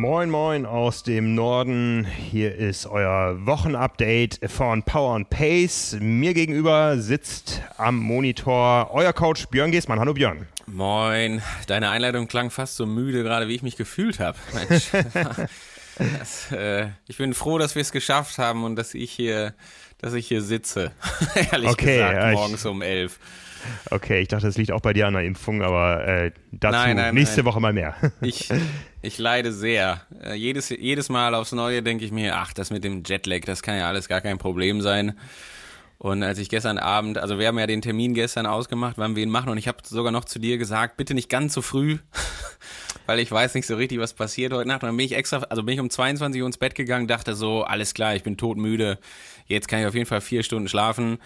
Moin 0.00 0.30
Moin 0.30 0.64
aus 0.64 1.02
dem 1.02 1.34
Norden. 1.34 2.06
Hier 2.06 2.54
ist 2.54 2.86
euer 2.86 3.36
Wochenupdate 3.44 4.40
von 4.50 4.82
Power 4.82 5.14
and 5.14 5.28
Pace. 5.28 5.98
Mir 6.00 6.32
gegenüber 6.32 6.96
sitzt 6.96 7.60
am 7.76 7.98
Monitor 7.98 8.88
euer 8.94 9.12
Coach 9.12 9.48
Björn 9.48 9.70
Geßmann. 9.72 10.00
Hallo 10.00 10.14
Björn. 10.14 10.46
Moin, 10.64 11.42
deine 11.66 11.90
Einleitung 11.90 12.28
klang 12.28 12.48
fast 12.50 12.76
so 12.76 12.86
müde, 12.86 13.22
gerade 13.22 13.46
wie 13.48 13.54
ich 13.54 13.62
mich 13.62 13.76
gefühlt 13.76 14.20
habe. 14.20 14.38
Mensch, 14.54 14.86
das, 16.18 16.50
äh, 16.50 16.88
ich 17.06 17.18
bin 17.18 17.34
froh, 17.34 17.58
dass 17.58 17.74
wir 17.74 17.82
es 17.82 17.92
geschafft 17.92 18.38
haben 18.38 18.64
und 18.64 18.76
dass 18.76 18.94
ich 18.94 19.10
hier, 19.12 19.52
dass 19.98 20.14
ich 20.14 20.26
hier 20.26 20.40
sitze. 20.40 20.92
Ehrlich 21.52 21.68
Okay, 21.72 21.96
gesagt, 21.98 22.14
ja, 22.14 22.30
ich- 22.30 22.38
morgens 22.38 22.64
um 22.64 22.80
elf. 22.80 23.18
Okay, 23.90 24.20
ich 24.20 24.28
dachte, 24.28 24.46
das 24.46 24.56
liegt 24.56 24.72
auch 24.72 24.80
bei 24.80 24.92
dir 24.92 25.06
an 25.06 25.14
der 25.14 25.24
Impfung, 25.24 25.62
aber 25.62 26.06
äh, 26.06 26.32
dazu 26.52 26.76
Nein, 26.76 26.96
nein, 26.96 27.14
nächste 27.14 27.38
nein. 27.38 27.46
Woche 27.46 27.60
mal 27.60 27.72
mehr. 27.72 27.94
Ich, 28.20 28.48
ich 29.02 29.18
leide 29.18 29.52
sehr. 29.52 30.02
Äh, 30.22 30.34
jedes, 30.34 30.68
jedes 30.68 31.08
Mal 31.08 31.34
aufs 31.34 31.52
Neue 31.52 31.82
denke 31.82 32.04
ich 32.04 32.12
mir, 32.12 32.36
ach, 32.36 32.52
das 32.52 32.70
mit 32.70 32.84
dem 32.84 33.02
Jetlag, 33.04 33.40
das 33.46 33.62
kann 33.62 33.76
ja 33.76 33.88
alles 33.88 34.08
gar 34.08 34.20
kein 34.20 34.38
Problem 34.38 34.80
sein. 34.80 35.14
Und 35.98 36.22
als 36.22 36.38
ich 36.38 36.48
gestern 36.48 36.78
Abend, 36.78 37.18
also 37.18 37.38
wir 37.38 37.46
haben 37.46 37.58
ja 37.58 37.66
den 37.66 37.82
Termin 37.82 38.14
gestern 38.14 38.46
ausgemacht, 38.46 38.96
wann 38.96 39.16
wir 39.16 39.22
ihn 39.22 39.28
machen, 39.28 39.50
und 39.50 39.58
ich 39.58 39.68
habe 39.68 39.78
sogar 39.84 40.12
noch 40.12 40.24
zu 40.24 40.38
dir 40.38 40.56
gesagt, 40.56 40.96
bitte 40.96 41.12
nicht 41.12 41.28
ganz 41.28 41.52
so 41.52 41.60
früh, 41.60 41.98
weil 43.06 43.18
ich 43.18 43.30
weiß 43.30 43.54
nicht 43.54 43.66
so 43.66 43.76
richtig, 43.76 43.98
was 43.98 44.14
passiert 44.14 44.54
heute 44.54 44.66
Nacht. 44.66 44.82
Und 44.82 44.88
dann 44.88 44.96
bin 44.96 45.04
ich 45.04 45.14
extra, 45.14 45.40
also 45.50 45.62
bin 45.62 45.74
ich 45.74 45.80
um 45.80 45.90
22 45.90 46.40
Uhr 46.40 46.46
ins 46.46 46.56
Bett 46.56 46.74
gegangen, 46.74 47.06
dachte 47.06 47.34
so, 47.34 47.64
alles 47.64 47.92
klar, 47.92 48.14
ich 48.14 48.22
bin 48.22 48.38
todmüde, 48.38 48.98
jetzt 49.44 49.68
kann 49.68 49.80
ich 49.80 49.86
auf 49.86 49.94
jeden 49.94 50.06
Fall 50.06 50.22
vier 50.22 50.42
Stunden 50.42 50.68
schlafen. 50.68 51.18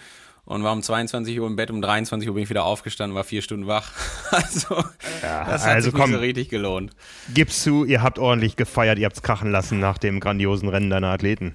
Und 0.45 0.63
war 0.63 0.73
um 0.73 0.83
22 0.83 1.39
Uhr 1.39 1.47
im 1.47 1.55
Bett, 1.55 1.71
um 1.71 1.81
23 1.81 2.29
Uhr 2.29 2.35
bin 2.35 2.43
ich 2.43 2.49
wieder 2.51 2.65
aufgestanden, 2.65 3.15
war 3.15 3.23
vier 3.23 3.41
Stunden 3.41 3.67
wach. 3.67 3.91
Also, 4.31 4.75
das 5.21 5.65
hat 5.65 5.75
also 5.75 5.89
sich 5.89 5.93
komm. 5.99 6.09
nicht 6.11 6.19
so 6.19 6.21
richtig 6.21 6.49
gelohnt. 6.49 6.91
Gib's 7.33 7.63
zu, 7.63 7.85
ihr 7.85 8.03
habt 8.03 8.19
ordentlich 8.19 8.55
gefeiert, 8.55 8.99
ihr 8.99 9.05
habt's 9.05 9.21
krachen 9.21 9.51
lassen 9.51 9.79
nach 9.79 9.97
dem 9.97 10.19
grandiosen 10.19 10.67
Rennen 10.69 10.89
deiner 10.89 11.07
Athleten. 11.07 11.53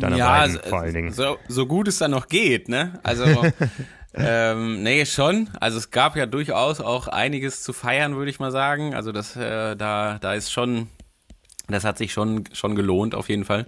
Deiner 0.00 0.18
beiden 0.18 0.54
so- 0.56 0.68
vor 0.68 0.80
allen 0.80 0.94
Dingen. 0.94 1.12
So, 1.12 1.38
so 1.48 1.66
gut 1.66 1.88
es 1.88 1.98
dann 1.98 2.10
noch 2.10 2.28
geht, 2.28 2.68
ne? 2.68 2.98
Also, 3.02 3.24
ähm, 4.14 4.82
nee, 4.82 5.04
schon. 5.06 5.48
Also 5.60 5.78
es 5.78 5.90
gab 5.90 6.16
ja 6.16 6.26
durchaus 6.26 6.80
auch 6.80 7.06
einiges 7.08 7.62
zu 7.62 7.72
feiern, 7.72 8.16
würde 8.16 8.30
ich 8.30 8.40
mal 8.40 8.50
sagen. 8.50 8.94
Also 8.94 9.12
das, 9.12 9.36
äh, 9.36 9.76
da, 9.76 10.18
da 10.20 10.34
ist 10.34 10.50
schon, 10.52 10.88
das 11.68 11.84
hat 11.84 11.98
sich 11.98 12.12
schon, 12.12 12.44
schon 12.52 12.74
gelohnt, 12.74 13.14
auf 13.14 13.28
jeden 13.28 13.44
Fall. 13.44 13.66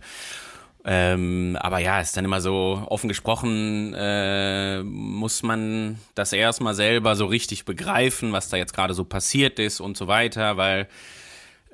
Ähm, 0.87 1.57
aber 1.61 1.79
ja, 1.79 2.01
ist 2.01 2.17
dann 2.17 2.27
immer 2.27 2.43
so 2.43 2.85
offen 2.89 3.09
gesprochen, 3.09 3.95
äh, 3.95 4.83
muss 4.83 5.43
man 5.43 5.99
das 6.15 6.35
erstmal 6.35 6.75
selber 6.75 7.17
so 7.17 7.25
richtig 7.25 7.65
begreifen, 7.65 8.33
was 8.33 8.51
da 8.51 8.59
jetzt 8.59 8.75
gerade 8.75 8.93
so 8.93 9.05
passiert 9.05 9.59
ist 9.59 9.81
und 9.81 9.97
so 9.97 10.09
weiter, 10.09 10.59
weil 10.59 10.89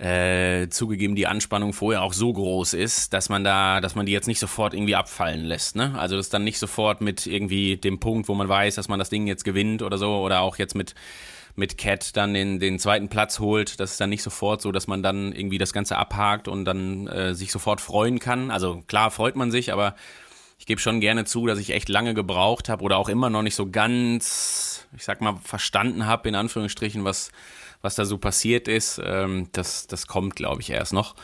äh, 0.00 0.68
zugegeben 0.68 1.16
die 1.16 1.26
Anspannung 1.26 1.72
vorher 1.72 2.02
auch 2.02 2.12
so 2.12 2.32
groß 2.32 2.72
ist, 2.72 3.12
dass 3.12 3.28
man 3.28 3.42
da, 3.42 3.80
dass 3.80 3.96
man 3.96 4.06
die 4.06 4.12
jetzt 4.12 4.28
nicht 4.28 4.38
sofort 4.38 4.74
irgendwie 4.74 4.94
abfallen 4.94 5.44
lässt. 5.44 5.76
Ne? 5.76 5.92
Also 5.98 6.16
das 6.16 6.30
dann 6.30 6.44
nicht 6.44 6.58
sofort 6.58 7.00
mit 7.00 7.26
irgendwie 7.26 7.76
dem 7.76 7.98
Punkt, 8.00 8.28
wo 8.28 8.34
man 8.34 8.48
weiß, 8.48 8.76
dass 8.76 8.88
man 8.88 8.98
das 8.98 9.10
Ding 9.10 9.26
jetzt 9.26 9.44
gewinnt 9.44 9.82
oder 9.82 9.98
so, 9.98 10.20
oder 10.20 10.40
auch 10.40 10.56
jetzt 10.56 10.74
mit 10.74 10.94
mit 11.56 11.76
Cat 11.78 12.16
dann 12.16 12.34
den, 12.34 12.58
den 12.60 12.78
zweiten 12.78 13.08
Platz 13.08 13.38
holt. 13.38 13.80
Das 13.80 13.92
ist 13.92 14.00
dann 14.00 14.10
nicht 14.10 14.22
sofort 14.22 14.62
so, 14.62 14.72
dass 14.72 14.86
man 14.86 15.02
dann 15.02 15.32
irgendwie 15.32 15.58
das 15.58 15.72
Ganze 15.72 15.96
abhakt 15.96 16.48
und 16.48 16.64
dann 16.64 17.06
äh, 17.08 17.34
sich 17.34 17.52
sofort 17.52 17.80
freuen 17.80 18.18
kann. 18.18 18.50
Also 18.50 18.82
klar 18.86 19.10
freut 19.10 19.36
man 19.36 19.50
sich, 19.50 19.72
aber 19.72 19.94
ich 20.58 20.66
gebe 20.66 20.80
schon 20.80 21.00
gerne 21.00 21.24
zu, 21.24 21.46
dass 21.46 21.58
ich 21.58 21.70
echt 21.70 21.88
lange 21.88 22.14
gebraucht 22.14 22.68
habe 22.68 22.84
oder 22.84 22.98
auch 22.98 23.08
immer 23.08 23.30
noch 23.30 23.42
nicht 23.42 23.54
so 23.54 23.70
ganz, 23.70 24.86
ich 24.96 25.04
sag 25.04 25.20
mal, 25.20 25.36
verstanden 25.42 26.06
habe, 26.06 26.28
in 26.28 26.34
Anführungsstrichen, 26.34 27.02
was, 27.04 27.30
was 27.82 27.94
da 27.94 28.04
so 28.04 28.18
passiert 28.18 28.68
ist. 28.68 29.00
Ähm, 29.02 29.48
das, 29.52 29.86
das 29.86 30.06
kommt, 30.06 30.36
glaube 30.36 30.60
ich, 30.60 30.70
erst 30.70 30.92
noch 30.92 31.14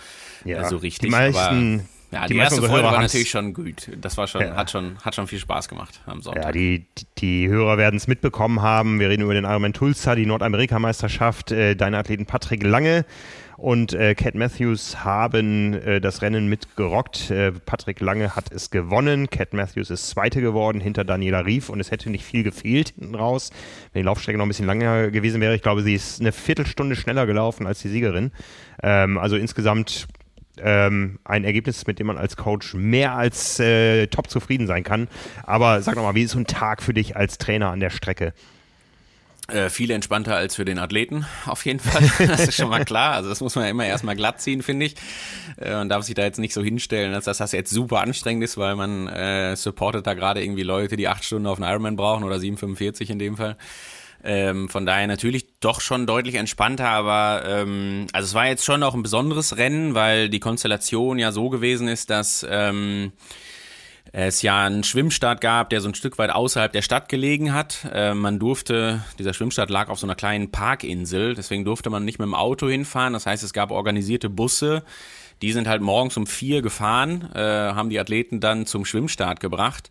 Ja, 0.44 0.66
so 0.68 0.78
richtig. 0.78 1.08
die 1.08 1.10
meisten- 1.10 1.88
ja, 2.10 2.26
die 2.26 2.34
die, 2.34 2.38
erste 2.38 2.62
Folge 2.62 2.84
war 2.84 3.00
natürlich 3.00 3.30
schon 3.30 3.52
gut. 3.52 3.90
Das 4.00 4.16
war 4.16 4.26
schon, 4.26 4.42
Ja. 4.42 4.56
hat 4.56 4.70
schon, 4.70 4.98
hat 4.98 5.14
schon 5.14 5.26
viel 5.26 5.38
Spaß 5.38 5.68
gemacht 5.68 6.00
am 6.06 6.22
Sonntag. 6.22 6.44
Ja, 6.44 6.52
die, 6.52 6.86
die, 6.98 7.06
die 7.18 7.48
Hörer 7.48 7.78
werden 7.78 7.96
es 7.96 8.06
mitbekommen 8.06 8.62
haben. 8.62 9.00
Wir 9.00 9.08
reden 9.08 9.22
über 9.22 9.34
den 9.34 9.44
Ironman 9.44 9.72
Tulsa, 9.72 10.14
die 10.14 10.26
Nordamerikameisterschaft. 10.26 11.52
Äh, 11.52 11.74
deine 11.74 11.98
Athleten 11.98 12.26
Patrick 12.26 12.62
Lange 12.62 13.04
und 13.56 13.94
äh, 13.94 14.14
Cat 14.14 14.34
Matthews 14.34 15.02
haben 15.02 15.74
äh, 15.74 16.00
das 16.00 16.20
Rennen 16.20 16.48
mitgerockt. 16.48 17.30
Äh, 17.30 17.52
Patrick 17.52 18.00
Lange 18.00 18.36
hat 18.36 18.52
es 18.52 18.70
gewonnen. 18.70 19.30
Cat 19.30 19.54
Matthews 19.54 19.90
ist 19.90 20.08
Zweite 20.10 20.40
geworden 20.40 20.80
hinter 20.80 21.04
Daniela 21.04 21.40
Rief 21.40 21.70
und 21.70 21.80
es 21.80 21.90
hätte 21.90 22.10
nicht 22.10 22.24
viel 22.24 22.42
gefehlt 22.42 22.90
hinten 22.98 23.14
raus, 23.14 23.50
wenn 23.92 24.02
die 24.02 24.06
Laufstrecke 24.06 24.38
noch 24.38 24.44
ein 24.44 24.48
bisschen 24.48 24.66
länger 24.66 25.10
gewesen 25.10 25.40
wäre. 25.40 25.54
Ich 25.54 25.62
glaube, 25.62 25.82
sie 25.82 25.94
ist 25.94 26.20
eine 26.20 26.32
Viertelstunde 26.32 26.96
schneller 26.96 27.26
gelaufen 27.26 27.66
als 27.66 27.80
die 27.80 27.88
Siegerin. 27.88 28.30
Ähm, 28.82 29.16
also 29.16 29.36
insgesamt 29.36 30.06
ähm, 30.62 31.18
ein 31.24 31.44
Ergebnis, 31.44 31.86
mit 31.86 31.98
dem 31.98 32.08
man 32.08 32.18
als 32.18 32.36
Coach 32.36 32.74
mehr 32.74 33.14
als 33.14 33.58
äh, 33.60 34.06
top 34.08 34.30
zufrieden 34.30 34.66
sein 34.66 34.84
kann. 34.84 35.08
Aber 35.44 35.82
sag 35.82 35.96
nochmal, 35.96 36.14
wie 36.14 36.22
ist 36.22 36.32
so 36.32 36.38
ein 36.38 36.46
Tag 36.46 36.82
für 36.82 36.94
dich 36.94 37.16
als 37.16 37.38
Trainer 37.38 37.70
an 37.70 37.80
der 37.80 37.90
Strecke? 37.90 38.32
Äh, 39.48 39.70
viel 39.70 39.92
entspannter 39.92 40.34
als 40.34 40.56
für 40.56 40.64
den 40.64 40.80
Athleten, 40.80 41.24
auf 41.46 41.64
jeden 41.66 41.78
Fall. 41.78 42.02
Das 42.26 42.48
ist 42.48 42.56
schon 42.56 42.68
mal 42.68 42.84
klar. 42.84 43.12
Also 43.12 43.28
das 43.28 43.40
muss 43.40 43.54
man 43.54 43.64
ja 43.64 43.70
immer 43.70 43.86
erstmal 43.86 44.16
glatt 44.16 44.40
ziehen, 44.40 44.60
finde 44.60 44.86
ich. 44.86 44.96
Äh, 45.56 45.76
und 45.76 45.88
darf 45.88 46.04
sich 46.04 46.16
da 46.16 46.24
jetzt 46.24 46.40
nicht 46.40 46.52
so 46.52 46.64
hinstellen, 46.64 47.12
dass 47.12 47.24
das 47.26 47.52
jetzt 47.52 47.70
super 47.70 48.00
anstrengend 48.00 48.42
ist, 48.42 48.56
weil 48.56 48.74
man 48.74 49.06
äh, 49.06 49.54
supportet 49.54 50.04
da 50.04 50.14
gerade 50.14 50.42
irgendwie 50.42 50.64
Leute, 50.64 50.96
die 50.96 51.06
acht 51.06 51.24
Stunden 51.24 51.46
auf 51.46 51.60
einen 51.60 51.70
Ironman 51.70 51.94
brauchen 51.94 52.24
oder 52.24 52.36
7,45 52.36 53.10
in 53.10 53.18
dem 53.20 53.36
Fall. 53.36 53.56
Ähm, 54.28 54.68
von 54.68 54.84
daher 54.86 55.06
natürlich 55.06 55.46
doch 55.60 55.80
schon 55.80 56.04
deutlich 56.04 56.34
entspannter, 56.34 56.88
aber 56.88 57.44
ähm, 57.46 58.08
also 58.12 58.26
es 58.26 58.34
war 58.34 58.48
jetzt 58.48 58.64
schon 58.64 58.82
auch 58.82 58.94
ein 58.94 59.04
besonderes 59.04 59.56
Rennen, 59.56 59.94
weil 59.94 60.28
die 60.28 60.40
Konstellation 60.40 61.20
ja 61.20 61.30
so 61.30 61.48
gewesen 61.48 61.86
ist, 61.86 62.10
dass 62.10 62.44
ähm, 62.50 63.12
es 64.10 64.42
ja 64.42 64.64
einen 64.64 64.82
Schwimmstart 64.82 65.40
gab, 65.40 65.70
der 65.70 65.80
so 65.80 65.88
ein 65.88 65.94
Stück 65.94 66.18
weit 66.18 66.30
außerhalb 66.30 66.72
der 66.72 66.82
Stadt 66.82 67.08
gelegen 67.08 67.54
hat. 67.54 67.86
Äh, 67.92 68.14
man 68.14 68.40
durfte, 68.40 69.04
dieser 69.16 69.32
Schwimmstart 69.32 69.70
lag 69.70 69.90
auf 69.90 70.00
so 70.00 70.08
einer 70.08 70.16
kleinen 70.16 70.50
Parkinsel, 70.50 71.34
deswegen 71.34 71.64
durfte 71.64 71.88
man 71.90 72.04
nicht 72.04 72.18
mit 72.18 72.26
dem 72.26 72.34
Auto 72.34 72.68
hinfahren. 72.68 73.12
Das 73.12 73.26
heißt, 73.26 73.44
es 73.44 73.52
gab 73.52 73.70
organisierte 73.70 74.28
Busse, 74.28 74.82
die 75.40 75.52
sind 75.52 75.68
halt 75.68 75.82
morgens 75.82 76.16
um 76.16 76.26
vier 76.26 76.62
gefahren, 76.62 77.30
äh, 77.32 77.38
haben 77.38 77.90
die 77.90 78.00
Athleten 78.00 78.40
dann 78.40 78.66
zum 78.66 78.84
Schwimmstart 78.84 79.38
gebracht. 79.38 79.88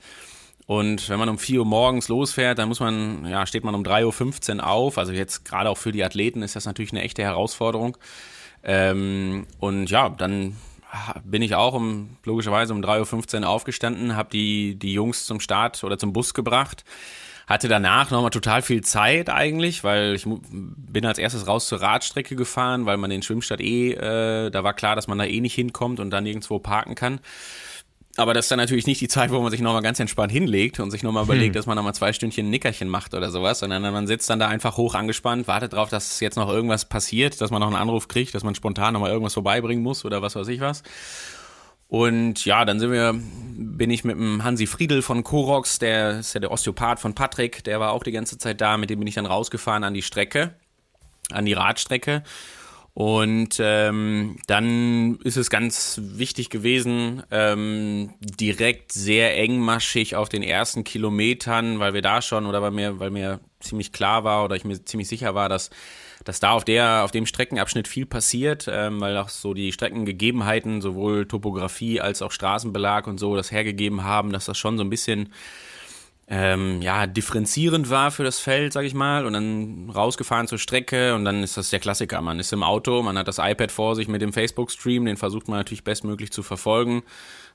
Und 0.67 1.09
wenn 1.09 1.19
man 1.19 1.29
um 1.29 1.37
4 1.37 1.59
Uhr 1.59 1.65
morgens 1.65 2.07
losfährt, 2.07 2.57
dann 2.57 2.69
muss 2.69 2.79
man, 2.79 3.25
ja, 3.27 3.45
steht 3.45 3.63
man 3.63 3.75
um 3.75 3.83
3.15 3.83 4.57
Uhr 4.57 4.67
auf. 4.67 4.97
Also 4.97 5.13
jetzt 5.13 5.45
gerade 5.45 5.69
auch 5.69 5.77
für 5.77 5.91
die 5.91 6.03
Athleten 6.03 6.41
ist 6.41 6.55
das 6.55 6.65
natürlich 6.65 6.91
eine 6.91 7.03
echte 7.03 7.21
Herausforderung. 7.21 7.97
Ähm, 8.63 9.45
und 9.59 9.91
ja, 9.91 10.09
dann 10.09 10.55
bin 11.23 11.41
ich 11.41 11.55
auch 11.55 11.73
um 11.73 12.17
logischerweise 12.23 12.73
um 12.73 12.81
3.15 12.81 13.41
Uhr 13.41 13.49
aufgestanden, 13.49 14.15
habe 14.15 14.29
die, 14.31 14.75
die 14.75 14.93
Jungs 14.93 15.25
zum 15.25 15.39
Start 15.39 15.83
oder 15.83 15.97
zum 15.97 16.13
Bus 16.13 16.33
gebracht. 16.33 16.83
Hatte 17.47 17.67
danach 17.67 18.09
nochmal 18.09 18.31
total 18.31 18.63
viel 18.63 18.81
Zeit 18.81 19.29
eigentlich, 19.29 19.83
weil 19.83 20.15
ich 20.15 20.25
bin 20.25 21.05
als 21.05 21.19
erstes 21.19 21.45
raus 21.45 21.67
zur 21.67 21.79
Radstrecke 21.79 22.35
gefahren, 22.35 22.87
weil 22.87 22.97
man 22.97 23.11
den 23.11 23.21
Schwimmstart 23.21 23.61
eh, 23.61 23.91
äh, 23.91 24.49
da 24.49 24.63
war 24.63 24.73
klar, 24.73 24.95
dass 24.95 25.07
man 25.07 25.19
da 25.19 25.25
eh 25.25 25.41
nicht 25.41 25.53
hinkommt 25.53 25.99
und 25.99 26.09
dann 26.09 26.23
nirgendwo 26.23 26.57
parken 26.57 26.95
kann. 26.95 27.19
Aber 28.17 28.33
das 28.33 28.45
ist 28.45 28.51
dann 28.51 28.59
natürlich 28.59 28.87
nicht 28.87 29.01
die 29.01 29.09
Zeit, 29.09 29.31
wo 29.31 29.41
man 29.41 29.51
sich 29.51 29.59
nochmal 29.59 29.81
ganz 29.81 29.99
entspannt 29.99 30.31
hinlegt 30.31 30.79
und 30.79 30.89
sich 30.89 31.03
nochmal 31.03 31.25
überlegt, 31.25 31.55
dass 31.55 31.65
man 31.65 31.75
nochmal 31.75 31.93
zwei 31.93 32.13
Stündchen 32.13 32.47
ein 32.47 32.49
Nickerchen 32.49 32.87
macht 32.87 33.13
oder 33.13 33.29
sowas, 33.29 33.59
sondern 33.59 33.81
man 33.81 34.07
sitzt 34.07 34.29
dann 34.29 34.39
da 34.39 34.47
einfach 34.47 34.77
hoch 34.77 34.95
angespannt, 34.95 35.49
wartet 35.49 35.73
drauf, 35.73 35.89
dass 35.89 36.21
jetzt 36.21 36.37
noch 36.37 36.49
irgendwas 36.49 36.85
passiert, 36.85 37.41
dass 37.41 37.51
man 37.51 37.59
noch 37.59 37.67
einen 37.67 37.75
Anruf 37.75 38.07
kriegt, 38.07 38.33
dass 38.33 38.43
man 38.43 38.55
spontan 38.55 38.93
nochmal 38.93 39.11
irgendwas 39.11 39.33
vorbeibringen 39.33 39.83
muss 39.83 40.05
oder 40.05 40.21
was 40.21 40.35
weiß 40.35 40.47
ich 40.47 40.61
was. 40.61 40.83
Und 41.87 42.45
ja, 42.45 42.63
dann 42.63 42.79
sind 42.79 42.91
wir 42.91 43.13
bin 43.13 43.89
ich 43.89 44.03
mit 44.03 44.15
dem 44.15 44.43
Hansi 44.43 44.65
Friedel 44.65 45.01
von 45.01 45.23
Korox, 45.23 45.79
der 45.79 46.19
ist 46.19 46.33
ja 46.33 46.39
der 46.39 46.51
Osteopath 46.51 46.99
von 46.99 47.15
Patrick, 47.15 47.63
der 47.63 47.79
war 47.79 47.91
auch 47.91 48.03
die 48.03 48.11
ganze 48.11 48.37
Zeit 48.37 48.61
da, 48.61 48.77
mit 48.77 48.89
dem 48.89 48.99
bin 48.99 49.07
ich 49.07 49.15
dann 49.15 49.25
rausgefahren 49.25 49.83
an 49.83 49.93
die 49.93 50.01
Strecke, 50.01 50.55
an 51.31 51.45
die 51.45 51.53
Radstrecke. 51.53 52.23
Und 52.95 53.57
ähm, 53.59 54.37
dann 54.47 55.17
ist 55.25 55.35
es 55.35 55.49
ganz 55.49 55.99
wichtig 56.01 56.49
gewesen, 56.49 57.23
ähm, 57.29 58.13
direkt 58.21 58.93
sehr 58.93 59.37
engmaschig 59.37 60.15
auf 60.15 60.29
den 60.29 60.41
ersten 60.41 60.85
Kilometern, 60.85 61.79
weil 61.79 61.93
wir 61.93 62.01
da 62.01 62.21
schon 62.21 62.45
oder 62.45 62.61
weil 62.61 62.71
mir, 62.71 62.97
weil 62.97 63.09
mir 63.09 63.41
ziemlich 63.59 63.91
klar 63.91 64.23
war 64.23 64.45
oder 64.45 64.55
ich 64.55 64.63
mir 64.63 64.85
ziemlich 64.85 65.09
sicher 65.09 65.35
war, 65.35 65.49
dass 65.49 65.71
dass 66.23 66.39
da 66.39 66.51
auf 66.51 66.63
der 66.63 67.03
auf 67.03 67.11
dem 67.11 67.25
Streckenabschnitt 67.25 67.89
viel 67.89 68.05
passiert, 68.05 68.67
ähm, 68.71 69.01
weil 69.01 69.17
auch 69.17 69.27
so 69.27 69.53
die 69.53 69.73
Streckengegebenheiten 69.73 70.81
sowohl 70.81 71.27
Topografie 71.27 71.99
als 71.99 72.21
auch 72.21 72.31
Straßenbelag 72.31 73.07
und 73.07 73.19
so 73.19 73.35
das 73.35 73.51
hergegeben 73.51 74.05
haben, 74.05 74.31
dass 74.31 74.45
das 74.45 74.57
schon 74.57 74.77
so 74.77 74.85
ein 74.85 74.89
bisschen 74.89 75.33
ähm, 76.27 76.81
ja, 76.81 77.05
differenzierend 77.05 77.91
war 77.91 78.09
für 78.09 78.23
das 78.23 78.39
Feld, 78.39 78.73
sag 78.73 78.83
ich 78.83 78.95
mal, 78.95 79.27
und 79.27 79.33
dann 79.33 79.91
rausgefahren 79.91 80.47
zur 80.47 80.57
Strecke 80.57 81.13
und 81.13 81.23
dann 81.23 81.43
ist 81.43 81.55
das 81.55 81.69
der 81.69 81.79
Klassiker. 81.79 82.19
Man 82.21 82.39
ist 82.39 82.51
im 82.51 82.63
Auto, 82.63 83.03
man 83.03 83.17
hat 83.17 83.27
das 83.27 83.37
iPad 83.37 83.71
vor 83.71 83.95
sich 83.95 84.07
mit 84.07 84.23
dem 84.23 84.33
Facebook-Stream, 84.33 85.05
den 85.05 85.17
versucht 85.17 85.47
man 85.47 85.59
natürlich 85.59 85.83
bestmöglich 85.83 86.31
zu 86.31 86.41
verfolgen, 86.41 87.03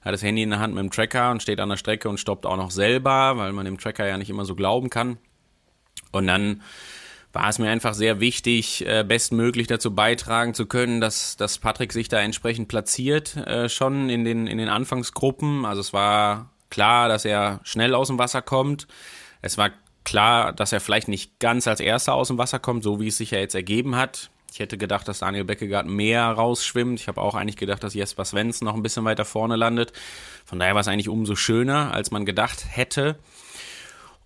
hat 0.02 0.14
das 0.14 0.22
Handy 0.22 0.42
in 0.42 0.50
der 0.50 0.60
Hand 0.60 0.74
mit 0.74 0.84
dem 0.84 0.90
Tracker 0.92 1.32
und 1.32 1.42
steht 1.42 1.58
an 1.58 1.68
der 1.68 1.78
Strecke 1.78 2.08
und 2.08 2.20
stoppt 2.20 2.46
auch 2.46 2.56
noch 2.56 2.70
selber, 2.70 3.36
weil 3.36 3.52
man 3.52 3.64
dem 3.64 3.78
Tracker 3.78 4.06
ja 4.06 4.16
nicht 4.16 4.30
immer 4.30 4.44
so 4.44 4.54
glauben 4.54 4.88
kann. 4.88 5.18
Und 6.12 6.28
dann 6.28 6.62
war 7.32 7.48
es 7.48 7.58
mir 7.58 7.70
einfach 7.70 7.94
sehr 7.94 8.20
wichtig, 8.20 8.86
äh, 8.86 9.04
bestmöglich 9.04 9.66
dazu 9.66 9.94
beitragen 9.94 10.54
zu 10.54 10.66
können, 10.66 11.00
dass, 11.00 11.36
dass 11.36 11.58
Patrick 11.58 11.92
sich 11.92 12.08
da 12.08 12.20
entsprechend 12.20 12.68
platziert, 12.68 13.36
äh, 13.36 13.68
schon 13.68 14.10
in 14.10 14.24
den, 14.24 14.46
in 14.46 14.58
den 14.58 14.68
Anfangsgruppen. 14.68 15.64
Also 15.64 15.80
es 15.80 15.92
war 15.92 16.50
klar, 16.70 17.08
dass 17.08 17.24
er 17.24 17.60
schnell 17.64 17.94
aus 17.94 18.08
dem 18.08 18.18
Wasser 18.18 18.42
kommt. 18.42 18.86
Es 19.42 19.58
war 19.58 19.70
klar, 20.04 20.52
dass 20.52 20.72
er 20.72 20.80
vielleicht 20.80 21.08
nicht 21.08 21.38
ganz 21.38 21.68
als 21.68 21.80
erster 21.80 22.14
aus 22.14 22.28
dem 22.28 22.38
Wasser 22.38 22.58
kommt, 22.58 22.82
so 22.82 23.00
wie 23.00 23.08
es 23.08 23.16
sich 23.16 23.32
ja 23.32 23.38
jetzt 23.38 23.54
ergeben 23.54 23.96
hat. 23.96 24.30
Ich 24.52 24.58
hätte 24.58 24.76
gedacht, 24.76 25.06
dass 25.06 25.20
Daniel 25.20 25.44
Beckegaard 25.44 25.86
mehr 25.86 26.24
rausschwimmt. 26.24 26.98
Ich 26.98 27.08
habe 27.08 27.20
auch 27.20 27.34
eigentlich 27.34 27.56
gedacht, 27.56 27.84
dass 27.84 27.94
Jesper 27.94 28.24
Svensson 28.24 28.66
noch 28.66 28.74
ein 28.74 28.82
bisschen 28.82 29.04
weiter 29.04 29.24
vorne 29.24 29.56
landet. 29.56 29.92
Von 30.44 30.58
daher 30.58 30.74
war 30.74 30.80
es 30.80 30.88
eigentlich 30.88 31.08
umso 31.08 31.36
schöner, 31.36 31.92
als 31.94 32.10
man 32.10 32.26
gedacht 32.26 32.64
hätte. 32.68 33.16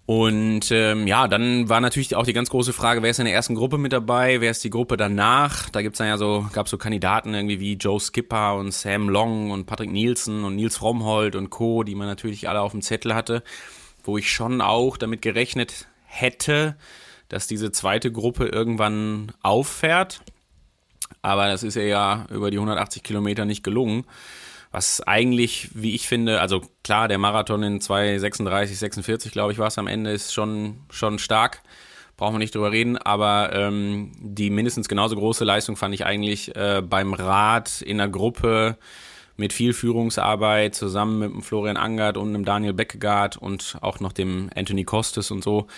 Und 0.06 0.70
ähm, 0.70 1.06
ja, 1.06 1.28
dann 1.28 1.70
war 1.70 1.80
natürlich 1.80 2.14
auch 2.14 2.26
die 2.26 2.34
ganz 2.34 2.50
große 2.50 2.74
Frage, 2.74 3.02
wer 3.02 3.10
ist 3.10 3.20
in 3.20 3.24
der 3.24 3.34
ersten 3.34 3.54
Gruppe 3.54 3.78
mit 3.78 3.92
dabei, 3.92 4.42
wer 4.42 4.50
ist 4.50 4.62
die 4.62 4.70
Gruppe 4.70 4.98
danach? 4.98 5.70
Da 5.70 5.80
gibt's 5.80 5.96
dann 5.96 6.08
ja 6.08 6.18
so, 6.18 6.46
gab 6.52 6.68
so 6.68 6.76
Kandidaten 6.76 7.32
irgendwie 7.32 7.58
wie 7.58 7.74
Joe 7.74 7.98
Skipper 7.98 8.56
und 8.56 8.72
Sam 8.72 9.08
Long 9.08 9.50
und 9.50 9.64
Patrick 9.64 9.90
Nielsen 9.90 10.44
und 10.44 10.56
Nils 10.56 10.76
Frommhold 10.76 11.36
und 11.36 11.48
Co., 11.48 11.84
die 11.84 11.94
man 11.94 12.06
natürlich 12.06 12.50
alle 12.50 12.60
auf 12.60 12.72
dem 12.72 12.82
Zettel 12.82 13.14
hatte, 13.14 13.42
wo 14.02 14.18
ich 14.18 14.30
schon 14.30 14.60
auch 14.60 14.98
damit 14.98 15.22
gerechnet 15.22 15.86
hätte, 16.04 16.76
dass 17.30 17.46
diese 17.46 17.72
zweite 17.72 18.12
Gruppe 18.12 18.46
irgendwann 18.48 19.32
auffährt. 19.42 20.20
Aber 21.22 21.46
das 21.46 21.62
ist 21.62 21.76
ja 21.76 22.26
über 22.30 22.50
die 22.50 22.58
180 22.58 23.02
Kilometer 23.02 23.46
nicht 23.46 23.64
gelungen 23.64 24.04
was 24.74 25.00
eigentlich, 25.06 25.70
wie 25.72 25.94
ich 25.94 26.08
finde, 26.08 26.40
also 26.40 26.60
klar, 26.82 27.06
der 27.06 27.18
Marathon 27.18 27.62
in 27.62 27.78
2,36, 27.78 28.74
46, 28.74 29.30
glaube 29.30 29.52
ich, 29.52 29.58
war 29.58 29.68
es 29.68 29.78
am 29.78 29.86
Ende, 29.86 30.10
ist 30.10 30.34
schon, 30.34 30.80
schon 30.90 31.20
stark. 31.20 31.62
Brauchen 32.16 32.34
wir 32.34 32.38
nicht 32.40 32.56
drüber 32.56 32.72
reden, 32.72 32.98
aber 32.98 33.52
ähm, 33.52 34.10
die 34.18 34.50
mindestens 34.50 34.88
genauso 34.88 35.14
große 35.14 35.44
Leistung 35.44 35.76
fand 35.76 35.94
ich 35.94 36.04
eigentlich 36.04 36.56
äh, 36.56 36.82
beim 36.82 37.14
Rad 37.14 37.82
in 37.82 37.98
der 37.98 38.08
Gruppe 38.08 38.76
mit 39.36 39.52
viel 39.52 39.74
Führungsarbeit 39.74 40.74
zusammen 40.74 41.20
mit 41.20 41.30
dem 41.30 41.42
Florian 41.42 41.76
Angert 41.76 42.16
und 42.16 42.32
dem 42.32 42.44
Daniel 42.44 42.72
Beckegaard 42.72 43.36
und 43.36 43.78
auch 43.80 44.00
noch 44.00 44.12
dem 44.12 44.50
Anthony 44.56 44.82
Costes 44.82 45.30
und 45.30 45.44
so. 45.44 45.68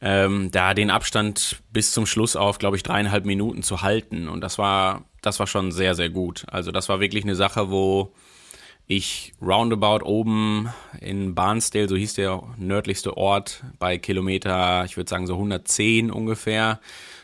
Ähm, 0.00 0.50
da 0.52 0.74
den 0.74 0.90
Abstand 0.90 1.60
bis 1.72 1.90
zum 1.92 2.06
Schluss 2.06 2.36
auf, 2.36 2.58
glaube 2.58 2.76
ich, 2.76 2.82
dreieinhalb 2.82 3.24
Minuten 3.24 3.62
zu 3.62 3.82
halten. 3.82 4.28
Und 4.28 4.42
das 4.42 4.58
war, 4.58 5.04
das 5.22 5.40
war 5.40 5.46
schon 5.46 5.72
sehr, 5.72 5.94
sehr 5.94 6.08
gut. 6.08 6.44
Also 6.48 6.70
das 6.70 6.88
war 6.88 7.00
wirklich 7.00 7.24
eine 7.24 7.34
Sache, 7.34 7.70
wo 7.70 8.12
ich 8.86 9.34
roundabout 9.42 10.04
oben 10.04 10.70
in 11.00 11.34
Barnsdale, 11.34 11.88
so 11.88 11.96
hieß 11.96 12.14
der 12.14 12.42
nördlichste 12.56 13.16
Ort, 13.16 13.62
bei 13.78 13.98
Kilometer, 13.98 14.84
ich 14.86 14.96
würde 14.96 15.10
sagen 15.10 15.26
so 15.26 15.34
110 15.34 16.10
ungefähr. 16.10 16.80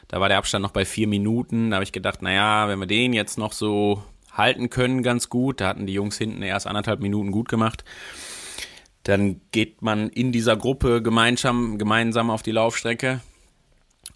Da 0.09 0.21
war 0.21 0.29
der 0.29 0.39
Abstand 0.39 0.63
noch 0.63 0.73
bei 0.73 0.85
vier 0.85 1.09
Minuten. 1.09 1.71
Da 1.71 1.77
habe 1.77 1.85
ich 1.85 1.93
gedacht, 1.93 2.23
naja, 2.23 2.69
wenn 2.69 2.79
wir 2.79 2.87
den 2.87 3.15
jetzt 3.15 3.39
noch 3.39 3.53
so 3.53 4.03
halten 4.31 4.69
können, 4.69 5.03
ganz 5.03 5.29
gut. 5.29 5.61
Da 5.61 5.69
hatten 5.69 5.87
die 5.87 5.95
Jungs 5.95 6.19
hinten 6.19 6.43
erst 6.43 6.67
anderthalb 6.67 7.01
Minuten 7.01 7.33
gut 7.33 7.49
gemacht. 7.49 7.85
Dann 9.05 9.41
geht 9.53 9.83
man 9.83 10.09
in 10.09 10.33
dieser 10.33 10.57
Gruppe 10.57 11.03
gemeinsam, 11.03 11.79
gemeinsam 11.79 12.31
auf 12.31 12.43
die 12.43 12.53
Laufstrecke. 12.53 13.21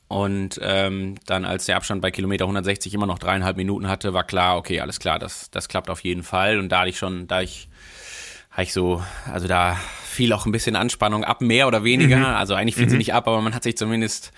Und 0.09 0.59
ähm, 0.63 1.17
dann, 1.27 1.45
als 1.45 1.67
der 1.67 1.77
Abstand 1.77 2.01
bei 2.01 2.11
Kilometer 2.11 2.45
160 2.45 2.95
immer 2.95 3.07
noch 3.07 3.19
dreieinhalb 3.19 3.59
Minuten 3.59 3.89
hatte, 3.89 4.15
war 4.15 4.25
klar, 4.25 4.57
okay, 4.57 4.81
alles 4.81 4.99
klar, 4.99 5.19
das, 5.19 5.51
das 5.51 5.69
klappt 5.69 5.91
auf 5.91 6.01
jeden 6.01 6.23
Fall. 6.23 6.59
Und 6.59 6.71
da 6.71 6.81
hatte 6.81 6.89
ich 6.89 6.99
schon, 6.99 7.27
da 7.27 7.43
ich, 7.43 7.69
habe 8.51 8.63
ich 8.63 8.73
so, 8.73 9.03
also 9.31 9.47
da 9.47 9.77
fiel 10.03 10.33
auch 10.33 10.47
ein 10.47 10.53
bisschen 10.53 10.77
Anspannung 10.77 11.25
ab, 11.25 11.43
mehr 11.43 11.69
oder 11.69 11.85
weniger. 11.85 12.17
Mhm. 12.17 12.25
Also 12.25 12.55
eigentlich 12.55 12.77
fiel 12.77 12.87
mhm. 12.87 12.91
sie 12.91 12.97
nicht 12.97 13.13
ab, 13.13 13.29
aber 13.29 13.43
man 13.43 13.55
hat 13.55 13.63
sich 13.63 13.77
zumindest, 13.77 14.33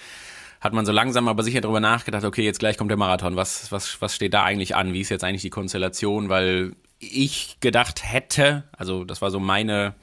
hat 0.61 0.73
man 0.73 0.85
so 0.85 0.91
langsam 0.91 1.29
aber 1.29 1.45
sicher 1.45 1.61
darüber 1.61 1.81
nachgedacht, 1.81 2.25
okay, 2.25 2.43
jetzt 2.43 2.59
gleich 2.59 2.77
kommt 2.77 2.91
der 2.91 2.99
Marathon. 2.99 3.37
Was, 3.37 3.71
was, 3.71 4.03
was 4.03 4.17
steht 4.17 4.35
da 4.35 4.43
eigentlich 4.43 4.75
an? 4.75 4.93
Wie 4.93 5.01
ist 5.01 5.09
jetzt 5.09 5.23
eigentlich 5.23 5.43
die 5.43 5.51
Konstellation? 5.51 6.29
Weil 6.29 6.73
ich 6.99 7.59
gedacht 7.61 8.03
hätte, 8.05 8.65
also 8.77 9.05
das 9.05 9.23
war 9.23 9.31
so 9.31 9.39
meine, 9.39 9.95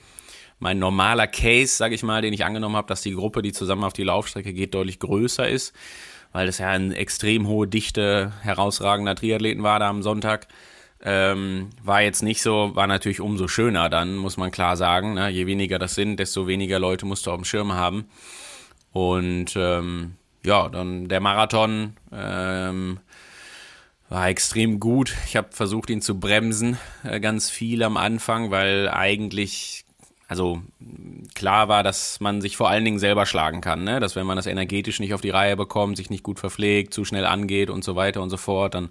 mein 0.60 0.80
normaler 0.80 1.28
Case, 1.28 1.76
sage 1.76 1.96
ich 1.96 2.04
mal, 2.04 2.22
den 2.22 2.34
ich 2.34 2.46
angenommen 2.46 2.76
habe, 2.76 2.88
dass 2.88 3.02
die 3.02 3.14
Gruppe, 3.14 3.42
die 3.42 3.52
zusammen 3.52 3.84
auf 3.84 3.94
die 3.94 4.04
Laufstrecke 4.04 4.54
geht, 4.54 4.74
deutlich 4.74 5.00
größer 5.00 5.48
ist, 5.48 5.74
weil 6.32 6.48
das 6.48 6.58
ja 6.58 6.70
eine 6.70 6.96
extrem 6.96 7.48
hohe 7.48 7.68
Dichte 7.68 8.34
herausragender 8.42 9.16
Triathleten 9.16 9.64
war 9.64 9.80
da 9.80 9.90
am 9.90 10.04
Sonntag. 10.04 10.48
Ähm, 11.04 11.70
war 11.84 12.02
jetzt 12.02 12.24
nicht 12.24 12.42
so, 12.42 12.72
war 12.76 12.88
natürlich 12.88 13.22
umso 13.22 13.48
schöner 13.48 13.88
dann, 13.88 14.16
muss 14.16 14.38
man 14.38 14.50
klar 14.50 14.76
sagen. 14.78 15.14
Ne? 15.14 15.30
Je 15.30 15.46
weniger 15.46 15.78
das 15.78 15.94
sind, 15.94 16.20
desto 16.20 16.48
weniger 16.48 16.80
Leute 16.80 17.06
musst 17.06 17.28
du 17.28 17.32
auf 17.32 17.38
dem 17.38 17.46
Schirm 17.46 17.74
haben. 17.74 18.06
Und 18.94 19.56
ähm, 19.56 20.16
ja, 20.44 20.70
dann 20.70 21.08
der 21.08 21.20
Marathon 21.20 21.98
ähm, 22.12 23.00
war 24.10 24.30
extrem 24.30 24.80
gut. 24.80 25.14
Ich 25.28 25.36
habe 25.36 25.50
versucht, 25.52 25.92
ihn 25.92 26.02
zu 26.02 26.20
bremsen, 26.20 26.78
äh, 27.04 27.20
ganz 27.20 27.52
viel 27.52 27.84
am 27.84 27.96
Anfang, 27.96 28.50
weil 28.50 28.90
eigentlich 28.90 29.86
also 30.28 30.62
klar 31.36 31.70
war, 31.70 31.84
dass 31.84 32.20
man 32.20 32.42
sich 32.42 32.58
vor 32.58 32.70
allen 32.70 32.84
Dingen 32.84 33.00
selber 33.00 33.26
schlagen 33.26 33.62
kann, 33.62 33.84
ne? 33.84 34.00
dass 34.00 34.16
wenn 34.16 34.26
man 34.26 34.36
das 34.36 34.46
energetisch 34.46 35.00
nicht 35.00 35.14
auf 35.14 35.22
die 35.22 35.30
Reihe 35.30 35.56
bekommt, 35.56 35.96
sich 35.98 36.10
nicht 36.10 36.24
gut 36.24 36.40
verpflegt, 36.40 36.94
zu 36.94 37.06
schnell 37.06 37.26
angeht 37.26 37.70
und 37.70 37.84
so 37.84 37.96
weiter 37.96 38.22
und 38.22 38.30
so 38.30 38.38
fort, 38.38 38.74
dann 38.74 38.90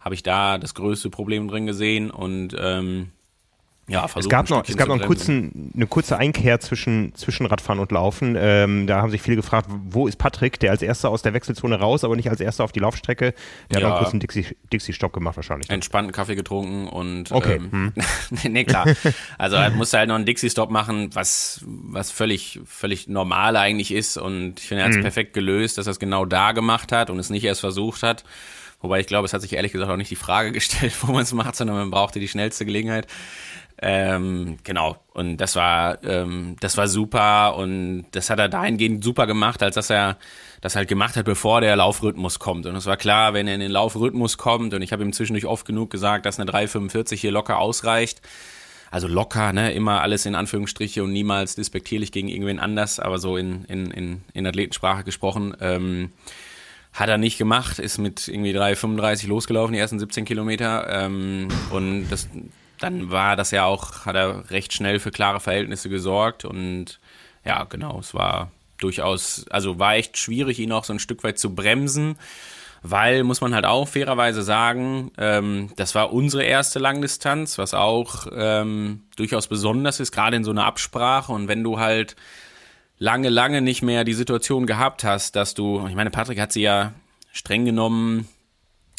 habe 0.00 0.16
ich 0.16 0.24
da 0.24 0.58
das 0.58 0.74
größte 0.74 1.08
Problem 1.10 1.46
drin 1.46 1.66
gesehen 1.66 2.10
und 2.10 2.56
ähm, 2.58 3.10
ja, 3.88 4.08
es 4.14 4.28
gab 4.28 4.48
noch, 4.48 4.66
es 4.66 4.76
gab 4.76 4.86
noch 4.86 4.94
einen 4.94 5.04
kurzen, 5.04 5.72
eine 5.74 5.88
kurze 5.88 6.16
Einkehr 6.16 6.60
zwischen, 6.60 7.14
zwischen 7.16 7.46
Radfahren 7.46 7.80
und 7.80 7.90
Laufen. 7.90 8.36
Ähm, 8.38 8.86
da 8.86 9.02
haben 9.02 9.10
sich 9.10 9.20
viele 9.20 9.36
gefragt, 9.36 9.68
wo 9.68 10.06
ist 10.06 10.16
Patrick, 10.16 10.60
der 10.60 10.70
als 10.70 10.82
erster 10.82 11.10
aus 11.10 11.22
der 11.22 11.34
Wechselzone 11.34 11.74
raus, 11.74 12.04
aber 12.04 12.14
nicht 12.14 12.30
als 12.30 12.40
erster 12.40 12.62
auf 12.62 12.70
die 12.70 12.78
Laufstrecke. 12.78 13.34
Der 13.72 13.80
ja. 13.80 13.86
hat 13.86 13.92
einen 13.92 14.02
kurzen 14.02 14.20
Dixie-Stopp 14.20 14.70
Dixie 14.70 14.92
gemacht 15.12 15.36
wahrscheinlich. 15.36 15.68
Ne? 15.68 15.74
Entspannten 15.74 16.12
Kaffee 16.12 16.36
getrunken 16.36 16.86
und 16.86 17.32
okay. 17.32 17.56
Ähm, 17.56 17.92
hm. 17.94 18.52
nee, 18.52 18.64
klar. 18.64 18.86
Also 19.36 19.56
er 19.56 19.70
musste 19.70 19.98
halt 19.98 20.08
noch 20.08 20.16
einen 20.16 20.26
Dixie-Stop 20.26 20.70
machen, 20.70 21.10
was, 21.14 21.64
was 21.66 22.12
völlig, 22.12 22.60
völlig 22.64 23.08
normal 23.08 23.56
eigentlich 23.56 23.90
ist. 23.90 24.16
Und 24.16 24.60
ich 24.60 24.68
finde, 24.68 24.82
er 24.82 24.84
hat 24.84 24.90
es 24.92 24.96
hm. 24.96 25.02
perfekt 25.02 25.34
gelöst, 25.34 25.76
dass 25.76 25.88
er 25.88 25.90
es 25.90 25.98
genau 25.98 26.24
da 26.24 26.52
gemacht 26.52 26.92
hat 26.92 27.10
und 27.10 27.18
es 27.18 27.30
nicht 27.30 27.44
erst 27.44 27.60
versucht 27.60 28.04
hat. 28.04 28.22
Wobei 28.82 28.98
ich 28.98 29.06
glaube, 29.06 29.24
es 29.24 29.32
hat 29.32 29.40
sich 29.40 29.52
ehrlich 29.54 29.72
gesagt 29.72 29.90
auch 29.90 29.96
nicht 29.96 30.10
die 30.10 30.16
Frage 30.16 30.52
gestellt, 30.52 30.94
wo 31.02 31.12
man 31.12 31.22
es 31.22 31.32
macht, 31.32 31.56
sondern 31.56 31.76
man 31.76 31.90
brauchte 31.90 32.20
die 32.20 32.28
schnellste 32.28 32.66
Gelegenheit. 32.66 33.06
Ähm, 33.84 34.58
genau. 34.62 34.96
Und 35.12 35.38
das 35.38 35.56
war, 35.56 36.02
ähm, 36.04 36.54
das 36.60 36.76
war 36.76 36.86
super 36.86 37.56
und 37.56 38.06
das 38.12 38.30
hat 38.30 38.38
er 38.38 38.48
dahingehend 38.48 39.02
super 39.02 39.26
gemacht, 39.26 39.60
als 39.60 39.74
dass 39.74 39.90
er 39.90 40.18
das 40.60 40.76
halt 40.76 40.88
gemacht 40.88 41.16
hat, 41.16 41.24
bevor 41.24 41.60
der 41.60 41.74
Laufrhythmus 41.74 42.38
kommt. 42.38 42.64
Und 42.66 42.76
es 42.76 42.86
war 42.86 42.96
klar, 42.96 43.34
wenn 43.34 43.48
er 43.48 43.54
in 43.54 43.60
den 43.60 43.72
Laufrhythmus 43.72 44.38
kommt, 44.38 44.72
und 44.72 44.82
ich 44.82 44.92
habe 44.92 45.02
ihm 45.02 45.12
zwischendurch 45.12 45.46
oft 45.46 45.66
genug 45.66 45.90
gesagt, 45.90 46.26
dass 46.26 46.38
eine 46.38 46.48
3,45 46.48 47.16
hier 47.16 47.32
locker 47.32 47.58
ausreicht. 47.58 48.22
Also 48.92 49.08
locker, 49.08 49.52
ne, 49.52 49.72
immer 49.72 50.00
alles 50.02 50.26
in 50.26 50.36
Anführungsstriche 50.36 51.02
und 51.02 51.12
niemals 51.12 51.56
despektierlich 51.56 52.12
gegen 52.12 52.28
irgendwen 52.28 52.60
anders, 52.60 53.00
aber 53.00 53.18
so 53.18 53.36
in, 53.36 53.64
in, 53.64 53.90
in, 53.90 54.22
in 54.32 54.46
Athletensprache 54.46 55.02
gesprochen. 55.02 55.56
Ähm, 55.60 56.12
hat 56.92 57.08
er 57.08 57.18
nicht 57.18 57.38
gemacht, 57.38 57.80
ist 57.80 57.98
mit 57.98 58.28
irgendwie 58.28 58.56
3,35 58.56 59.26
losgelaufen, 59.26 59.72
die 59.72 59.78
ersten 59.80 59.98
17 59.98 60.24
Kilometer. 60.24 60.86
Ähm, 60.88 61.48
und 61.70 62.06
das, 62.10 62.28
dann 62.82 63.10
war 63.10 63.36
das 63.36 63.50
ja 63.50 63.64
auch, 63.64 64.06
hat 64.06 64.16
er 64.16 64.50
recht 64.50 64.72
schnell 64.72 64.98
für 64.98 65.10
klare 65.10 65.40
Verhältnisse 65.40 65.88
gesorgt 65.88 66.44
und 66.44 66.98
ja, 67.44 67.64
genau, 67.64 67.98
es 67.98 68.14
war 68.14 68.50
durchaus, 68.78 69.46
also 69.50 69.78
war 69.78 69.94
echt 69.94 70.18
schwierig, 70.18 70.58
ihn 70.58 70.72
auch 70.72 70.84
so 70.84 70.92
ein 70.92 70.98
Stück 70.98 71.24
weit 71.24 71.38
zu 71.38 71.54
bremsen, 71.54 72.16
weil, 72.82 73.22
muss 73.22 73.40
man 73.40 73.54
halt 73.54 73.64
auch 73.64 73.86
fairerweise 73.86 74.42
sagen, 74.42 75.12
ähm, 75.16 75.70
das 75.76 75.94
war 75.94 76.12
unsere 76.12 76.42
erste 76.42 76.80
Langdistanz, 76.80 77.56
was 77.58 77.74
auch 77.74 78.26
ähm, 78.34 79.04
durchaus 79.16 79.46
besonders 79.46 80.00
ist, 80.00 80.10
gerade 80.10 80.36
in 80.36 80.42
so 80.42 80.50
einer 80.50 80.66
Absprache. 80.66 81.32
Und 81.32 81.46
wenn 81.46 81.62
du 81.62 81.78
halt 81.78 82.16
lange, 82.98 83.28
lange 83.28 83.62
nicht 83.62 83.82
mehr 83.82 84.02
die 84.02 84.14
Situation 84.14 84.66
gehabt 84.66 85.04
hast, 85.04 85.36
dass 85.36 85.54
du, 85.54 85.86
ich 85.86 85.94
meine, 85.94 86.10
Patrick 86.10 86.40
hat 86.40 86.52
sie 86.52 86.62
ja 86.62 86.92
streng 87.32 87.64
genommen, 87.64 88.28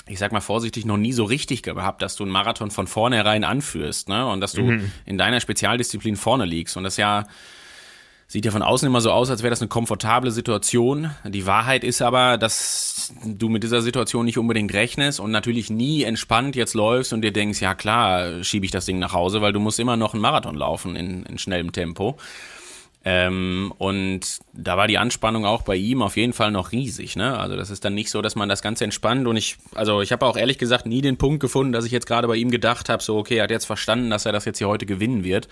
ich 0.07 0.19
sag 0.19 0.31
mal 0.31 0.41
vorsichtig, 0.41 0.85
noch 0.85 0.97
nie 0.97 1.13
so 1.13 1.23
richtig 1.23 1.63
gehabt, 1.63 2.01
dass 2.01 2.15
du 2.15 2.23
einen 2.23 2.31
Marathon 2.31 2.71
von 2.71 2.87
vornherein 2.87 3.43
anführst, 3.43 4.09
ne? 4.09 4.27
Und 4.27 4.41
dass 4.41 4.53
du 4.53 4.63
mhm. 4.63 4.91
in 5.05 5.17
deiner 5.17 5.39
Spezialdisziplin 5.39 6.15
vorne 6.15 6.45
liegst. 6.45 6.75
Und 6.75 6.83
das 6.83 6.97
ja 6.97 7.25
sieht 8.33 8.45
ja 8.45 8.51
von 8.51 8.63
außen 8.63 8.87
immer 8.87 8.99
so 8.99 9.11
aus, 9.11 9.29
als 9.29 9.43
wäre 9.43 9.51
das 9.51 9.61
eine 9.61 9.69
komfortable 9.69 10.31
Situation. 10.31 11.11
Die 11.23 11.45
Wahrheit 11.45 11.83
ist 11.83 12.01
aber, 12.01 12.39
dass 12.39 13.13
du 13.23 13.47
mit 13.47 13.61
dieser 13.61 13.83
Situation 13.83 14.25
nicht 14.25 14.39
unbedingt 14.39 14.73
rechnest 14.73 15.19
und 15.19 15.29
natürlich 15.29 15.69
nie 15.69 16.01
entspannt 16.03 16.55
jetzt 16.55 16.73
läufst 16.73 17.13
und 17.13 17.21
dir 17.21 17.31
denkst, 17.31 17.61
ja 17.61 17.75
klar, 17.75 18.43
schiebe 18.43 18.65
ich 18.65 18.71
das 18.71 18.85
Ding 18.85 18.97
nach 18.97 19.13
Hause, 19.13 19.41
weil 19.41 19.53
du 19.53 19.59
musst 19.59 19.79
immer 19.79 19.97
noch 19.97 20.13
einen 20.13 20.21
Marathon 20.21 20.55
laufen 20.55 20.95
in, 20.95 21.23
in 21.23 21.37
schnellem 21.37 21.71
Tempo. 21.73 22.17
Ähm, 23.05 23.73
und 23.77 24.39
da 24.53 24.77
war 24.77 24.87
die 24.87 24.97
Anspannung 24.97 25.45
auch 25.45 25.63
bei 25.63 25.75
ihm 25.75 26.01
auf 26.01 26.15
jeden 26.15 26.31
Fall 26.31 26.51
noch 26.51 26.71
riesig. 26.71 27.15
Ne? 27.15 27.37
Also 27.37 27.55
das 27.57 27.69
ist 27.69 27.83
dann 27.83 27.93
nicht 27.93 28.09
so, 28.09 28.21
dass 28.21 28.35
man 28.35 28.47
das 28.47 28.61
Ganze 28.61 28.85
entspannt. 28.85 29.27
Und 29.27 29.35
ich, 29.35 29.57
also 29.75 30.01
ich 30.01 30.11
habe 30.11 30.25
auch 30.25 30.37
ehrlich 30.37 30.57
gesagt 30.57 30.85
nie 30.85 31.01
den 31.01 31.17
Punkt 31.17 31.41
gefunden, 31.41 31.73
dass 31.73 31.85
ich 31.85 31.91
jetzt 31.91 32.07
gerade 32.07 32.27
bei 32.27 32.35
ihm 32.35 32.49
gedacht 32.49 32.87
habe, 32.89 33.03
so 33.03 33.17
okay, 33.17 33.37
er 33.37 33.43
hat 33.43 33.51
jetzt 33.51 33.65
verstanden, 33.65 34.09
dass 34.09 34.25
er 34.25 34.31
das 34.31 34.45
jetzt 34.45 34.59
hier 34.59 34.69
heute 34.69 34.85
gewinnen 34.85 35.23
wird. 35.23 35.49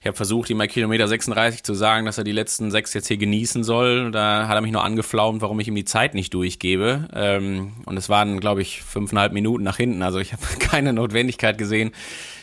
Ich 0.00 0.06
habe 0.06 0.16
versucht, 0.16 0.50
ihm 0.50 0.58
bei 0.58 0.66
Kilometer 0.66 1.08
36 1.08 1.62
zu 1.62 1.74
sagen, 1.74 2.04
dass 2.04 2.18
er 2.18 2.24
die 2.24 2.32
letzten 2.32 2.70
sechs 2.70 2.94
jetzt 2.94 3.08
hier 3.08 3.16
genießen 3.16 3.64
soll. 3.64 4.10
Da 4.10 4.46
hat 4.46 4.54
er 4.54 4.60
mich 4.60 4.70
nur 4.70 4.84
angeflaumt, 4.84 5.42
warum 5.42 5.58
ich 5.58 5.68
ihm 5.68 5.74
die 5.74 5.84
Zeit 5.84 6.14
nicht 6.14 6.34
durchgebe. 6.34 7.08
Ähm, 7.14 7.72
und 7.86 7.96
es 7.96 8.08
waren, 8.08 8.38
glaube 8.38 8.62
ich, 8.62 8.82
fünfeinhalb 8.82 9.32
Minuten 9.32 9.64
nach 9.64 9.78
hinten. 9.78 10.02
Also 10.02 10.18
ich 10.18 10.32
habe 10.32 10.42
keine 10.58 10.92
Notwendigkeit 10.92 11.58
gesehen, 11.58 11.92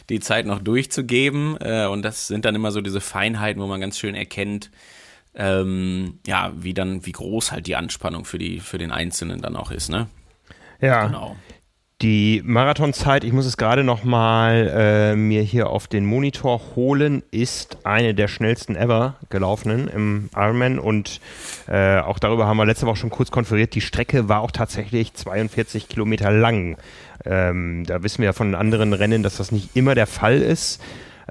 die 0.09 0.19
Zeit 0.19 0.45
noch 0.45 0.59
durchzugeben. 0.59 1.57
Äh, 1.59 1.87
und 1.87 2.03
das 2.03 2.27
sind 2.27 2.45
dann 2.45 2.55
immer 2.55 2.71
so 2.71 2.81
diese 2.81 3.01
Feinheiten, 3.01 3.61
wo 3.61 3.67
man 3.67 3.81
ganz 3.81 3.97
schön 3.97 4.15
erkennt, 4.15 4.71
ähm, 5.35 6.19
ja, 6.27 6.53
wie 6.55 6.73
dann, 6.73 7.05
wie 7.05 7.11
groß 7.11 7.51
halt 7.51 7.67
die 7.67 7.75
Anspannung 7.75 8.25
für 8.25 8.37
die, 8.37 8.59
für 8.59 8.77
den 8.77 8.91
Einzelnen 8.91 9.41
dann 9.41 9.55
auch 9.55 9.71
ist, 9.71 9.89
ne? 9.89 10.07
Ja. 10.79 11.07
Genau. 11.07 11.35
Die 12.03 12.41
Marathonzeit, 12.43 13.23
ich 13.23 13.31
muss 13.31 13.45
es 13.45 13.55
gerade 13.55 13.85
noch 13.85 14.03
mal 14.03 14.69
äh, 14.75 15.15
mir 15.15 15.41
hier 15.41 15.69
auf 15.69 15.87
den 15.87 16.03
Monitor 16.05 16.59
holen, 16.75 17.23
ist 17.31 17.77
eine 17.85 18.13
der 18.13 18.27
schnellsten 18.27 18.75
ever 18.75 19.15
gelaufenen 19.29 19.87
im 19.87 20.29
Ironman 20.35 20.79
und 20.79 21.21
äh, 21.69 21.99
auch 21.99 22.19
darüber 22.19 22.45
haben 22.45 22.57
wir 22.57 22.65
letzte 22.65 22.87
Woche 22.87 22.97
schon 22.97 23.09
kurz 23.09 23.31
konferiert. 23.31 23.73
Die 23.73 23.79
Strecke 23.79 24.27
war 24.27 24.41
auch 24.41 24.51
tatsächlich 24.51 25.13
42 25.13 25.87
Kilometer 25.87 26.29
lang. 26.29 26.75
Ähm, 27.23 27.85
da 27.87 28.03
wissen 28.03 28.17
wir 28.17 28.25
ja 28.25 28.33
von 28.33 28.53
anderen 28.53 28.91
Rennen, 28.91 29.23
dass 29.23 29.37
das 29.37 29.53
nicht 29.53 29.69
immer 29.73 29.95
der 29.95 30.07
Fall 30.07 30.41
ist. 30.41 30.81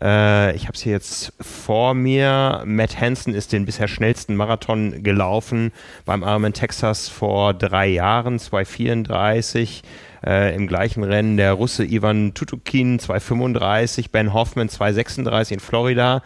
Äh, 0.01 0.57
ich 0.57 0.63
habe 0.69 0.73
es 0.73 0.81
hier 0.81 0.93
jetzt 0.93 1.35
vor 1.39 1.93
mir. 1.93 2.63
Matt 2.65 2.99
Hansen 2.99 3.35
ist 3.35 3.53
den 3.53 3.67
bisher 3.67 3.89
schnellsten 3.89 4.37
Marathon 4.37 5.03
gelaufen 5.03 5.71
beim 6.07 6.23
Ironman 6.23 6.55
Texas 6.55 7.11
vor 7.11 7.53
drei 7.53 7.89
Jahren, 7.89 8.39
234 8.39 9.83
äh, 10.25 10.55
im 10.55 10.67
gleichen 10.67 11.05
Rennen 11.05 11.37
der 11.37 11.53
Russe 11.53 11.85
Ivan 11.85 12.35
Tutukin 12.35 12.99
2,35, 12.99 14.11
Ben 14.11 14.33
Hoffman 14.33 14.69
2,36 14.69 15.53
in 15.53 15.61
Florida. 15.61 16.23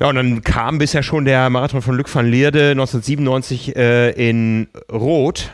Ja, 0.00 0.08
und 0.08 0.16
dann 0.16 0.42
kam 0.42 0.78
bisher 0.78 1.02
schon 1.02 1.24
der 1.24 1.48
Marathon 1.50 1.80
von 1.80 1.96
Luc 1.96 2.12
van 2.12 2.26
Lierde 2.26 2.70
1997 2.72 3.76
äh, 3.76 4.10
in 4.10 4.68
Rot. 4.90 5.52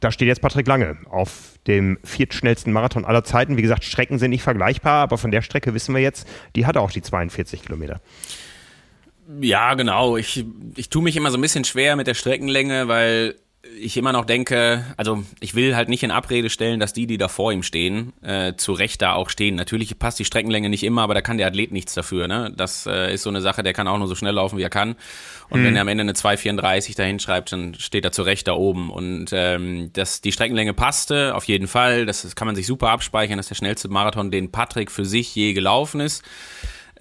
Da 0.00 0.12
steht 0.12 0.28
jetzt 0.28 0.42
Patrick 0.42 0.66
Lange 0.66 0.98
auf 1.08 1.58
dem 1.66 1.98
viertschnellsten 2.04 2.72
Marathon 2.72 3.04
aller 3.04 3.24
Zeiten. 3.24 3.56
Wie 3.56 3.62
gesagt, 3.62 3.84
Strecken 3.84 4.18
sind 4.18 4.30
nicht 4.30 4.42
vergleichbar, 4.42 5.02
aber 5.02 5.18
von 5.18 5.30
der 5.30 5.42
Strecke 5.42 5.74
wissen 5.74 5.94
wir 5.94 6.02
jetzt, 6.02 6.26
die 6.56 6.66
hat 6.66 6.76
auch 6.76 6.90
die 6.90 7.02
42 7.02 7.62
Kilometer. 7.62 8.00
Ja, 9.40 9.74
genau. 9.74 10.16
Ich, 10.16 10.44
ich 10.76 10.88
tue 10.88 11.02
mich 11.02 11.16
immer 11.16 11.30
so 11.30 11.38
ein 11.38 11.40
bisschen 11.42 11.64
schwer 11.64 11.96
mit 11.96 12.06
der 12.06 12.14
Streckenlänge, 12.14 12.88
weil 12.88 13.36
ich 13.78 13.96
immer 13.98 14.12
noch 14.12 14.24
denke, 14.24 14.84
also 14.96 15.22
ich 15.38 15.54
will 15.54 15.76
halt 15.76 15.90
nicht 15.90 16.02
in 16.02 16.10
Abrede 16.10 16.48
stellen, 16.48 16.80
dass 16.80 16.94
die, 16.94 17.06
die 17.06 17.18
da 17.18 17.28
vor 17.28 17.52
ihm 17.52 17.62
stehen, 17.62 18.12
äh, 18.22 18.54
zu 18.56 18.72
Recht 18.72 19.02
da 19.02 19.12
auch 19.12 19.28
stehen. 19.28 19.54
Natürlich 19.54 19.98
passt 19.98 20.18
die 20.18 20.24
Streckenlänge 20.24 20.70
nicht 20.70 20.82
immer, 20.82 21.02
aber 21.02 21.12
da 21.12 21.20
kann 21.20 21.36
der 21.36 21.46
Athlet 21.46 21.70
nichts 21.70 21.92
dafür. 21.92 22.26
Ne? 22.26 22.52
Das 22.56 22.86
äh, 22.86 23.12
ist 23.12 23.22
so 23.22 23.28
eine 23.28 23.42
Sache, 23.42 23.62
der 23.62 23.74
kann 23.74 23.86
auch 23.86 23.98
nur 23.98 24.08
so 24.08 24.14
schnell 24.14 24.34
laufen, 24.34 24.56
wie 24.56 24.62
er 24.62 24.70
kann. 24.70 24.96
Und 25.50 25.60
mhm. 25.60 25.66
wenn 25.66 25.76
er 25.76 25.82
am 25.82 25.88
Ende 25.88 26.02
eine 26.02 26.12
2,34 26.12 26.96
da 26.96 27.02
hinschreibt, 27.02 27.52
dann 27.52 27.74
steht 27.74 28.04
er 28.04 28.12
zu 28.12 28.22
Recht 28.22 28.48
da 28.48 28.54
oben. 28.54 28.90
Und 28.90 29.30
ähm, 29.32 29.92
dass 29.92 30.22
die 30.22 30.32
Streckenlänge 30.32 30.72
passte, 30.72 31.34
auf 31.34 31.44
jeden 31.44 31.66
Fall. 31.66 32.06
Das, 32.06 32.22
das 32.22 32.34
kann 32.36 32.46
man 32.46 32.56
sich 32.56 32.66
super 32.66 32.88
abspeichern. 32.88 33.36
Das 33.36 33.46
ist 33.46 33.50
der 33.50 33.56
schnellste 33.56 33.88
Marathon, 33.88 34.30
den 34.30 34.50
Patrick 34.50 34.90
für 34.90 35.04
sich 35.04 35.34
je 35.34 35.52
gelaufen 35.52 36.00
ist. 36.00 36.24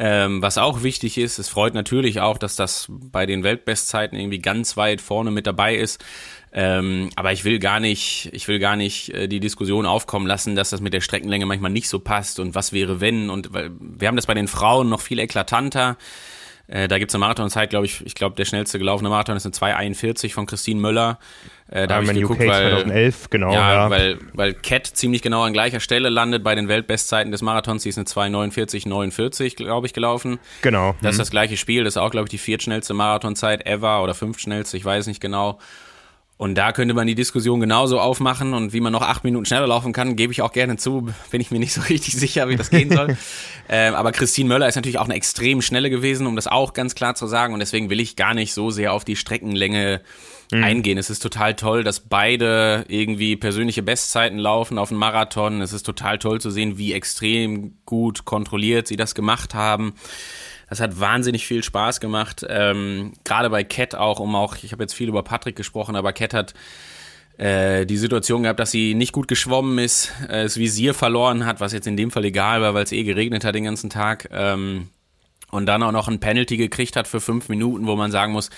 Ähm, 0.02 0.42
was 0.42 0.58
auch 0.58 0.82
wichtig 0.82 1.18
ist, 1.18 1.40
es 1.40 1.50
freut 1.50 1.74
natürlich 1.74 2.22
auch, 2.22 2.38
dass 2.38 2.56
das 2.56 2.88
bei 2.90 3.26
den 3.26 3.44
Weltbestzeiten 3.44 4.18
irgendwie 4.18 4.40
ganz 4.40 4.78
weit 4.78 5.02
vorne 5.02 5.30
mit 5.30 5.46
dabei 5.46 5.76
ist. 5.76 6.02
Ähm, 6.52 7.10
aber 7.16 7.32
ich 7.32 7.46
will 7.46 7.60
gar 7.60 7.80
nicht, 7.80 8.30
ich 8.34 8.48
will 8.48 8.58
gar 8.58 8.76
nicht 8.76 9.14
äh, 9.14 9.28
die 9.28 9.40
Diskussion 9.40 9.86
aufkommen 9.86 10.26
lassen, 10.26 10.56
dass 10.56 10.72
das 10.72 10.82
mit 10.82 10.94
der 10.94 11.02
Streckenlänge 11.02 11.46
manchmal 11.46 11.72
nicht 11.72 11.88
so 11.88 12.00
passt 12.00 12.40
und 12.40 12.56
was 12.56 12.74
wäre 12.74 13.00
wenn 13.02 13.30
und 13.30 13.54
weil, 13.54 13.70
wir 13.80 14.08
haben 14.08 14.16
das 14.16 14.26
bei 14.26 14.34
den 14.34 14.48
Frauen 14.48 14.90
noch 14.90 15.02
viel 15.02 15.20
eklatanter. 15.20 15.98
Äh, 16.70 16.88
da 16.88 17.00
gibt's 17.00 17.16
eine 17.16 17.22
Marathonzeit, 17.22 17.72
glaube 17.72 17.88
ich, 17.88 18.06
ich 18.06 18.14
glaube, 18.14 18.36
der 18.36 18.46
schnellste 18.46 18.78
gelaufene 18.78 19.10
Marathon 19.10 19.36
ist 19.36 19.46
eine 19.46 19.54
2,41 19.54 20.34
von 20.34 20.46
Christine 20.46 20.80
Möller. 20.80 21.18
Äh, 21.72 21.88
da 21.88 21.96
habe 21.96 22.06
ich 22.06 22.14
geguckt, 22.14 22.40
UK 22.42 22.48
weil, 22.48 22.72
2011, 22.72 23.30
genau. 23.32 23.52
Ja, 23.52 23.74
ja, 23.74 23.90
Weil, 23.90 24.20
weil 24.34 24.54
Cat 24.54 24.86
ziemlich 24.86 25.24
genau 25.24 25.44
an 25.44 25.54
gleicher 25.54 25.80
Stelle 25.80 26.10
landet 26.10 26.44
bei 26.44 26.54
den 26.54 26.68
Weltbestzeiten 26.68 27.32
des 27.32 27.42
Marathons. 27.42 27.84
Die 27.84 27.90
ist 27.90 27.98
eine 27.98 28.06
2,49, 28.06 28.88
49, 28.88 29.56
glaube 29.56 29.88
ich, 29.88 29.94
gelaufen. 29.94 30.40
Genau. 30.62 30.96
Das 31.02 31.12
ist 31.12 31.18
mhm. 31.18 31.22
das 31.22 31.32
gleiche 31.32 31.58
Spiel. 31.58 31.84
Das 31.84 31.94
ist 31.94 31.98
auch, 31.98 32.12
glaube 32.12 32.26
ich, 32.26 32.32
die 32.32 32.38
viertschnellste 32.38 32.94
Marathonzeit 32.94 33.66
ever 33.66 34.04
oder 34.04 34.14
fünftschnellste, 34.14 34.78
ich 34.78 34.86
weiß 34.86 35.08
nicht 35.08 35.22
genau. 35.22 35.60
Und 36.40 36.56
da 36.56 36.72
könnte 36.72 36.94
man 36.94 37.06
die 37.06 37.16
Diskussion 37.16 37.60
genauso 37.60 38.00
aufmachen 38.00 38.54
und 38.54 38.72
wie 38.72 38.80
man 38.80 38.94
noch 38.94 39.02
acht 39.02 39.26
Minuten 39.26 39.44
schneller 39.44 39.68
laufen 39.68 39.92
kann, 39.92 40.16
gebe 40.16 40.32
ich 40.32 40.42
auch 40.42 40.54
gerne 40.54 40.78
zu. 40.78 41.10
Bin 41.32 41.42
ich 41.42 41.52
mir 41.52 41.60
nicht 41.60 41.74
so 41.74 41.82
richtig 41.90 42.16
sicher, 42.16 42.48
wie 42.48 42.56
das 42.56 42.70
gehen 42.70 42.90
soll. 42.90 43.18
ähm, 43.70 43.94
aber 43.94 44.14
Christine 44.14 44.48
Möller 44.48 44.66
ist 44.66 44.76
natürlich 44.76 45.00
auch 45.00 45.04
eine 45.04 45.16
extrem 45.16 45.62
schnelle 45.62 45.90
gewesen, 45.90 46.28
um 46.28 46.38
das 46.38 46.48
auch 46.48 46.72
ganz 46.72 46.96
klar 46.96 47.14
zu 47.16 47.28
sagen. 47.28 47.54
Und 47.54 47.60
deswegen 47.60 47.90
will 47.90 48.00
ich 48.00 48.16
gar 48.16 48.34
nicht 48.34 48.54
so 48.54 48.72
sehr 48.72 48.94
auf 48.94 49.04
die 49.04 49.18
Streckenlänge 49.18 50.00
mhm. 50.50 50.64
eingehen. 50.64 50.98
Es 50.98 51.10
ist 51.10 51.22
total 51.22 51.56
toll, 51.56 51.84
dass 51.84 52.00
beide 52.00 52.86
irgendwie 52.88 53.36
persönliche 53.36 53.84
Bestzeiten 53.84 54.38
laufen 54.38 54.78
auf 54.78 54.88
dem 54.88 54.98
Marathon. 54.98 55.60
Es 55.60 55.74
ist 55.74 55.86
total 55.86 56.20
toll 56.20 56.40
zu 56.40 56.52
sehen, 56.52 56.78
wie 56.78 56.94
extrem 56.94 57.74
gut 57.86 58.24
kontrolliert 58.24 58.88
sie 58.88 58.96
das 58.96 59.14
gemacht 59.14 59.54
haben. 59.54 59.94
Das 60.70 60.80
hat 60.80 61.00
wahnsinnig 61.00 61.46
viel 61.48 61.64
Spaß 61.64 62.00
gemacht. 62.00 62.46
Ähm, 62.48 63.14
Gerade 63.24 63.50
bei 63.50 63.64
Cat 63.64 63.96
auch, 63.96 64.20
um 64.20 64.36
auch, 64.36 64.56
ich 64.62 64.72
habe 64.72 64.84
jetzt 64.84 64.94
viel 64.94 65.10
über 65.10 65.24
Patrick 65.24 65.56
gesprochen, 65.56 65.96
aber 65.96 66.14
Cat 66.14 66.34
hat 66.34 66.54
äh, 67.38 67.86
die 67.86 67.98
Situation 67.98 68.44
gehabt, 68.44 68.60
dass 68.60 68.72
sie 68.72 68.94
nicht 68.94 69.12
gut 69.12 69.28
geschwommen 69.28 69.80
ist, 69.80 70.12
äh, 70.28 70.44
das 70.44 70.58
Visier 70.58 70.94
verloren 70.94 71.46
hat, 71.46 71.60
was 71.60 71.74
jetzt 71.74 71.88
in 71.88 71.98
dem 71.98 72.12
Fall 72.12 72.26
egal 72.26 72.62
war, 72.62 72.74
weil 72.74 72.84
es 72.84 72.92
eh 72.92 73.04
geregnet 73.04 73.44
hat 73.44 73.56
den 73.56 73.64
ganzen 73.64 73.90
Tag. 73.90 74.30
Ähm, 74.32 74.90
und 75.52 75.66
dann 75.66 75.82
auch 75.82 75.92
noch 75.92 76.08
ein 76.08 76.20
Penalty 76.20 76.58
gekriegt 76.58 76.96
hat 76.96 77.08
für 77.08 77.22
fünf 77.22 77.50
Minuten, 77.50 77.88
wo 77.88 77.96
man 77.96 78.12
sagen 78.12 78.34
muss, 78.34 78.50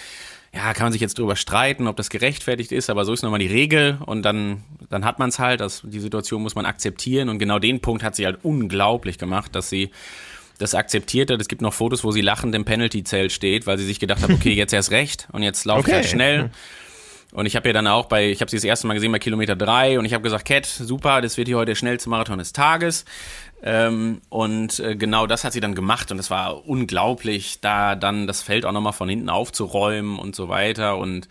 ja, 0.54 0.74
kann 0.74 0.86
man 0.86 0.92
sich 0.92 1.02
jetzt 1.02 1.18
drüber 1.18 1.38
streiten, 1.38 1.88
ob 1.88 1.96
das 1.96 2.10
gerechtfertigt 2.10 2.74
ist, 2.74 2.90
aber 2.90 3.06
so 3.06 3.14
ist 3.14 3.22
nochmal 3.22 3.40
die 3.40 3.48
Regel 3.48 4.00
und 4.06 4.24
dann, 4.24 4.64
dann 4.90 5.06
hat 5.06 5.18
man 5.18 5.30
es 5.30 5.40
halt, 5.40 5.62
das, 5.62 5.82
die 5.86 6.02
Situation 6.02 6.42
muss 6.42 6.56
man 6.56 6.66
akzeptieren 6.66 7.30
und 7.30 7.40
genau 7.40 7.58
den 7.58 7.80
Punkt 7.80 8.04
hat 8.04 8.16
sie 8.18 8.26
halt 8.26 8.40
unglaublich 8.44 9.18
gemacht, 9.18 9.56
dass 9.56 9.70
sie 9.70 9.92
das 10.62 10.76
akzeptiert 10.76 11.32
hat. 11.32 11.42
Es 11.42 11.48
gibt 11.48 11.62
noch 11.62 11.74
Fotos, 11.74 12.04
wo 12.04 12.12
sie 12.12 12.22
lachend 12.22 12.54
im 12.56 12.66
Penalty-Zelt 12.66 13.32
steht, 13.32 13.68
weil 13.68 13.78
sie 13.78 13.86
sich 13.86 14.00
gedacht 14.00 14.22
hat, 14.22 14.30
okay, 14.30 14.54
jetzt 14.54 14.74
erst 14.74 14.92
recht 14.92 15.28
und 15.32 15.44
jetzt 15.44 15.66
laufe 15.66 15.82
okay. 15.82 15.90
ich 15.92 15.96
halt 15.96 16.06
schnell. 16.06 16.52
Und 17.34 17.46
ich 17.46 17.56
habe 17.56 17.70
ja 17.70 17.74
dann 17.74 17.88
auch 17.88 18.08
bei, 18.08 18.30
ich 18.30 18.42
habe 18.42 18.52
sie 18.52 18.58
das 18.58 18.64
erste 18.66 18.88
Mal 18.88 18.94
gesehen 18.94 19.12
bei 19.12 19.20
Kilometer 19.20 19.56
drei 19.56 19.98
und 19.98 20.06
ich 20.06 20.14
habe 20.14 20.24
gesagt, 20.24 20.46
Cat, 20.46 20.66
super, 20.66 21.22
das 21.22 21.38
wird 21.38 21.48
hier 21.48 21.58
heute 21.58 21.68
der 21.68 21.76
schnellste 21.76 22.10
Marathon 22.10 22.40
des 22.40 22.52
Tages. 22.52 23.06
Ähm, 23.64 24.22
und 24.30 24.80
äh, 24.80 24.96
genau 24.96 25.28
das 25.28 25.44
hat 25.44 25.54
sie 25.54 25.60
dann 25.60 25.76
gemacht 25.76 26.12
und 26.12 26.20
es 26.20 26.30
war 26.30 26.68
unglaublich, 26.68 27.60
da 27.62 27.96
dann 27.96 28.28
das 28.28 28.42
Feld 28.42 28.66
auch 28.66 28.72
nochmal 28.72 28.94
von 28.94 29.08
hinten 29.08 29.30
aufzuräumen 29.30 30.20
und 30.20 30.36
so 30.36 30.50
weiter 30.50 30.98
und 30.98 31.28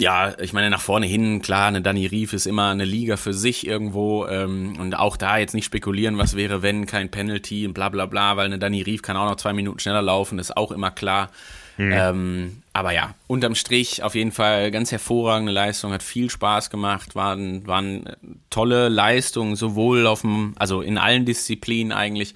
ja, 0.00 0.34
ich 0.38 0.52
meine, 0.52 0.70
nach 0.70 0.80
vorne 0.80 1.06
hin, 1.06 1.42
klar, 1.42 1.68
eine 1.68 1.82
Danny 1.82 2.06
Rief 2.06 2.32
ist 2.32 2.46
immer 2.46 2.70
eine 2.70 2.86
Liga 2.86 3.16
für 3.16 3.34
sich 3.34 3.66
irgendwo. 3.66 4.26
Ähm, 4.26 4.76
und 4.80 4.94
auch 4.94 5.16
da 5.16 5.36
jetzt 5.36 5.54
nicht 5.54 5.66
spekulieren, 5.66 6.16
was 6.16 6.36
wäre, 6.36 6.62
wenn 6.62 6.86
kein 6.86 7.10
Penalty 7.10 7.66
und 7.66 7.74
bla 7.74 7.90
bla 7.90 8.06
bla, 8.06 8.36
weil 8.36 8.46
eine 8.46 8.58
Danny 8.58 8.80
Rief 8.80 9.02
kann 9.02 9.16
auch 9.16 9.28
noch 9.28 9.36
zwei 9.36 9.52
Minuten 9.52 9.78
schneller 9.78 10.00
laufen, 10.00 10.38
ist 10.38 10.56
auch 10.56 10.72
immer 10.72 10.90
klar. 10.90 11.30
Mhm. 11.76 11.92
Ähm, 11.92 12.62
aber 12.72 12.92
ja, 12.92 13.14
unterm 13.26 13.54
Strich 13.54 14.02
auf 14.02 14.14
jeden 14.14 14.32
Fall 14.32 14.70
ganz 14.70 14.90
hervorragende 14.90 15.52
Leistung, 15.52 15.92
hat 15.92 16.02
viel 16.02 16.30
Spaß 16.30 16.70
gemacht, 16.70 17.14
waren, 17.14 17.66
waren 17.66 18.04
tolle 18.48 18.88
Leistungen, 18.88 19.54
sowohl 19.54 20.06
auf 20.06 20.22
dem, 20.22 20.54
also 20.58 20.80
in 20.80 20.96
allen 20.96 21.26
Disziplinen 21.26 21.92
eigentlich. 21.92 22.34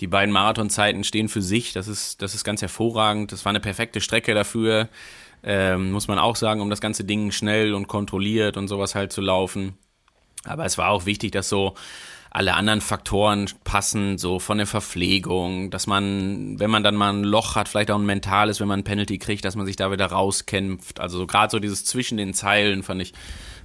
Die 0.00 0.06
beiden 0.06 0.32
Marathonzeiten 0.32 1.04
stehen 1.04 1.28
für 1.28 1.42
sich, 1.42 1.74
das 1.74 1.86
ist, 1.86 2.22
das 2.22 2.34
ist 2.34 2.42
ganz 2.42 2.62
hervorragend. 2.62 3.32
Das 3.32 3.44
war 3.44 3.50
eine 3.50 3.60
perfekte 3.60 4.00
Strecke 4.00 4.32
dafür 4.34 4.88
ähm, 5.42 5.92
muss 5.92 6.08
man 6.08 6.18
auch 6.18 6.36
sagen, 6.36 6.60
um 6.60 6.70
das 6.70 6.80
ganze 6.80 7.04
Ding 7.04 7.30
schnell 7.30 7.74
und 7.74 7.88
kontrolliert 7.88 8.56
und 8.56 8.68
sowas 8.68 8.94
halt 8.94 9.12
zu 9.12 9.20
laufen. 9.20 9.74
Aber 10.44 10.64
es 10.64 10.78
war 10.78 10.90
auch 10.90 11.06
wichtig, 11.06 11.32
dass 11.32 11.48
so 11.48 11.74
alle 12.30 12.54
anderen 12.54 12.80
Faktoren 12.80 13.50
passen, 13.64 14.16
so 14.16 14.38
von 14.38 14.58
der 14.58 14.66
Verpflegung, 14.66 15.70
dass 15.70 15.86
man, 15.88 16.60
wenn 16.60 16.70
man 16.70 16.84
dann 16.84 16.94
mal 16.94 17.12
ein 17.12 17.24
Loch 17.24 17.56
hat, 17.56 17.68
vielleicht 17.68 17.90
auch 17.90 17.98
ein 17.98 18.06
mentales, 18.06 18.60
wenn 18.60 18.68
man 18.68 18.80
ein 18.80 18.84
Penalty 18.84 19.18
kriegt, 19.18 19.44
dass 19.44 19.56
man 19.56 19.66
sich 19.66 19.76
da 19.76 19.90
wieder 19.90 20.06
rauskämpft. 20.06 21.00
Also 21.00 21.18
so, 21.18 21.26
gerade 21.26 21.50
so 21.50 21.58
dieses 21.58 21.84
zwischen 21.84 22.16
den 22.16 22.32
Zeilen 22.32 22.84
fand 22.84 23.02
ich, 23.02 23.14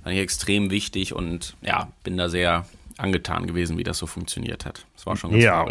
fand 0.03 0.15
ich 0.15 0.21
extrem 0.21 0.71
wichtig 0.71 1.13
und 1.13 1.55
ja, 1.61 1.89
bin 2.03 2.17
da 2.17 2.27
sehr 2.27 2.65
angetan 2.97 3.45
gewesen, 3.45 3.77
wie 3.77 3.83
das 3.83 3.99
so 3.99 4.07
funktioniert 4.07 4.65
hat. 4.65 4.85
Es 4.97 5.05
war 5.05 5.15
schon 5.15 5.31
ganz 5.31 5.43
Ja. 5.43 5.63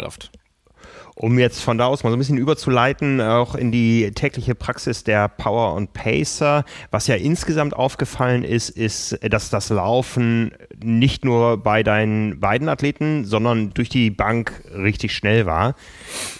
Um 1.17 1.39
jetzt 1.39 1.61
von 1.61 1.77
da 1.77 1.85
aus 1.85 2.03
mal 2.03 2.09
so 2.09 2.17
ein 2.17 2.19
bisschen 2.19 2.37
überzuleiten, 2.37 3.21
auch 3.21 3.55
in 3.55 3.71
die 3.71 4.11
tägliche 4.11 4.53
Praxis 4.53 5.05
der 5.05 5.29
Power 5.29 5.73
und 5.73 5.93
Pacer. 5.93 6.65
Was 6.91 7.07
ja 7.07 7.15
insgesamt 7.15 7.73
aufgefallen 7.73 8.43
ist, 8.43 8.69
ist, 8.69 9.17
dass 9.21 9.49
das 9.49 9.69
Laufen 9.69 10.51
nicht 10.83 11.23
nur 11.23 11.55
bei 11.55 11.83
deinen 11.83 12.41
beiden 12.41 12.67
Athleten, 12.67 13.23
sondern 13.23 13.73
durch 13.73 13.87
die 13.87 14.11
Bank 14.11 14.61
richtig 14.75 15.13
schnell 15.13 15.45
war. 15.45 15.75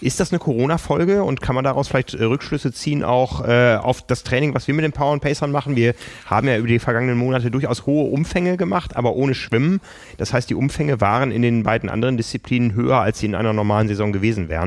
Ist 0.02 0.20
das 0.20 0.34
eine 0.34 0.40
Corona-Folge 0.40 1.24
und 1.24 1.40
kann 1.40 1.56
man 1.56 1.64
daraus 1.64 1.88
vielleicht 1.88 2.14
äh, 2.14 2.26
Rückschlüsse 2.26 2.74
ziehen 2.74 3.06
auch 3.06 3.48
äh, 3.48 3.78
auf 3.78 4.02
das 4.02 4.24
Training, 4.24 4.54
was 4.56 4.68
wir 4.68 4.74
mit 4.74 4.84
den 4.84 4.92
Power 4.92 5.14
und 5.14 5.22
Pacern 5.22 5.52
machen? 5.52 5.78
Wir 5.78 5.96
haben 6.26 6.50
ja 6.50 6.58
über 6.58 6.68
die 6.68 6.80
vergangenen 6.80 7.18
Monate 7.18 7.50
durchaus 7.50 7.86
hohe 7.86 8.12
Umfänge 8.12 8.58
gemacht, 8.58 8.98
aber 8.98 9.16
ohne 9.16 9.36
Schwimmen. 9.36 9.80
Das 10.18 10.34
heißt, 10.34 10.50
die 10.50 10.56
Umfänge 10.56 11.00
waren 11.00 11.32
in 11.32 11.44
den 11.44 11.64
beiden 11.64 11.90
anderen 11.90 12.18
Disziplinen 12.18 12.74
höher, 12.74 13.00
als 13.00 13.20
sie 13.20 13.28
in 13.28 13.36
einer 13.36 13.54
normalen 13.54 13.88
Saison 13.88 14.12
gewesen 14.12 14.50
wären. 14.50 14.65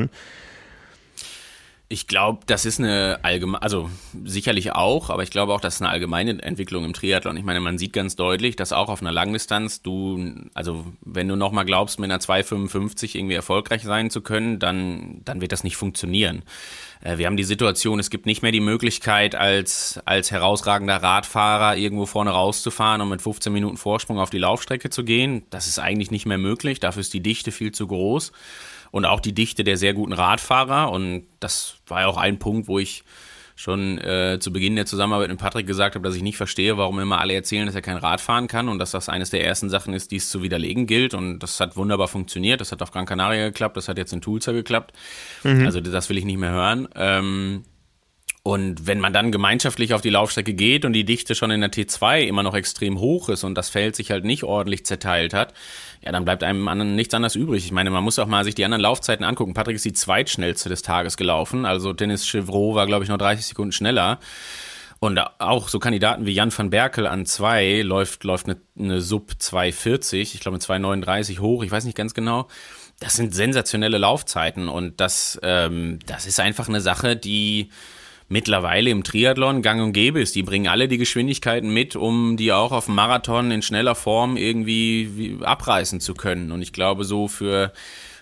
Ich 1.91 2.07
glaube, 2.07 2.41
das 2.45 2.67
ist 2.67 2.81
eine 2.81 3.21
allgemeine, 3.23 3.63
also 3.63 3.89
sicherlich 4.23 4.73
auch, 4.73 5.09
aber 5.09 5.23
ich 5.23 5.31
glaube 5.31 5.55
auch, 5.55 5.61
das 5.63 5.77
ist 5.77 5.81
eine 5.81 5.89
allgemeine 5.89 6.43
Entwicklung 6.43 6.85
im 6.85 6.93
Triathlon. 6.93 7.35
Ich 7.39 7.45
meine, 7.45 7.61
man 7.61 7.79
sieht 7.79 7.95
ganz 7.95 8.15
deutlich, 8.15 8.57
dass 8.57 8.75
auch 8.75 8.91
auf 8.91 9.01
einer 9.01 9.11
Langdistanz 9.11 9.81
du, 9.81 10.35
also 10.53 10.85
wenn 11.01 11.29
du 11.29 11.37
nochmal 11.37 11.65
glaubst, 11.65 11.99
mit 11.99 12.11
einer 12.11 12.21
2,55 12.21 13.17
irgendwie 13.17 13.37
erfolgreich 13.37 13.85
sein 13.85 14.11
zu 14.11 14.21
können, 14.21 14.59
dann, 14.59 15.23
dann 15.25 15.41
wird 15.41 15.53
das 15.53 15.65
nicht 15.65 15.79
funktionieren. 15.79 16.43
Äh, 17.01 17.17
Wir 17.17 17.25
haben 17.25 17.39
die 17.39 17.45
Situation, 17.45 17.99
es 17.99 18.11
gibt 18.11 18.27
nicht 18.27 18.43
mehr 18.43 18.53
die 18.53 18.61
Möglichkeit, 18.61 19.35
als, 19.35 19.99
als 20.05 20.31
herausragender 20.31 20.97
Radfahrer 20.97 21.79
irgendwo 21.79 22.05
vorne 22.05 22.33
rauszufahren 22.33 23.01
und 23.01 23.09
mit 23.09 23.23
15 23.23 23.51
Minuten 23.51 23.79
Vorsprung 23.79 24.19
auf 24.19 24.29
die 24.29 24.37
Laufstrecke 24.37 24.91
zu 24.91 25.05
gehen. 25.05 25.45
Das 25.49 25.67
ist 25.67 25.79
eigentlich 25.79 26.11
nicht 26.11 26.27
mehr 26.27 26.37
möglich. 26.37 26.81
Dafür 26.81 27.01
ist 27.01 27.15
die 27.15 27.23
Dichte 27.23 27.51
viel 27.51 27.73
zu 27.73 27.87
groß 27.87 28.31
und 28.91 29.05
auch 29.05 29.21
die 29.21 29.35
Dichte 29.35 29.65
der 29.65 29.77
sehr 29.77 29.95
guten 29.95 30.13
Radfahrer. 30.13 30.91
Und 30.91 31.27
das 31.41 31.77
war 31.87 32.03
ja 32.03 32.07
auch 32.07 32.17
ein 32.17 32.39
Punkt, 32.39 32.69
wo 32.69 32.79
ich 32.79 33.05
schon 33.59 33.99
äh, 33.99 34.39
zu 34.41 34.53
Beginn 34.53 34.77
der 34.77 34.87
Zusammenarbeit 34.87 35.31
mit 35.31 35.39
Patrick 35.39 35.67
gesagt 35.67 35.97
habe, 35.97 36.07
dass 36.07 36.15
ich 36.15 36.23
nicht 36.23 36.37
verstehe, 36.37 36.79
warum 36.79 37.01
immer 37.01 37.19
alle 37.19 37.35
erzählen, 37.35 37.67
dass 37.67 37.75
er 37.75 37.83
kein 37.83 37.97
Rad 37.97 38.21
fahren 38.21 38.47
kann 38.47 38.69
und 38.69 38.79
dass 38.79 38.93
das 38.93 39.09
eines 39.09 39.31
der 39.31 39.45
ersten 39.45 39.69
Sachen 39.69 39.95
ist, 39.95 40.13
die 40.13 40.17
es 40.17 40.31
zu 40.31 40.45
widerlegen 40.45 40.87
gilt. 40.87 41.13
Und 41.13 41.41
das 41.41 41.59
hat 41.59 41.77
wunderbar 41.77 42.07
funktioniert. 42.07 42.61
Das 42.61 42.71
hat 42.71 42.83
auf 42.83 42.93
Gran 42.93 43.05
Canaria 43.05 43.47
geklappt, 43.49 43.77
das 43.77 43.89
hat 43.89 43.99
jetzt 43.99 44.13
in 44.13 44.21
Tulsa 44.21 44.53
geklappt. 44.53 44.93
Also 45.65 45.81
das 45.81 46.09
will 46.09 46.19
ich 46.19 46.25
nicht 46.25 46.39
mehr 46.39 46.53
hören. 46.53 46.89
Ähm, 46.95 47.65
und 48.43 48.87
wenn 48.87 49.01
man 49.01 49.13
dann 49.13 49.33
gemeinschaftlich 49.33 49.93
auf 49.95 50.01
die 50.01 50.11
Laufstrecke 50.11 50.55
geht 50.55 50.85
und 50.85 50.93
die 50.93 51.05
Dichte 51.05 51.35
schon 51.35 51.51
in 51.51 51.61
der 51.61 51.71
T2 51.71 52.23
immer 52.23 52.43
noch 52.43 52.55
extrem 52.55 52.99
hoch 52.99 53.29
ist 53.29 53.45
und 53.45 53.55
das 53.55 53.69
Feld 53.69 53.97
sich 53.97 54.11
halt 54.11 54.25
nicht 54.25 54.45
ordentlich 54.45 54.87
zerteilt 54.87 55.35
hat, 55.35 55.53
ja, 56.03 56.13
dann 56.13 56.25
bleibt 56.25 56.43
einem 56.43 56.69
anderen 56.69 56.95
nichts 56.95 57.13
anderes 57.15 57.35
übrig. 57.35 57.65
Ich 57.65 57.73
meine, 57.73 57.91
man 57.91 58.05
muss 58.05 58.19
auch 58.19 58.27
mal 58.27 58.45
sich 58.45 58.55
die 58.55 58.65
anderen 58.65 58.81
Laufzeiten 58.81 59.25
angucken. 59.25 59.55
Patrick 59.55 59.77
ist 59.77 59.85
die 59.85 59.93
zweitschnellste 59.93 60.69
des 60.69 60.83
Tages 60.83 61.17
gelaufen. 61.17 61.67
Also 61.67 61.93
Dennis 61.93 62.27
Chevrolet 62.27 62.77
war, 62.77 62.87
glaube 62.87 63.05
ich, 63.05 63.11
noch 63.11 63.19
30 63.19 63.45
Sekunden 63.45 63.73
schneller. 63.73 64.19
Und 65.01 65.19
auch 65.39 65.69
so 65.69 65.79
Kandidaten 65.79 66.27
wie 66.27 66.33
Jan 66.33 66.57
van 66.57 66.71
Berkel 66.71 67.07
an 67.07 67.25
zwei 67.27 67.83
läuft, 67.83 68.25
läuft 68.25 68.47
eine, 68.47 68.57
eine 68.77 69.01
Sub 69.01 69.33
240, 69.39 70.35
ich 70.35 70.41
glaube 70.41 70.55
mit 70.55 70.63
239 70.63 71.41
hoch, 71.41 71.63
ich 71.63 71.71
weiß 71.71 71.85
nicht 71.85 71.97
ganz 71.97 72.15
genau. 72.15 72.49
Das 72.99 73.15
sind 73.15 73.33
sensationelle 73.33 73.99
Laufzeiten 73.99 74.69
und 74.69 75.01
das, 75.01 75.39
ähm, 75.45 76.01
das 76.07 76.27
ist 76.27 76.41
einfach 76.41 76.69
eine 76.69 76.81
Sache, 76.81 77.15
die 77.15 77.71
mittlerweile 78.29 78.91
im 78.91 79.05
Triathlon 79.05 79.63
gang 79.63 79.83
und 79.83 79.93
gäbe 79.93 80.21
ist. 80.21 80.35
Die 80.35 80.43
bringen 80.43 80.69
alle 80.69 80.89
die 80.89 80.99
Geschwindigkeiten 80.99 81.71
mit, 81.73 81.97
um 81.97 82.37
die 82.37 82.53
auch 82.53 82.73
auf 82.73 82.87
dem 82.87 82.95
Marathon 82.95 83.51
in 83.51 83.63
schneller 83.63 83.95
Form 83.95 84.37
irgendwie 84.37 85.11
wie- 85.17 85.45
abreißen 85.45 86.01
zu 86.01 86.15
können. 86.15 86.53
Und 86.53 86.61
ich 86.63 86.73
glaube, 86.73 87.05
so 87.05 87.27
für, 87.29 87.73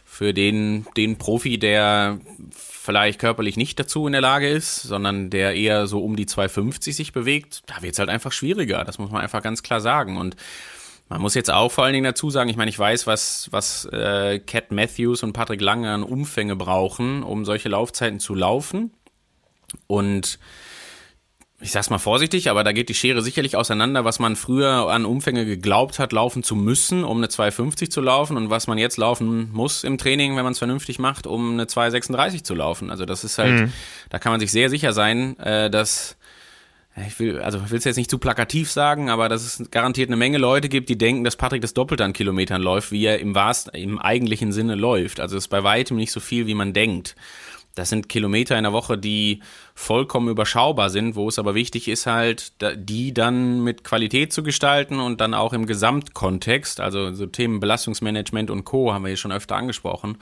für 0.04 0.32
den, 0.32 0.86
den 0.96 1.16
Profi, 1.18 1.58
der 1.58 2.20
vielleicht 2.50 3.18
körperlich 3.18 3.56
nicht 3.56 3.80
dazu 3.80 4.06
in 4.06 4.12
der 4.12 4.20
Lage 4.20 4.48
ist, 4.48 4.82
sondern 4.82 5.28
der 5.28 5.54
eher 5.56 5.88
so 5.88 5.98
um 6.04 6.14
die 6.14 6.26
250 6.26 6.94
sich 6.94 7.12
bewegt, 7.12 7.62
da 7.66 7.82
wird 7.82 7.94
es 7.94 7.98
halt 7.98 8.08
einfach 8.08 8.30
schwieriger. 8.30 8.84
Das 8.84 8.98
muss 8.98 9.10
man 9.10 9.22
einfach 9.22 9.42
ganz 9.42 9.64
klar 9.64 9.80
sagen. 9.80 10.16
Und 10.18 10.36
man 11.08 11.20
muss 11.20 11.34
jetzt 11.34 11.50
auch 11.50 11.72
vor 11.72 11.82
allen 11.84 11.94
Dingen 11.94 12.04
dazu 12.04 12.30
sagen, 12.30 12.48
ich 12.48 12.56
meine, 12.56 12.68
ich 12.68 12.78
weiß, 12.78 13.08
was, 13.08 13.48
was 13.50 13.86
äh, 13.86 14.38
Cat 14.38 14.70
Matthews 14.70 15.24
und 15.24 15.32
Patrick 15.32 15.60
Lange 15.60 15.90
an 15.90 16.04
Umfänge 16.04 16.54
brauchen, 16.54 17.24
um 17.24 17.44
solche 17.44 17.68
Laufzeiten 17.68 18.20
zu 18.20 18.36
laufen. 18.36 18.92
Und 19.86 20.38
ich 21.60 21.72
sag's 21.72 21.88
mal 21.88 21.98
vorsichtig, 21.98 22.50
aber 22.50 22.64
da 22.64 22.72
geht 22.72 22.90
die 22.90 22.94
Schere 22.94 23.22
sicherlich 23.22 23.56
auseinander, 23.56 24.04
was 24.04 24.18
man 24.18 24.36
früher 24.36 24.90
an 24.90 25.06
Umfänge 25.06 25.46
geglaubt 25.46 25.98
hat, 25.98 26.12
laufen 26.12 26.42
zu 26.42 26.54
müssen, 26.54 27.02
um 27.02 27.16
eine 27.16 27.30
250 27.30 27.90
zu 27.90 28.02
laufen 28.02 28.36
und 28.36 28.50
was 28.50 28.66
man 28.66 28.76
jetzt 28.76 28.98
laufen 28.98 29.50
muss 29.52 29.82
im 29.82 29.96
Training, 29.96 30.36
wenn 30.36 30.44
man 30.44 30.52
es 30.52 30.58
vernünftig 30.58 30.98
macht, 30.98 31.26
um 31.26 31.52
eine 31.52 31.66
236 31.66 32.44
zu 32.44 32.54
laufen. 32.54 32.90
Also 32.90 33.06
das 33.06 33.24
ist 33.24 33.38
halt, 33.38 33.70
da 34.10 34.18
kann 34.18 34.32
man 34.32 34.40
sich 34.40 34.52
sehr 34.52 34.68
sicher 34.68 34.92
sein, 34.92 35.38
äh, 35.38 35.70
dass 35.70 36.16
ich 37.06 37.18
will, 37.18 37.40
also 37.40 37.58
ich 37.58 37.70
will 37.70 37.78
es 37.78 37.84
jetzt 37.84 37.96
nicht 37.96 38.10
zu 38.10 38.18
plakativ 38.18 38.70
sagen, 38.70 39.10
aber 39.10 39.28
dass 39.28 39.42
es 39.60 39.70
garantiert 39.70 40.08
eine 40.08 40.16
Menge 40.16 40.38
Leute 40.38 40.68
gibt, 40.70 40.88
die 40.88 40.96
denken, 40.96 41.24
dass 41.24 41.36
Patrick 41.36 41.60
das 41.60 41.74
Doppelte 41.74 42.04
an 42.04 42.14
Kilometern 42.14 42.62
läuft, 42.62 42.90
wie 42.90 43.04
er 43.04 43.18
im 43.18 43.34
wahrsten, 43.34 43.74
im 43.74 43.98
eigentlichen 43.98 44.50
Sinne 44.50 44.76
läuft. 44.76 45.20
Also 45.20 45.36
es 45.36 45.44
ist 45.44 45.48
bei 45.48 45.62
weitem 45.62 45.98
nicht 45.98 46.12
so 46.12 46.20
viel, 46.20 46.46
wie 46.46 46.54
man 46.54 46.72
denkt. 46.72 47.14
Das 47.76 47.90
sind 47.90 48.08
Kilometer 48.08 48.56
in 48.56 48.64
der 48.64 48.72
Woche, 48.72 48.96
die 48.96 49.40
vollkommen 49.74 50.28
überschaubar 50.28 50.88
sind, 50.88 51.14
wo 51.14 51.28
es 51.28 51.38
aber 51.38 51.54
wichtig 51.54 51.88
ist 51.88 52.06
halt, 52.06 52.54
die 52.74 53.12
dann 53.12 53.62
mit 53.62 53.84
Qualität 53.84 54.32
zu 54.32 54.42
gestalten 54.42 54.98
und 54.98 55.20
dann 55.20 55.34
auch 55.34 55.52
im 55.52 55.66
Gesamtkontext, 55.66 56.80
also 56.80 57.12
so 57.12 57.26
Themen 57.26 57.60
Belastungsmanagement 57.60 58.50
und 58.50 58.64
Co. 58.64 58.94
haben 58.94 59.04
wir 59.04 59.10
hier 59.10 59.18
schon 59.18 59.30
öfter 59.30 59.56
angesprochen, 59.56 60.16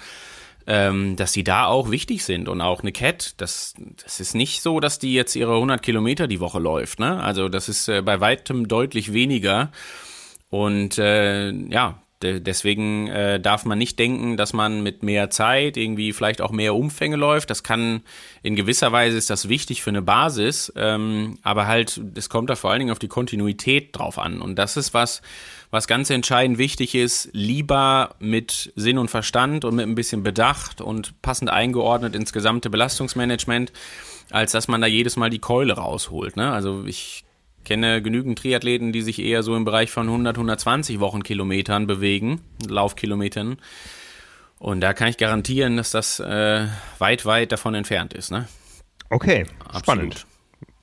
ähm, 0.67 1.14
dass 1.14 1.31
die 1.31 1.45
da 1.45 1.67
auch 1.67 1.93
wichtig 1.93 2.25
sind 2.25 2.49
und 2.49 2.61
auch 2.61 2.81
eine 2.81 2.90
Cat, 2.90 3.35
das, 3.37 3.75
das 4.03 4.19
ist 4.19 4.35
nicht 4.35 4.61
so, 4.61 4.81
dass 4.81 4.99
die 4.99 5.14
jetzt 5.14 5.37
ihre 5.37 5.55
100 5.55 5.81
Kilometer 5.81 6.27
die 6.27 6.40
Woche 6.40 6.59
läuft, 6.59 6.99
ne? 6.99 7.23
Also 7.23 7.49
das 7.49 7.69
ist 7.69 7.88
äh, 7.88 8.03
bei 8.03 8.21
weitem 8.21 8.67
deutlich 8.67 9.12
weniger 9.12 9.71
und 10.51 10.99
äh, 10.99 11.53
ja, 11.53 12.03
deswegen 12.41 13.09
äh, 13.09 13.39
darf 13.39 13.65
man 13.65 13.79
nicht 13.79 13.99
denken, 13.99 14.37
dass 14.37 14.53
man 14.53 14.83
mit 14.83 15.03
mehr 15.03 15.31
Zeit 15.31 15.77
irgendwie 15.77 16.13
vielleicht 16.13 16.41
auch 16.41 16.51
mehr 16.51 16.75
Umfänge 16.75 17.17
läuft. 17.17 17.51
Das 17.51 17.63
kann 17.63 18.03
in 18.43 18.57
gewisser 18.57 18.93
Weise 18.93 19.17
ist 19.17 19.31
das 19.31 19.49
wichtig 19.49 19.83
für 19.83 19.91
eine 19.91 20.03
Basis, 20.03 20.73
ähm, 20.77 21.39
aber 21.43 21.67
halt, 21.67 22.01
es 22.15 22.29
kommt 22.29 22.51
da 22.51 22.57
vor 22.57 22.71
allen 22.71 22.81
Dingen 22.81 22.93
auf 22.93 22.99
die 22.99 23.09
Kontinuität 23.09 23.97
drauf 23.97 24.19
an. 24.19 24.41
Und 24.41 24.57
das 24.57 24.77
ist 24.77 24.95
was, 24.95 25.23
was 25.71 25.87
ganz 25.87 26.11
entscheidend 26.11 26.59
wichtig 26.59 26.95
ist, 26.95 27.31
lieber 27.33 28.15
mit 28.19 28.73
Sinn 28.77 28.99
und 28.99 29.11
Verstand 29.11 29.65
und 29.65 29.75
mit 29.75 29.87
ein 29.87 29.95
bisschen 29.95 30.23
Bedacht 30.23 30.81
und 30.81 31.21
passend 31.23 31.51
eingeordnet 31.51 32.15
ins 32.15 32.33
gesamte 32.33 32.71
Belastungsmanagement, 32.71 33.73
als 34.31 34.53
dass 34.53 34.69
man 34.69 34.81
da 34.81 34.87
jedes 34.87 35.17
Mal 35.17 35.31
die 35.31 35.39
Keule 35.41 35.75
rausholt. 35.75 36.37
Ne? 36.37 36.53
Also 36.53 36.85
ich 36.87 37.25
kenne 37.64 38.03
genügend 38.03 38.38
Triathleten, 38.38 38.92
die 38.92 39.03
sich 39.03 39.18
eher 39.20 39.42
so 39.42 39.57
im 39.57 39.64
Bereich 39.64 39.90
von 39.90 40.07
100, 40.07 40.37
120 40.37 41.00
Wochenkilometern 41.00 41.87
bewegen, 41.87 42.40
Laufkilometern. 42.66 43.57
Und 44.59 44.81
da 44.81 44.92
kann 44.94 45.09
ich 45.09 45.16
garantieren, 45.18 45.77
dass 45.77 45.90
das 45.90 46.20
äh, 46.20 46.66
weit, 46.98 47.27
weit 47.27 47.53
davon 47.53 47.74
entfernt 47.74 48.14
ist. 48.14 48.31
Ne? 48.31 48.46
Okay, 49.11 49.46
Absolut. 49.64 49.83
spannend. 49.83 50.27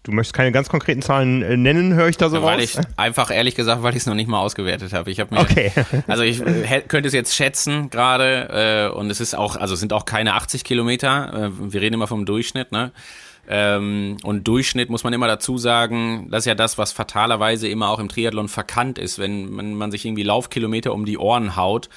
Du 0.04 0.12
möchtest 0.12 0.34
keine 0.34 0.52
ganz 0.52 0.67
konkreten 0.67 1.04
Zahlen 1.04 1.44
äh, 1.44 1.58
nennen, 1.58 1.94
höre 1.94 2.08
ich 2.10 2.17
da 2.17 2.30
so 2.30 2.41
Weil 2.41 2.60
raus? 2.60 2.63
ich 2.63 2.98
einfach 2.98 3.30
ehrlich 3.30 3.54
gesagt, 3.54 3.84
weil 3.84 3.91
ich 3.91 4.00
es 4.00 4.06
noch 4.08 4.15
nicht 4.15 4.28
mal 4.28 4.39
ausgewertet 4.39 4.94
habe. 4.94 5.12
Ich 5.12 5.20
habe 5.20 5.36
mir, 5.36 5.41
Okay. 5.41 5.72
also 6.08 6.24
ich 6.24 6.41
äh, 6.41 6.82
könnte 6.88 7.08
es 7.08 7.13
jetzt 7.13 7.36
schätzen 7.36 7.91
gerade 7.91 8.89
äh, 8.91 8.96
und 8.96 9.12
es 9.12 9.20
ist 9.22 9.36
auch, 9.36 9.56
also 9.58 9.76
es 9.76 9.80
sind 9.80 9.94
auch 9.94 10.06
keine 10.06 10.34
80 10.34 10.63
Kilometer. 10.63 11.52
Äh, 11.52 11.72
wir 11.74 11.82
reden 11.82 11.94
immer 11.96 12.08
vom 12.08 12.26
Durchschnitt, 12.26 12.72
ne? 12.72 12.91
Ähm, 13.48 14.18
und 14.24 14.48
Durchschnitt 14.48 14.90
muss 14.90 15.04
man 15.04 15.14
immer 15.14 15.28
dazu 15.28 15.58
sagen, 15.58 16.28
das 16.30 16.40
ist 16.40 16.46
ja 16.46 16.56
das, 16.56 16.78
was 16.78 16.92
fatalerweise 16.92 17.68
immer 17.68 17.90
auch 17.90 18.00
im 18.00 18.10
Triathlon 18.10 18.48
verkannt 18.48 18.98
ist, 18.98 19.20
wenn 19.20 19.52
man, 19.52 19.74
man 19.74 19.92
sich 19.92 20.06
irgendwie 20.06 20.24
Laufkilometer 20.24 20.94
um 20.94 21.06
die 21.06 21.18
Ohren 21.18 21.56
haut 21.56 21.90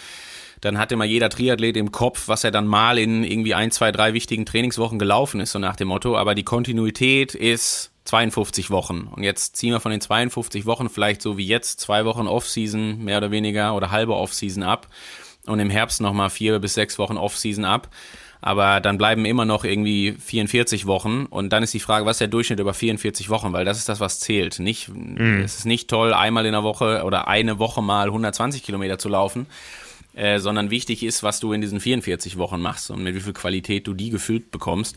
dann 0.64 0.78
hat 0.78 0.92
immer 0.92 1.04
jeder 1.04 1.28
Triathlet 1.28 1.76
im 1.76 1.92
Kopf, 1.92 2.26
was 2.26 2.42
er 2.42 2.50
dann 2.50 2.66
mal 2.66 2.98
in 2.98 3.22
irgendwie 3.22 3.54
ein, 3.54 3.70
zwei, 3.70 3.92
drei 3.92 4.14
wichtigen 4.14 4.46
Trainingswochen 4.46 4.98
gelaufen 4.98 5.40
ist, 5.40 5.52
so 5.52 5.58
nach 5.58 5.76
dem 5.76 5.88
Motto. 5.88 6.16
Aber 6.16 6.34
die 6.34 6.42
Kontinuität 6.42 7.34
ist 7.34 7.92
52 8.04 8.70
Wochen. 8.70 9.08
Und 9.14 9.24
jetzt 9.24 9.56
ziehen 9.56 9.72
wir 9.72 9.80
von 9.80 9.90
den 9.90 10.00
52 10.00 10.64
Wochen 10.64 10.88
vielleicht 10.88 11.20
so 11.20 11.36
wie 11.36 11.46
jetzt 11.46 11.80
zwei 11.80 12.06
Wochen 12.06 12.26
Off-Season 12.26 13.04
mehr 13.04 13.18
oder 13.18 13.30
weniger 13.30 13.74
oder 13.74 13.90
halbe 13.90 14.14
Off-Season 14.14 14.62
ab 14.62 14.88
und 15.46 15.60
im 15.60 15.68
Herbst 15.68 16.00
nochmal 16.00 16.30
vier 16.30 16.58
bis 16.58 16.74
sechs 16.74 16.98
Wochen 16.98 17.18
Off-Season 17.18 17.66
ab. 17.66 17.88
Aber 18.46 18.80
dann 18.80 18.98
bleiben 18.98 19.24
immer 19.24 19.46
noch 19.46 19.64
irgendwie 19.64 20.16
44 20.22 20.84
Wochen 20.84 21.24
und 21.24 21.50
dann 21.50 21.62
ist 21.62 21.72
die 21.72 21.80
Frage, 21.80 22.04
was 22.04 22.16
ist 22.16 22.20
der 22.20 22.28
Durchschnitt 22.28 22.60
über 22.60 22.74
44 22.74 23.30
Wochen, 23.30 23.54
weil 23.54 23.64
das 23.64 23.78
ist 23.78 23.88
das, 23.88 24.00
was 24.00 24.20
zählt. 24.20 24.58
Nicht, 24.58 24.90
mhm. 24.90 25.40
Es 25.42 25.56
ist 25.56 25.64
nicht 25.64 25.88
toll, 25.88 26.12
einmal 26.12 26.44
in 26.44 26.52
der 26.52 26.62
Woche 26.62 27.04
oder 27.04 27.26
eine 27.26 27.58
Woche 27.58 27.80
mal 27.80 28.08
120 28.08 28.62
Kilometer 28.62 28.98
zu 28.98 29.08
laufen, 29.08 29.46
äh, 30.12 30.40
sondern 30.40 30.70
wichtig 30.70 31.02
ist, 31.04 31.22
was 31.22 31.40
du 31.40 31.54
in 31.54 31.62
diesen 31.62 31.80
44 31.80 32.36
Wochen 32.36 32.60
machst 32.60 32.90
und 32.90 33.02
mit 33.02 33.14
wie 33.14 33.20
viel 33.20 33.32
Qualität 33.32 33.86
du 33.86 33.94
die 33.94 34.10
gefüllt 34.10 34.50
bekommst. 34.50 34.94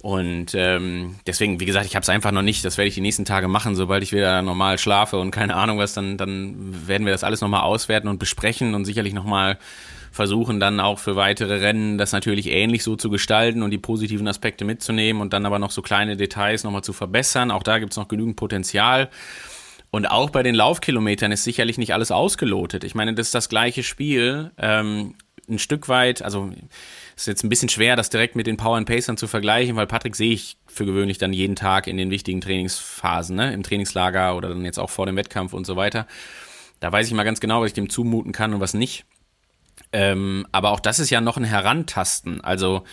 Und 0.00 0.54
ähm, 0.54 1.16
deswegen, 1.26 1.60
wie 1.60 1.66
gesagt, 1.66 1.84
ich 1.84 1.96
habe 1.96 2.02
es 2.02 2.08
einfach 2.08 2.32
noch 2.32 2.40
nicht. 2.40 2.64
Das 2.64 2.78
werde 2.78 2.88
ich 2.88 2.94
die 2.94 3.02
nächsten 3.02 3.26
Tage 3.26 3.46
machen, 3.46 3.76
sobald 3.76 4.02
ich 4.02 4.12
wieder 4.12 4.40
normal 4.40 4.78
schlafe 4.78 5.18
und 5.18 5.32
keine 5.32 5.54
Ahnung 5.54 5.76
was, 5.76 5.92
dann, 5.92 6.16
dann 6.16 6.88
werden 6.88 7.04
wir 7.04 7.12
das 7.12 7.24
alles 7.24 7.42
nochmal 7.42 7.60
auswerten 7.60 8.08
und 8.08 8.18
besprechen 8.18 8.74
und 8.74 8.86
sicherlich 8.86 9.12
nochmal 9.12 9.58
versuchen 10.10 10.60
dann 10.60 10.80
auch 10.80 10.98
für 10.98 11.16
weitere 11.16 11.60
Rennen 11.60 11.98
das 11.98 12.12
natürlich 12.12 12.48
ähnlich 12.48 12.82
so 12.82 12.96
zu 12.96 13.10
gestalten 13.10 13.62
und 13.62 13.70
die 13.70 13.78
positiven 13.78 14.26
Aspekte 14.26 14.64
mitzunehmen 14.64 15.22
und 15.22 15.32
dann 15.32 15.46
aber 15.46 15.58
noch 15.58 15.70
so 15.70 15.82
kleine 15.82 16.16
Details 16.16 16.64
nochmal 16.64 16.82
zu 16.82 16.92
verbessern. 16.92 17.50
Auch 17.50 17.62
da 17.62 17.78
gibt 17.78 17.92
es 17.92 17.96
noch 17.96 18.08
genügend 18.08 18.36
Potenzial. 18.36 19.08
Und 19.90 20.06
auch 20.10 20.30
bei 20.30 20.42
den 20.42 20.54
Laufkilometern 20.54 21.32
ist 21.32 21.44
sicherlich 21.44 21.78
nicht 21.78 21.94
alles 21.94 22.12
ausgelotet. 22.12 22.84
Ich 22.84 22.94
meine, 22.94 23.14
das 23.14 23.28
ist 23.28 23.34
das 23.34 23.48
gleiche 23.48 23.82
Spiel. 23.82 24.52
Ähm, 24.56 25.14
ein 25.48 25.58
Stück 25.58 25.88
weit, 25.88 26.22
also 26.22 26.52
ist 27.16 27.26
jetzt 27.26 27.42
ein 27.44 27.48
bisschen 27.48 27.68
schwer, 27.68 27.96
das 27.96 28.08
direkt 28.08 28.36
mit 28.36 28.46
den 28.46 28.56
Power 28.56 28.76
and 28.76 28.88
Pacern 28.88 29.16
zu 29.16 29.26
vergleichen, 29.26 29.76
weil 29.76 29.86
Patrick 29.86 30.14
sehe 30.14 30.32
ich 30.32 30.56
für 30.66 30.86
gewöhnlich 30.86 31.18
dann 31.18 31.32
jeden 31.32 31.56
Tag 31.56 31.88
in 31.88 31.96
den 31.96 32.10
wichtigen 32.10 32.40
Trainingsphasen, 32.40 33.36
ne? 33.36 33.52
im 33.52 33.64
Trainingslager 33.64 34.36
oder 34.36 34.50
dann 34.50 34.64
jetzt 34.64 34.78
auch 34.78 34.90
vor 34.90 35.06
dem 35.06 35.16
Wettkampf 35.16 35.52
und 35.52 35.66
so 35.66 35.76
weiter. 35.76 36.06
Da 36.78 36.90
weiß 36.92 37.06
ich 37.06 37.12
mal 37.12 37.24
ganz 37.24 37.40
genau, 37.40 37.60
was 37.60 37.68
ich 37.68 37.74
dem 37.74 37.90
zumuten 37.90 38.32
kann 38.32 38.54
und 38.54 38.60
was 38.60 38.74
nicht. 38.74 39.04
Ähm, 39.92 40.46
aber 40.52 40.70
auch 40.70 40.80
das 40.80 40.98
ist 40.98 41.10
ja 41.10 41.20
noch 41.20 41.36
ein 41.36 41.44
Herantasten. 41.44 42.40
Also 42.42 42.84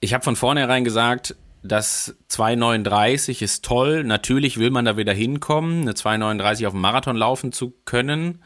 ich 0.00 0.14
habe 0.14 0.24
von 0.24 0.36
vornherein 0.36 0.84
gesagt, 0.84 1.36
das 1.62 2.16
2,39 2.28 3.42
ist 3.42 3.64
toll. 3.64 4.04
Natürlich 4.04 4.58
will 4.58 4.70
man 4.70 4.84
da 4.84 4.96
wieder 4.96 5.12
hinkommen, 5.12 5.82
eine 5.82 5.92
2,39 5.92 6.66
auf 6.66 6.72
dem 6.72 6.80
Marathon 6.80 7.16
laufen 7.16 7.52
zu 7.52 7.72
können. 7.84 8.42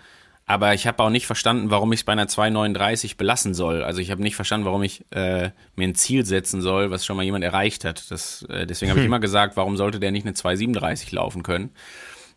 Aber 0.49 0.75
ich 0.75 0.87
habe 0.87 1.03
auch 1.03 1.11
nicht 1.11 1.27
verstanden, 1.27 1.71
warum 1.71 1.93
ich 1.93 2.01
es 2.01 2.05
bei 2.05 2.13
einer 2.13 2.27
2,39 2.27 3.17
belassen 3.17 3.53
soll. 3.53 3.83
Also 3.83 4.01
ich 4.01 4.13
habe 4.13 4.23
nicht 4.23 4.37
verstanden, 4.37 4.65
warum 4.65 4.83
ich 4.85 5.05
äh, 5.11 5.51
mir 5.75 5.89
ein 5.89 5.97
Ziel 5.97 6.25
setzen 6.25 6.61
soll, 6.61 6.93
was 6.93 7.05
schon 7.05 7.17
mal 7.17 7.25
jemand 7.25 7.43
erreicht 7.43 7.85
hat. 7.85 8.11
Das, 8.13 8.43
äh, 8.49 8.65
deswegen 8.65 8.91
habe 8.91 9.01
hm. 9.01 9.05
ich 9.05 9.09
immer 9.09 9.19
gesagt, 9.19 9.57
warum 9.57 9.77
sollte 9.77 9.99
der 9.99 10.13
nicht 10.13 10.25
eine 10.25 10.37
2,37 10.37 11.13
laufen 11.13 11.43
können? 11.43 11.71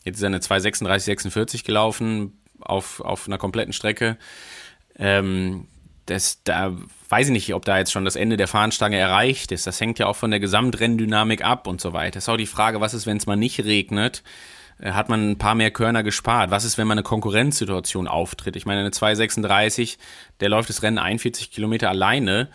Jetzt 0.04 0.18
ist 0.18 0.24
er 0.24 0.28
eine 0.28 0.40
2,36, 0.40 1.00
46 1.00 1.64
gelaufen 1.64 2.42
auf, 2.62 3.00
auf 3.02 3.28
einer 3.28 3.38
kompletten 3.38 3.74
Strecke. 3.74 4.18
Ähm, 5.00 5.68
das, 6.06 6.44
da 6.44 6.76
weiß 7.10 7.28
ich 7.28 7.34
nicht, 7.34 7.54
ob 7.54 7.66
da 7.66 7.78
jetzt 7.78 7.92
schon 7.92 8.06
das 8.06 8.16
Ende 8.16 8.38
der 8.38 8.48
Fahnenstange 8.48 8.98
erreicht 8.98 9.52
ist. 9.52 9.66
Das 9.66 9.80
hängt 9.80 10.00
ja 10.00 10.08
auch 10.08 10.16
von 10.16 10.32
der 10.32 10.40
Gesamtrenndynamik 10.40 11.44
ab 11.44 11.68
und 11.68 11.82
so 11.82 11.94
weiter. 11.94 12.16
Das 12.16 12.26
ist 12.26 12.30
auch 12.30 12.38
die 12.38 12.46
Frage, 12.46 12.82
was 12.82 12.94
ist, 12.94 13.08
wenn 13.08 13.18
es 13.18 13.26
mal 13.26 13.36
nicht 13.36 13.64
regnet? 13.64 14.24
Äh, 14.80 14.92
hat 14.92 15.10
man 15.10 15.32
ein 15.32 15.38
paar 15.38 15.56
mehr 15.56 15.72
Körner 15.72 16.04
gespart? 16.04 16.52
Was 16.52 16.66
ist, 16.66 16.78
wenn 16.78 16.88
man 16.88 16.98
eine 16.98 17.04
Konkurrenzsituation 17.04 18.08
auftritt? 18.08 18.56
Ich 18.56 18.66
meine, 18.66 18.82
eine 18.82 18.92
236, 18.92 19.98
der 20.40 20.50
läuft 20.50 20.70
das 20.70 20.84
Rennen 20.84 20.98
41 20.98 21.52
Kilometer 21.52 21.90
alleine. 21.90 22.50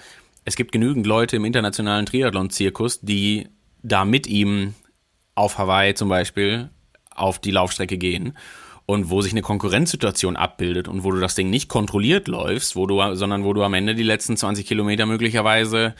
Es 0.44 0.56
gibt 0.56 0.72
genügend 0.72 1.06
Leute 1.06 1.36
im 1.36 1.44
internationalen 1.44 2.06
Triathlon-Zirkus, 2.06 3.00
die 3.00 3.48
da 3.82 4.04
mit 4.04 4.26
ihm 4.26 4.74
auf 5.34 5.58
Hawaii 5.58 5.94
zum 5.94 6.08
Beispiel 6.08 6.68
auf 7.10 7.38
die 7.38 7.50
Laufstrecke 7.50 7.98
gehen 7.98 8.36
und 8.86 9.10
wo 9.10 9.22
sich 9.22 9.32
eine 9.32 9.42
Konkurrenzsituation 9.42 10.36
abbildet 10.36 10.88
und 10.88 11.04
wo 11.04 11.10
du 11.10 11.20
das 11.20 11.34
Ding 11.34 11.50
nicht 11.50 11.68
kontrolliert 11.68 12.28
läufst, 12.28 12.76
wo 12.76 12.86
du, 12.86 13.14
sondern 13.14 13.44
wo 13.44 13.52
du 13.52 13.62
am 13.62 13.74
Ende 13.74 13.94
die 13.94 14.02
letzten 14.02 14.36
20 14.36 14.66
Kilometer 14.66 15.06
möglicherweise 15.06 15.94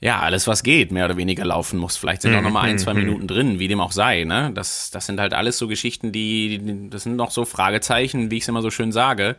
ja, 0.00 0.18
alles 0.20 0.46
was 0.46 0.62
geht, 0.62 0.92
mehr 0.92 1.04
oder 1.04 1.18
weniger 1.18 1.44
laufen 1.44 1.78
musst. 1.78 1.98
Vielleicht 1.98 2.22
sind 2.22 2.34
auch 2.34 2.40
noch 2.40 2.50
mal 2.50 2.62
ein, 2.62 2.78
zwei 2.78 2.94
mhm, 2.94 3.00
mhm. 3.00 3.06
Minuten 3.06 3.28
drin, 3.28 3.58
wie 3.58 3.68
dem 3.68 3.80
auch 3.80 3.92
sei. 3.92 4.24
Ne? 4.24 4.50
Das, 4.54 4.90
das 4.90 5.04
sind 5.04 5.20
halt 5.20 5.34
alles 5.34 5.58
so 5.58 5.68
Geschichten, 5.68 6.10
die, 6.10 6.88
das 6.88 7.02
sind 7.02 7.16
noch 7.16 7.30
so 7.30 7.44
Fragezeichen, 7.44 8.30
wie 8.30 8.38
ich 8.38 8.44
es 8.44 8.48
immer 8.48 8.62
so 8.62 8.70
schön 8.70 8.92
sage, 8.92 9.36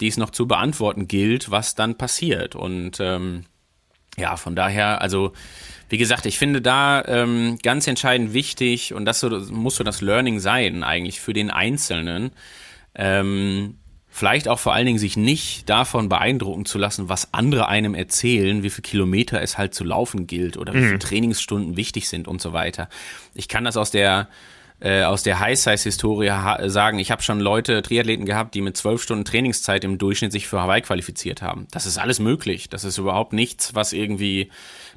die 0.00 0.08
es 0.08 0.16
noch 0.16 0.30
zu 0.30 0.48
beantworten 0.48 1.06
gilt, 1.06 1.52
was 1.52 1.76
dann 1.76 1.96
passiert. 1.96 2.56
Und 2.56 2.98
ähm, 2.98 3.44
ja, 4.16 4.36
von 4.36 4.56
daher, 4.56 5.00
also 5.00 5.32
wie 5.92 5.98
gesagt, 5.98 6.24
ich 6.24 6.38
finde 6.38 6.62
da 6.62 7.04
ähm, 7.04 7.58
ganz 7.62 7.86
entscheidend 7.86 8.32
wichtig, 8.32 8.94
und 8.94 9.04
das 9.04 9.20
so, 9.20 9.28
muss 9.28 9.76
so 9.76 9.84
das 9.84 10.00
Learning 10.00 10.40
sein, 10.40 10.84
eigentlich 10.84 11.20
für 11.20 11.34
den 11.34 11.50
Einzelnen, 11.50 12.30
ähm, 12.94 13.76
vielleicht 14.08 14.48
auch 14.48 14.58
vor 14.58 14.72
allen 14.72 14.86
Dingen 14.86 14.98
sich 14.98 15.18
nicht 15.18 15.68
davon 15.68 16.08
beeindrucken 16.08 16.64
zu 16.64 16.78
lassen, 16.78 17.10
was 17.10 17.34
andere 17.34 17.68
einem 17.68 17.94
erzählen, 17.94 18.62
wie 18.62 18.70
viele 18.70 18.88
Kilometer 18.88 19.42
es 19.42 19.58
halt 19.58 19.74
zu 19.74 19.84
laufen 19.84 20.26
gilt 20.26 20.56
oder 20.56 20.72
wie 20.72 20.80
viele 20.80 20.94
mhm. 20.94 21.00
Trainingsstunden 21.00 21.76
wichtig 21.76 22.08
sind 22.08 22.26
und 22.26 22.40
so 22.40 22.54
weiter. 22.54 22.88
Ich 23.34 23.48
kann 23.48 23.64
das 23.64 23.76
aus 23.76 23.90
der 23.90 24.28
äh, 24.82 25.04
aus 25.04 25.22
der 25.22 25.38
High-Size-Historie 25.38 26.32
sagen, 26.66 26.98
ich 26.98 27.10
habe 27.10 27.22
schon 27.22 27.40
Leute, 27.40 27.82
Triathleten 27.82 28.26
gehabt, 28.26 28.54
die 28.54 28.60
mit 28.60 28.76
zwölf 28.76 29.02
Stunden 29.02 29.24
Trainingszeit 29.24 29.84
im 29.84 29.98
Durchschnitt 29.98 30.32
sich 30.32 30.48
für 30.48 30.60
Hawaii 30.60 30.82
qualifiziert 30.82 31.40
haben. 31.40 31.66
Das 31.70 31.86
ist 31.86 31.98
alles 31.98 32.18
möglich. 32.18 32.68
Das 32.68 32.84
ist 32.84 32.98
überhaupt 32.98 33.32
nichts, 33.32 33.74
was 33.74 33.92
irgendwie 33.92 34.50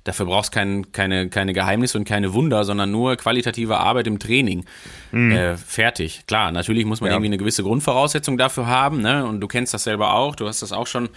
Dafür 0.05 0.27
brauchst 0.27 0.51
kein, 0.51 0.91
keine, 0.91 1.29
keine 1.29 1.51
Geheimnisse 1.51 1.97
und 1.97 2.03
keine 2.03 2.35
Wunder, 2.35 2.63
sondern 2.63 2.91
nur 2.91 3.15
qualitative 3.15 3.77
Arbeit 3.77 4.05
im 4.05 4.19
Training. 4.19 4.63
Mhm. 5.11 5.31
Äh, 5.31 5.57
fertig. 5.57 6.27
Klar, 6.27 6.51
natürlich 6.51 6.85
muss 6.85 7.01
man 7.01 7.09
ja. 7.09 7.15
irgendwie 7.15 7.29
eine 7.29 7.37
gewisse 7.37 7.63
Grundvoraussetzung 7.63 8.37
dafür 8.37 8.67
haben, 8.67 9.01
ne? 9.01 9.25
Und 9.25 9.41
du 9.41 9.47
kennst 9.47 9.73
das 9.73 9.83
selber 9.83 10.13
auch, 10.13 10.35
du 10.35 10.47
hast 10.47 10.61
das 10.61 10.71
auch 10.71 10.85
schon, 10.85 11.09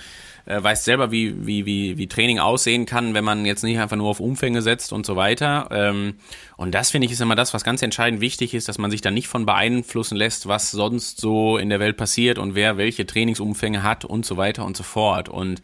äh, 0.48 0.62
weißt 0.62 0.84
selber, 0.84 1.11
wie, 1.11 1.46
wie, 1.46 1.66
wie, 1.66 1.98
wie 1.98 2.06
Training 2.08 2.38
aussehen 2.38 2.87
kann, 2.87 3.12
wenn 3.12 3.24
man 3.24 3.44
jetzt 3.44 3.62
nicht 3.62 3.78
einfach 3.78 3.96
nur 3.96 4.08
auf 4.08 4.18
Umfänge 4.18 4.62
setzt 4.62 4.92
und 4.92 5.04
so 5.04 5.14
weiter. 5.14 5.68
Ähm, 5.70 6.14
und 6.56 6.74
das 6.74 6.90
finde 6.90 7.06
ich 7.06 7.12
ist 7.12 7.20
immer 7.20 7.37
das, 7.37 7.52
was 7.52 7.64
ganz 7.64 7.82
entscheidend 7.82 8.20
wichtig 8.22 8.54
ist, 8.54 8.68
dass 8.68 8.78
man 8.78 8.90
sich 8.90 9.02
da 9.02 9.11
nicht 9.11 9.28
von 9.28 9.44
beeinflussen 9.44 10.16
lässt, 10.16 10.48
was 10.48 10.70
sonst 10.70 11.20
so 11.20 11.58
in 11.58 11.68
der 11.68 11.80
Welt 11.80 11.98
passiert 11.98 12.38
und 12.38 12.54
wer 12.54 12.78
welche 12.78 13.06
Trainingsumfänge 13.06 13.82
hat 13.82 14.06
und 14.06 14.24
so 14.24 14.38
weiter 14.38 14.64
und 14.64 14.76
so 14.76 14.82
fort. 14.82 15.28
Und 15.28 15.61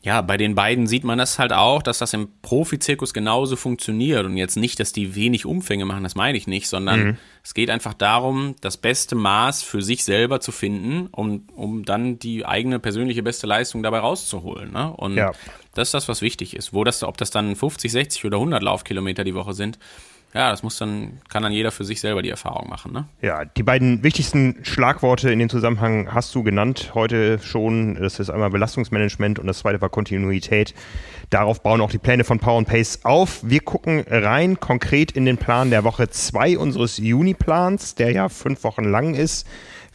ja, 0.00 0.22
bei 0.22 0.36
den 0.36 0.54
beiden 0.54 0.86
sieht 0.86 1.02
man 1.02 1.18
das 1.18 1.40
halt 1.40 1.52
auch, 1.52 1.82
dass 1.82 1.98
das 1.98 2.14
im 2.14 2.28
Profizirkus 2.40 3.12
genauso 3.12 3.56
funktioniert 3.56 4.24
und 4.24 4.36
jetzt 4.36 4.56
nicht, 4.56 4.78
dass 4.78 4.92
die 4.92 5.16
wenig 5.16 5.44
Umfänge 5.44 5.86
machen, 5.86 6.04
das 6.04 6.14
meine 6.14 6.38
ich 6.38 6.46
nicht, 6.46 6.68
sondern 6.68 7.00
mhm. 7.00 7.16
es 7.42 7.52
geht 7.52 7.68
einfach 7.68 7.94
darum, 7.94 8.54
das 8.60 8.76
beste 8.76 9.16
Maß 9.16 9.64
für 9.64 9.82
sich 9.82 10.04
selber 10.04 10.40
zu 10.40 10.52
finden, 10.52 11.08
um, 11.08 11.48
um 11.56 11.84
dann 11.84 12.20
die 12.20 12.46
eigene 12.46 12.78
persönliche 12.78 13.24
beste 13.24 13.48
Leistung 13.48 13.82
dabei 13.82 13.98
rauszuholen. 13.98 14.72
Ne? 14.72 14.92
Und 14.92 15.16
ja. 15.16 15.32
das 15.74 15.88
ist 15.88 15.94
das, 15.94 16.08
was 16.08 16.22
wichtig 16.22 16.54
ist. 16.54 16.72
Wo 16.72 16.84
das, 16.84 17.02
ob 17.02 17.16
das 17.16 17.32
dann 17.32 17.56
50, 17.56 17.90
60 17.90 18.24
oder 18.24 18.36
100 18.36 18.62
Laufkilometer 18.62 19.24
die 19.24 19.34
Woche 19.34 19.52
sind, 19.52 19.80
ja, 20.34 20.50
das 20.50 20.62
muss 20.62 20.76
dann, 20.76 21.20
kann 21.30 21.42
dann 21.42 21.52
jeder 21.52 21.70
für 21.70 21.84
sich 21.84 22.00
selber 22.00 22.20
die 22.20 22.28
Erfahrung 22.28 22.68
machen. 22.68 22.92
Ne? 22.92 23.08
Ja, 23.22 23.46
die 23.46 23.62
beiden 23.62 24.02
wichtigsten 24.02 24.56
Schlagworte 24.62 25.30
in 25.30 25.38
dem 25.38 25.48
Zusammenhang 25.48 26.12
hast 26.12 26.34
du 26.34 26.42
genannt 26.42 26.92
heute 26.94 27.38
schon. 27.38 27.94
Das 27.94 28.20
ist 28.20 28.28
einmal 28.28 28.50
Belastungsmanagement 28.50 29.38
und 29.38 29.46
das 29.46 29.60
zweite 29.60 29.80
war 29.80 29.88
Kontinuität. 29.88 30.74
Darauf 31.30 31.62
bauen 31.62 31.80
auch 31.80 31.90
die 31.90 31.98
Pläne 31.98 32.24
von 32.24 32.38
Power 32.38 32.62
Pace 32.64 33.00
auf. 33.04 33.40
Wir 33.42 33.60
gucken 33.60 34.04
rein 34.06 34.60
konkret 34.60 35.12
in 35.12 35.24
den 35.24 35.38
Plan 35.38 35.70
der 35.70 35.84
Woche 35.84 36.10
2 36.10 36.58
unseres 36.58 36.98
Juni-Plans, 36.98 37.94
der 37.94 38.12
ja 38.12 38.28
fünf 38.28 38.64
Wochen 38.64 38.84
lang 38.84 39.14
ist. 39.14 39.46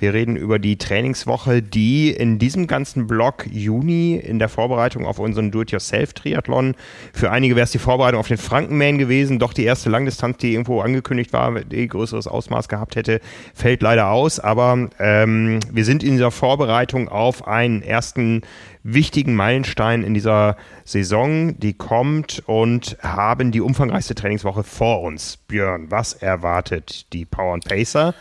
Wir 0.04 0.14
reden 0.14 0.36
über 0.36 0.60
die 0.60 0.76
Trainingswoche, 0.76 1.62
die 1.62 2.12
in 2.12 2.38
diesem 2.38 2.68
ganzen 2.68 3.08
Block 3.08 3.46
Juni 3.50 4.16
in 4.16 4.38
der 4.38 4.50
Vorbereitung 4.50 5.06
auf 5.06 5.18
unseren 5.18 5.50
Do-it-yourself-Triathlon, 5.50 6.76
für 7.14 7.32
einige 7.32 7.56
wäre 7.56 7.64
es 7.64 7.72
die 7.72 7.78
Vorbereitung 7.78 8.20
auf 8.20 8.28
den 8.28 8.38
Frankenman 8.38 8.98
gewesen, 8.98 9.40
doch 9.40 9.54
die 9.54 9.64
erste 9.64 9.90
Langdistanz, 9.90 10.40
die 10.40 10.52
irgendwo 10.52 10.82
angekündigt 10.82 11.32
war, 11.32 11.62
die 11.62 11.88
größeres 11.88 12.28
Ausmaß 12.28 12.68
gehabt 12.68 12.98
hätte, 12.98 13.22
fällt 13.54 13.82
leider 13.82 14.10
aus. 14.10 14.42
Aber 14.42 14.90
ähm, 15.00 15.62
wir 15.72 15.86
sind 15.86 16.04
in 16.04 16.12
dieser 16.12 16.32
Vorbereitung 16.32 17.08
auf 17.08 17.48
einen 17.48 17.82
ersten 17.82 18.42
wichtigen 18.84 19.36
Meilenstein 19.36 20.04
in 20.04 20.14
dieser 20.14 20.58
Saison, 20.84 21.58
die 21.60 21.76
kommt 21.76 22.44
und 22.46 22.98
haben 23.02 23.54
die 23.54 23.62
umfangreichste 23.62 24.16
Trainingswoche 24.16 24.66
vor 24.66 25.02
uns. 25.02 25.38
Björn, 25.48 25.90
was 25.92 26.12
erwartet 26.12 27.14
die 27.14 27.24
Power 27.24 27.54
and 27.54 27.64
Pacer? 27.64 28.14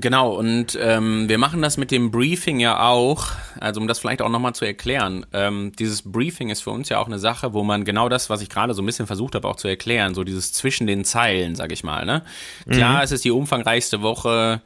Genau, 0.00 0.30
und 0.30 0.78
ähm, 0.80 1.28
wir 1.28 1.38
machen 1.38 1.60
das 1.60 1.76
mit 1.76 1.90
dem 1.90 2.12
Briefing 2.12 2.60
ja 2.60 2.78
auch, 2.86 3.26
also 3.58 3.80
um 3.80 3.88
das 3.88 3.98
vielleicht 3.98 4.22
auch 4.22 4.28
nochmal 4.28 4.54
zu 4.54 4.64
erklären. 4.64 5.26
Ähm, 5.32 5.72
dieses 5.76 6.02
Briefing 6.02 6.50
ist 6.50 6.62
für 6.62 6.70
uns 6.70 6.88
ja 6.88 7.00
auch 7.00 7.08
eine 7.08 7.18
Sache, 7.18 7.52
wo 7.52 7.64
man 7.64 7.84
genau 7.84 8.08
das, 8.08 8.30
was 8.30 8.40
ich 8.40 8.48
gerade 8.48 8.74
so 8.74 8.82
ein 8.82 8.86
bisschen 8.86 9.08
versucht 9.08 9.34
habe 9.34 9.48
auch 9.48 9.56
zu 9.56 9.66
erklären, 9.66 10.14
so 10.14 10.22
dieses 10.22 10.52
zwischen 10.52 10.86
den 10.86 11.04
Zeilen, 11.04 11.56
sag 11.56 11.72
ich 11.72 11.82
mal. 11.82 12.06
Ne? 12.06 12.22
Klar, 12.70 12.98
mhm. 12.98 13.02
es 13.02 13.10
ist 13.10 13.24
die 13.24 13.32
umfangreichste 13.32 14.00
Woche, 14.00 14.62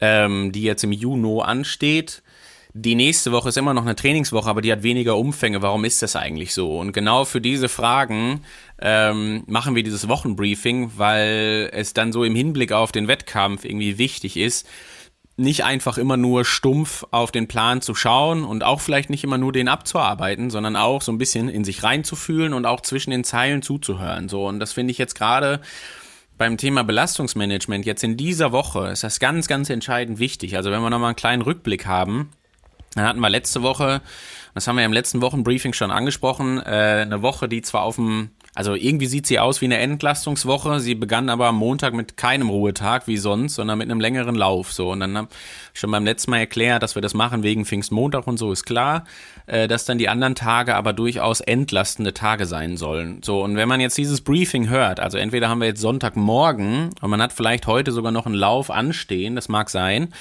ähm, 0.00 0.50
die 0.50 0.62
jetzt 0.62 0.82
im 0.82 0.92
Juni 0.92 1.42
ansteht. 1.42 2.22
Die 2.72 2.94
nächste 2.94 3.32
Woche 3.32 3.48
ist 3.48 3.58
immer 3.58 3.74
noch 3.74 3.82
eine 3.82 3.96
Trainingswoche, 3.96 4.48
aber 4.48 4.62
die 4.62 4.70
hat 4.70 4.84
weniger 4.84 5.16
Umfänge. 5.16 5.60
Warum 5.60 5.84
ist 5.84 6.02
das 6.02 6.14
eigentlich 6.14 6.54
so? 6.54 6.78
Und 6.78 6.92
genau 6.92 7.24
für 7.24 7.40
diese 7.40 7.68
Fragen 7.68 8.42
ähm, 8.80 9.42
machen 9.46 9.74
wir 9.74 9.82
dieses 9.82 10.06
Wochenbriefing, 10.06 10.92
weil 10.96 11.70
es 11.72 11.94
dann 11.94 12.12
so 12.12 12.22
im 12.22 12.36
Hinblick 12.36 12.70
auf 12.72 12.92
den 12.92 13.08
Wettkampf 13.08 13.64
irgendwie 13.64 13.98
wichtig 13.98 14.36
ist, 14.36 14.68
nicht 15.36 15.64
einfach 15.64 15.98
immer 15.98 16.16
nur 16.16 16.44
stumpf 16.44 17.04
auf 17.10 17.32
den 17.32 17.48
Plan 17.48 17.80
zu 17.80 17.94
schauen 17.94 18.44
und 18.44 18.62
auch 18.62 18.80
vielleicht 18.80 19.10
nicht 19.10 19.24
immer 19.24 19.38
nur 19.38 19.52
den 19.52 19.68
abzuarbeiten, 19.68 20.50
sondern 20.50 20.76
auch 20.76 21.02
so 21.02 21.10
ein 21.10 21.18
bisschen 21.18 21.48
in 21.48 21.64
sich 21.64 21.82
reinzufühlen 21.82 22.52
und 22.52 22.66
auch 22.66 22.82
zwischen 22.82 23.10
den 23.10 23.24
Zeilen 23.24 23.62
zuzuhören. 23.62 24.28
So, 24.28 24.46
und 24.46 24.60
das 24.60 24.74
finde 24.74 24.92
ich 24.92 24.98
jetzt 24.98 25.14
gerade 25.14 25.60
beim 26.36 26.56
Thema 26.56 26.84
Belastungsmanagement 26.84 27.84
jetzt 27.84 28.04
in 28.04 28.16
dieser 28.16 28.52
Woche 28.52 28.88
ist 28.88 29.02
das 29.02 29.18
ganz, 29.18 29.46
ganz 29.48 29.68
entscheidend 29.70 30.18
wichtig. 30.18 30.56
Also 30.56 30.70
wenn 30.70 30.80
wir 30.80 30.88
nochmal 30.88 31.08
einen 31.08 31.16
kleinen 31.16 31.42
Rückblick 31.42 31.86
haben, 31.86 32.30
dann 32.94 33.04
hatten 33.04 33.20
wir 33.20 33.30
letzte 33.30 33.62
Woche, 33.62 34.00
das 34.54 34.66
haben 34.66 34.76
wir 34.76 34.84
im 34.84 34.92
letzten 34.92 35.20
Wochenbriefing 35.20 35.72
schon 35.72 35.90
angesprochen, 35.90 36.58
äh, 36.58 37.02
eine 37.02 37.22
Woche, 37.22 37.48
die 37.48 37.62
zwar 37.62 37.82
auf 37.82 37.96
dem 37.96 38.30
also 38.52 38.74
irgendwie 38.74 39.06
sieht 39.06 39.26
sie 39.26 39.38
aus 39.38 39.60
wie 39.60 39.66
eine 39.66 39.78
Entlastungswoche. 39.78 40.80
Sie 40.80 40.96
begann 40.96 41.28
aber 41.28 41.46
am 41.46 41.56
Montag 41.56 41.94
mit 41.94 42.16
keinem 42.16 42.50
Ruhetag 42.50 43.06
wie 43.06 43.16
sonst, 43.16 43.54
sondern 43.54 43.78
mit 43.78 43.88
einem 43.88 44.00
längeren 44.00 44.34
Lauf. 44.34 44.72
So 44.72 44.90
und 44.90 45.00
dann 45.00 45.16
habe 45.16 45.28
ich 45.72 45.78
schon 45.78 45.90
beim 45.90 46.04
letzten 46.04 46.32
Mal 46.32 46.38
erklärt, 46.38 46.82
dass 46.82 46.96
wir 46.96 47.02
das 47.02 47.14
machen 47.14 47.44
wegen 47.44 47.64
Pfingstmontag 47.64 48.26
und 48.26 48.38
so 48.38 48.50
ist 48.50 48.64
klar, 48.64 49.04
äh, 49.46 49.68
dass 49.68 49.84
dann 49.84 49.98
die 49.98 50.08
anderen 50.08 50.34
Tage 50.34 50.74
aber 50.74 50.92
durchaus 50.92 51.40
entlastende 51.40 52.12
Tage 52.12 52.46
sein 52.46 52.76
sollen. 52.76 53.22
So 53.22 53.42
und 53.44 53.56
wenn 53.56 53.68
man 53.68 53.80
jetzt 53.80 53.96
dieses 53.96 54.20
Briefing 54.20 54.68
hört, 54.68 54.98
also 54.98 55.16
entweder 55.16 55.48
haben 55.48 55.60
wir 55.60 55.68
jetzt 55.68 55.80
Sonntagmorgen 55.80 56.90
und 57.00 57.10
man 57.10 57.22
hat 57.22 57.32
vielleicht 57.32 57.68
heute 57.68 57.92
sogar 57.92 58.10
noch 58.10 58.26
einen 58.26 58.34
Lauf 58.34 58.70
anstehen, 58.70 59.36
das 59.36 59.48
mag 59.48 59.70
sein. 59.70 60.12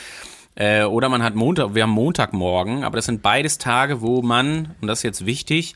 Äh, 0.59 0.83
oder 0.83 1.07
man 1.07 1.23
hat 1.23 1.35
Montag, 1.35 1.73
wir 1.73 1.83
haben 1.83 1.91
Montagmorgen, 1.91 2.83
aber 2.83 2.97
das 2.97 3.05
sind 3.05 3.21
beides 3.21 3.57
Tage, 3.57 4.01
wo 4.01 4.21
man, 4.21 4.75
und 4.81 4.87
das 4.87 4.99
ist 4.99 5.03
jetzt 5.03 5.25
wichtig, 5.25 5.73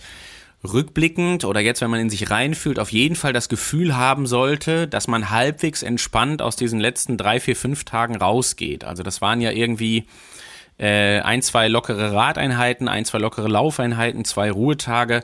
rückblickend 0.61 1.45
oder 1.45 1.61
jetzt, 1.61 1.81
wenn 1.81 1.89
man 1.89 2.01
in 2.01 2.09
sich 2.09 2.29
reinfühlt, 2.29 2.79
auf 2.79 2.91
jeden 2.91 3.15
Fall 3.15 3.31
das 3.31 3.47
Gefühl 3.47 3.95
haben 3.95 4.27
sollte, 4.27 4.87
dass 4.87 5.07
man 5.07 5.29
halbwegs 5.29 5.83
entspannt 5.83 6.41
aus 6.41 6.57
diesen 6.57 6.79
letzten 6.81 7.17
drei, 7.17 7.39
vier, 7.39 7.55
fünf 7.55 7.85
Tagen 7.85 8.17
rausgeht. 8.17 8.83
Also 8.83 9.03
das 9.03 9.21
waren 9.21 9.39
ja 9.39 9.51
irgendwie 9.51 10.05
äh, 10.77 11.19
ein, 11.21 11.41
zwei 11.41 11.69
lockere 11.69 12.11
Radeinheiten, 12.13 12.89
ein, 12.89 13.05
zwei 13.05 13.19
lockere 13.19 13.47
Laufeinheiten, 13.47 14.25
zwei 14.25 14.51
Ruhetage. 14.51 15.23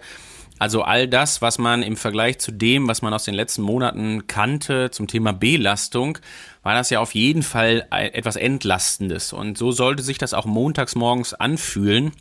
Also 0.59 0.83
all 0.83 1.07
das, 1.07 1.41
was 1.41 1.57
man 1.57 1.81
im 1.81 1.95
Vergleich 1.95 2.37
zu 2.37 2.51
dem, 2.51 2.87
was 2.87 3.01
man 3.01 3.13
aus 3.13 3.23
den 3.23 3.33
letzten 3.33 3.61
Monaten 3.61 4.27
kannte 4.27 4.91
zum 4.91 5.07
Thema 5.07 5.31
Belastung, 5.31 6.17
war 6.63 6.75
das 6.75 6.89
ja 6.89 6.99
auf 6.99 7.15
jeden 7.15 7.43
Fall 7.43 7.87
etwas 7.89 8.35
Entlastendes. 8.35 9.31
Und 9.31 9.57
so 9.57 9.71
sollte 9.71 10.03
sich 10.03 10.17
das 10.17 10.33
auch 10.33 10.45
montags 10.45 10.95
morgens 10.95 11.33
anfühlen. 11.33 12.11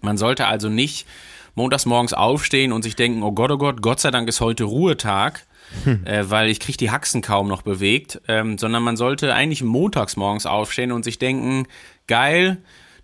Man 0.00 0.18
sollte 0.18 0.46
also 0.46 0.68
nicht 0.68 1.06
montags 1.54 1.86
morgens 1.86 2.12
aufstehen 2.12 2.72
und 2.72 2.82
sich 2.82 2.96
denken, 2.96 3.22
oh 3.22 3.32
Gott, 3.32 3.50
oh 3.52 3.58
Gott, 3.58 3.80
Gott 3.80 4.00
sei 4.00 4.10
Dank 4.10 4.28
ist 4.28 4.40
heute 4.40 4.64
Ruhetag, 4.64 5.46
hm. 5.84 6.04
äh, 6.04 6.28
weil 6.28 6.50
ich 6.50 6.60
kriege 6.60 6.78
die 6.78 6.90
Haxen 6.90 7.22
kaum 7.22 7.46
noch 7.48 7.62
bewegt, 7.62 8.20
ähm, 8.26 8.58
sondern 8.58 8.82
man 8.82 8.96
sollte 8.96 9.34
eigentlich 9.34 9.62
montags 9.62 10.16
morgens 10.16 10.46
aufstehen 10.46 10.90
und 10.90 11.04
sich 11.04 11.18
denken, 11.18 11.66
geil, 12.06 12.58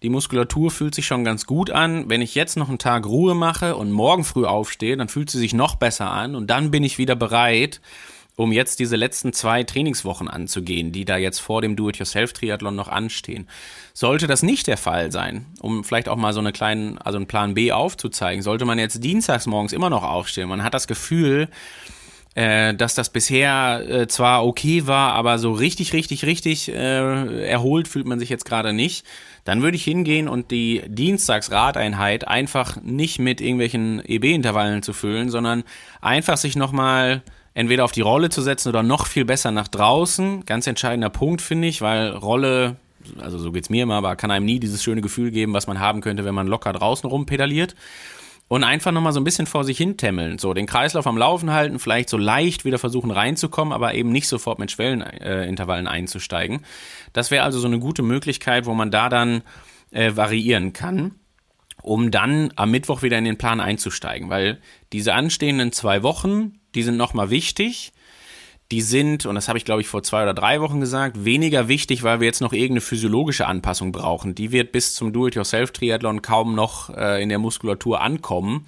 die 0.04 0.10
Muskulatur 0.10 0.70
fühlt 0.70 0.94
sich 0.94 1.06
schon 1.06 1.24
ganz 1.24 1.46
gut 1.46 1.70
an. 1.70 2.10
Wenn 2.10 2.20
ich 2.20 2.34
jetzt 2.34 2.58
noch 2.58 2.68
einen 2.68 2.78
Tag 2.78 3.06
Ruhe 3.06 3.34
mache 3.34 3.74
und 3.74 3.90
morgen 3.90 4.22
früh 4.22 4.44
aufstehe, 4.44 4.98
dann 4.98 5.08
fühlt 5.08 5.30
sie 5.30 5.38
sich 5.38 5.54
noch 5.54 5.76
besser 5.76 6.10
an 6.10 6.34
und 6.34 6.48
dann 6.48 6.70
bin 6.70 6.84
ich 6.84 6.98
wieder 6.98 7.16
bereit, 7.16 7.80
um 8.36 8.52
jetzt 8.52 8.80
diese 8.80 8.96
letzten 8.96 9.32
zwei 9.32 9.62
Trainingswochen 9.62 10.28
anzugehen, 10.28 10.92
die 10.92 11.06
da 11.06 11.16
jetzt 11.16 11.38
vor 11.38 11.62
dem 11.62 11.74
Do-it-yourself-Triathlon 11.74 12.76
noch 12.76 12.88
anstehen. 12.88 13.48
Sollte 13.94 14.26
das 14.26 14.42
nicht 14.42 14.66
der 14.66 14.76
Fall 14.76 15.10
sein, 15.10 15.46
um 15.60 15.84
vielleicht 15.84 16.10
auch 16.10 16.16
mal 16.16 16.34
so 16.34 16.40
eine 16.40 16.52
kleinen, 16.52 16.98
also 16.98 17.16
einen 17.16 17.26
Plan 17.26 17.54
B 17.54 17.72
aufzuzeigen, 17.72 18.42
sollte 18.42 18.66
man 18.66 18.78
jetzt 18.78 19.02
dienstags 19.02 19.46
morgens 19.46 19.72
immer 19.72 19.88
noch 19.88 20.02
aufstehen, 20.02 20.50
man 20.50 20.64
hat 20.64 20.74
das 20.74 20.86
Gefühl, 20.86 21.48
äh, 22.34 22.74
dass 22.74 22.94
das 22.94 23.10
bisher 23.10 23.84
äh, 23.88 24.06
zwar 24.08 24.44
okay 24.44 24.86
war, 24.86 25.12
aber 25.12 25.38
so 25.38 25.52
richtig, 25.52 25.92
richtig, 25.92 26.24
richtig 26.24 26.68
äh, 26.68 27.46
erholt 27.46 27.86
fühlt 27.88 28.06
man 28.06 28.18
sich 28.18 28.28
jetzt 28.28 28.44
gerade 28.44 28.72
nicht, 28.72 29.06
dann 29.44 29.62
würde 29.62 29.76
ich 29.76 29.84
hingehen 29.84 30.26
und 30.28 30.50
die 30.50 30.82
Dienstagsradeinheit 30.86 32.26
einfach 32.26 32.82
nicht 32.82 33.18
mit 33.18 33.40
irgendwelchen 33.40 34.02
EB-Intervallen 34.04 34.82
zu 34.82 34.92
füllen, 34.92 35.30
sondern 35.30 35.64
einfach 36.00 36.36
sich 36.36 36.56
nochmal 36.56 37.22
entweder 37.54 37.84
auf 37.84 37.92
die 37.92 38.00
Rolle 38.00 38.30
zu 38.30 38.42
setzen 38.42 38.68
oder 38.68 38.82
noch 38.82 39.06
viel 39.06 39.24
besser 39.24 39.52
nach 39.52 39.68
draußen. 39.68 40.44
Ganz 40.44 40.66
entscheidender 40.66 41.10
Punkt, 41.10 41.40
finde 41.40 41.68
ich, 41.68 41.82
weil 41.82 42.10
Rolle, 42.10 42.76
also 43.20 43.38
so 43.38 43.52
geht's 43.52 43.70
mir 43.70 43.84
immer, 43.84 43.94
aber 43.94 44.16
kann 44.16 44.32
einem 44.32 44.44
nie 44.44 44.58
dieses 44.58 44.82
schöne 44.82 45.02
Gefühl 45.02 45.30
geben, 45.30 45.52
was 45.52 45.68
man 45.68 45.78
haben 45.78 46.00
könnte, 46.00 46.24
wenn 46.24 46.34
man 46.34 46.48
locker 46.48 46.72
draußen 46.72 47.08
rumpedaliert. 47.08 47.76
Und 48.46 48.62
einfach 48.62 48.92
nochmal 48.92 49.12
so 49.12 49.20
ein 49.20 49.24
bisschen 49.24 49.46
vor 49.46 49.64
sich 49.64 49.78
hin 49.78 49.96
tämmeln. 49.96 50.38
So 50.38 50.52
den 50.52 50.66
Kreislauf 50.66 51.06
am 51.06 51.16
Laufen 51.16 51.50
halten, 51.50 51.78
vielleicht 51.78 52.08
so 52.08 52.18
leicht 52.18 52.64
wieder 52.64 52.78
versuchen 52.78 53.10
reinzukommen, 53.10 53.72
aber 53.72 53.94
eben 53.94 54.12
nicht 54.12 54.28
sofort 54.28 54.58
mit 54.58 54.70
Schwellenintervallen 54.70 55.86
äh, 55.86 55.90
einzusteigen. 55.90 56.60
Das 57.12 57.30
wäre 57.30 57.44
also 57.44 57.58
so 57.58 57.66
eine 57.66 57.78
gute 57.78 58.02
Möglichkeit, 58.02 58.66
wo 58.66 58.74
man 58.74 58.90
da 58.90 59.08
dann 59.08 59.42
äh, 59.90 60.14
variieren 60.14 60.72
kann 60.72 61.12
um 61.84 62.10
dann 62.10 62.50
am 62.56 62.70
Mittwoch 62.70 63.02
wieder 63.02 63.18
in 63.18 63.24
den 63.24 63.36
Plan 63.36 63.60
einzusteigen, 63.60 64.30
weil 64.30 64.58
diese 64.94 65.12
anstehenden 65.12 65.70
zwei 65.70 66.02
Wochen, 66.02 66.58
die 66.74 66.82
sind 66.82 66.96
nochmal 66.96 67.28
wichtig. 67.28 67.92
Die 68.74 68.82
sind, 68.82 69.24
und 69.24 69.36
das 69.36 69.46
habe 69.46 69.56
ich 69.56 69.64
glaube 69.64 69.82
ich 69.82 69.86
vor 69.86 70.02
zwei 70.02 70.24
oder 70.24 70.34
drei 70.34 70.60
Wochen 70.60 70.80
gesagt, 70.80 71.24
weniger 71.24 71.68
wichtig, 71.68 72.02
weil 72.02 72.18
wir 72.18 72.26
jetzt 72.26 72.40
noch 72.40 72.52
irgendeine 72.52 72.80
physiologische 72.80 73.46
Anpassung 73.46 73.92
brauchen. 73.92 74.34
Die 74.34 74.50
wird 74.50 74.72
bis 74.72 74.94
zum 74.94 75.12
Do-it-yourself-Triathlon 75.12 76.22
kaum 76.22 76.56
noch 76.56 76.90
äh, 76.90 77.22
in 77.22 77.28
der 77.28 77.38
Muskulatur 77.38 78.00
ankommen. 78.00 78.66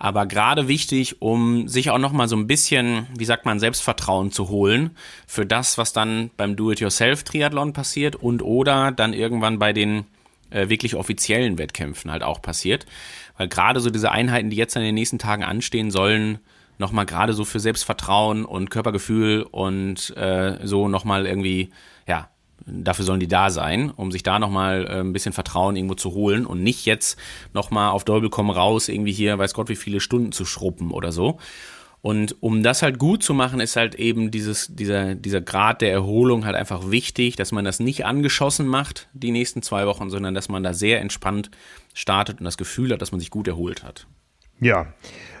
Aber 0.00 0.26
gerade 0.26 0.66
wichtig, 0.66 1.22
um 1.22 1.68
sich 1.68 1.90
auch 1.90 1.98
nochmal 1.98 2.26
so 2.26 2.34
ein 2.34 2.48
bisschen, 2.48 3.06
wie 3.16 3.24
sagt 3.24 3.46
man, 3.46 3.60
Selbstvertrauen 3.60 4.32
zu 4.32 4.48
holen 4.48 4.96
für 5.28 5.46
das, 5.46 5.78
was 5.78 5.92
dann 5.92 6.30
beim 6.36 6.56
Do-it-yourself-Triathlon 6.56 7.72
passiert 7.72 8.16
und 8.16 8.42
oder 8.42 8.90
dann 8.90 9.12
irgendwann 9.12 9.60
bei 9.60 9.72
den 9.72 10.06
äh, 10.50 10.68
wirklich 10.68 10.96
offiziellen 10.96 11.56
Wettkämpfen 11.56 12.10
halt 12.10 12.24
auch 12.24 12.42
passiert. 12.42 12.84
Weil 13.38 13.46
gerade 13.46 13.78
so 13.78 13.90
diese 13.90 14.10
Einheiten, 14.10 14.50
die 14.50 14.56
jetzt 14.56 14.74
in 14.74 14.82
den 14.82 14.96
nächsten 14.96 15.20
Tagen 15.20 15.44
anstehen 15.44 15.92
sollen, 15.92 16.40
nochmal 16.78 17.06
gerade 17.06 17.32
so 17.32 17.44
für 17.44 17.60
Selbstvertrauen 17.60 18.44
und 18.44 18.70
Körpergefühl 18.70 19.42
und 19.42 20.16
äh, 20.16 20.58
so 20.64 20.88
nochmal 20.88 21.26
irgendwie, 21.26 21.70
ja, 22.06 22.28
dafür 22.66 23.04
sollen 23.04 23.20
die 23.20 23.28
da 23.28 23.50
sein, 23.50 23.90
um 23.90 24.10
sich 24.10 24.22
da 24.22 24.38
nochmal 24.38 24.86
äh, 24.86 25.00
ein 25.00 25.12
bisschen 25.12 25.32
Vertrauen 25.32 25.76
irgendwo 25.76 25.94
zu 25.94 26.12
holen 26.12 26.46
und 26.46 26.62
nicht 26.62 26.84
jetzt 26.86 27.18
nochmal 27.52 27.90
auf 27.90 28.04
Dolby 28.04 28.28
komm 28.28 28.50
raus, 28.50 28.88
irgendwie 28.88 29.12
hier, 29.12 29.38
weiß 29.38 29.54
Gott, 29.54 29.68
wie 29.68 29.76
viele 29.76 30.00
Stunden 30.00 30.32
zu 30.32 30.44
schruppen 30.44 30.90
oder 30.90 31.12
so. 31.12 31.38
Und 32.02 32.36
um 32.40 32.62
das 32.62 32.82
halt 32.82 32.98
gut 32.98 33.24
zu 33.24 33.34
machen, 33.34 33.58
ist 33.58 33.74
halt 33.74 33.96
eben 33.96 34.30
dieses, 34.30 34.68
dieser, 34.68 35.16
dieser 35.16 35.40
Grad 35.40 35.80
der 35.80 35.90
Erholung 35.90 36.44
halt 36.44 36.54
einfach 36.54 36.90
wichtig, 36.90 37.34
dass 37.34 37.50
man 37.50 37.64
das 37.64 37.80
nicht 37.80 38.04
angeschossen 38.04 38.66
macht, 38.68 39.08
die 39.12 39.32
nächsten 39.32 39.60
zwei 39.62 39.86
Wochen, 39.86 40.08
sondern 40.08 40.34
dass 40.34 40.48
man 40.48 40.62
da 40.62 40.72
sehr 40.72 41.00
entspannt 41.00 41.50
startet 41.94 42.38
und 42.38 42.44
das 42.44 42.58
Gefühl 42.58 42.92
hat, 42.92 43.02
dass 43.02 43.10
man 43.10 43.18
sich 43.18 43.30
gut 43.30 43.48
erholt 43.48 43.82
hat. 43.82 44.06
Ja, 44.60 44.86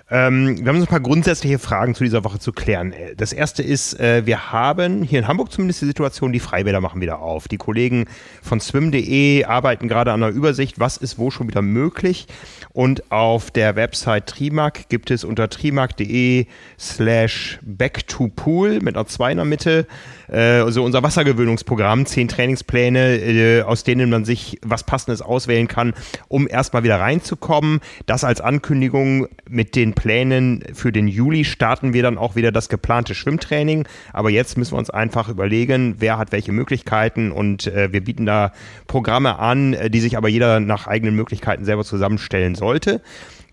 ähm, 0.08 0.58
wir 0.60 0.68
haben 0.68 0.78
so 0.78 0.84
ein 0.84 0.88
paar 0.88 1.00
grundsätzliche 1.00 1.58
Fragen 1.58 1.96
zu 1.96 2.04
dieser 2.04 2.22
Woche 2.22 2.38
zu 2.38 2.52
klären. 2.52 2.94
Das 3.16 3.32
erste 3.32 3.64
ist, 3.64 3.98
äh, 3.98 4.24
wir 4.24 4.52
haben 4.52 5.02
hier 5.02 5.18
in 5.18 5.26
Hamburg 5.26 5.50
zumindest 5.50 5.82
die 5.82 5.86
Situation, 5.86 6.32
die 6.32 6.38
Freibäder 6.38 6.80
machen 6.80 7.00
wieder 7.00 7.18
auf. 7.18 7.48
Die 7.48 7.56
Kollegen 7.56 8.06
von 8.40 8.60
swim.de 8.60 9.44
arbeiten 9.44 9.88
gerade 9.88 10.12
an 10.12 10.22
einer 10.22 10.32
Übersicht, 10.32 10.78
was 10.78 10.96
ist 10.96 11.18
wo 11.18 11.32
schon 11.32 11.48
wieder 11.48 11.62
möglich. 11.62 12.28
Und 12.72 13.10
auf 13.10 13.50
der 13.50 13.74
Website 13.74 14.26
Trimark 14.26 14.88
gibt 14.88 15.10
es 15.10 15.24
unter 15.24 15.48
trimark.de 15.48 16.46
slash 16.78 17.58
back 17.62 18.06
to 18.06 18.28
pool 18.28 18.78
mit 18.80 18.96
einer 18.96 19.06
2 19.06 19.32
in 19.32 19.36
der 19.38 19.44
Mitte 19.44 19.86
äh, 20.28 20.60
also 20.60 20.84
unser 20.84 21.02
Wassergewöhnungsprogramm, 21.02 22.06
zehn 22.06 22.28
Trainingspläne, 22.28 23.16
äh, 23.16 23.62
aus 23.62 23.84
denen 23.84 24.10
man 24.10 24.24
sich 24.24 24.58
was 24.62 24.84
Passendes 24.84 25.22
auswählen 25.22 25.68
kann, 25.68 25.94
um 26.28 26.48
erstmal 26.48 26.82
wieder 26.82 27.00
reinzukommen. 27.00 27.80
Das 28.06 28.24
als 28.24 28.40
Ankündigung 28.40 29.28
mit 29.48 29.76
den 29.76 29.94
Plänen 29.96 30.62
für 30.72 30.92
den 30.92 31.08
Juli 31.08 31.44
starten 31.44 31.92
wir 31.92 32.04
dann 32.04 32.18
auch 32.18 32.36
wieder 32.36 32.52
das 32.52 32.68
geplante 32.68 33.16
Schwimmtraining. 33.16 33.88
Aber 34.12 34.30
jetzt 34.30 34.56
müssen 34.56 34.74
wir 34.74 34.78
uns 34.78 34.90
einfach 34.90 35.28
überlegen, 35.28 35.96
wer 35.98 36.18
hat 36.18 36.30
welche 36.30 36.52
Möglichkeiten 36.52 37.32
und 37.32 37.66
äh, 37.66 37.92
wir 37.92 38.04
bieten 38.04 38.24
da 38.26 38.52
Programme 38.86 39.40
an, 39.40 39.74
äh, 39.74 39.90
die 39.90 40.00
sich 40.00 40.16
aber 40.16 40.28
jeder 40.28 40.60
nach 40.60 40.86
eigenen 40.86 41.16
Möglichkeiten 41.16 41.64
selber 41.64 41.84
zusammenstellen 41.84 42.54
sollte. 42.54 43.02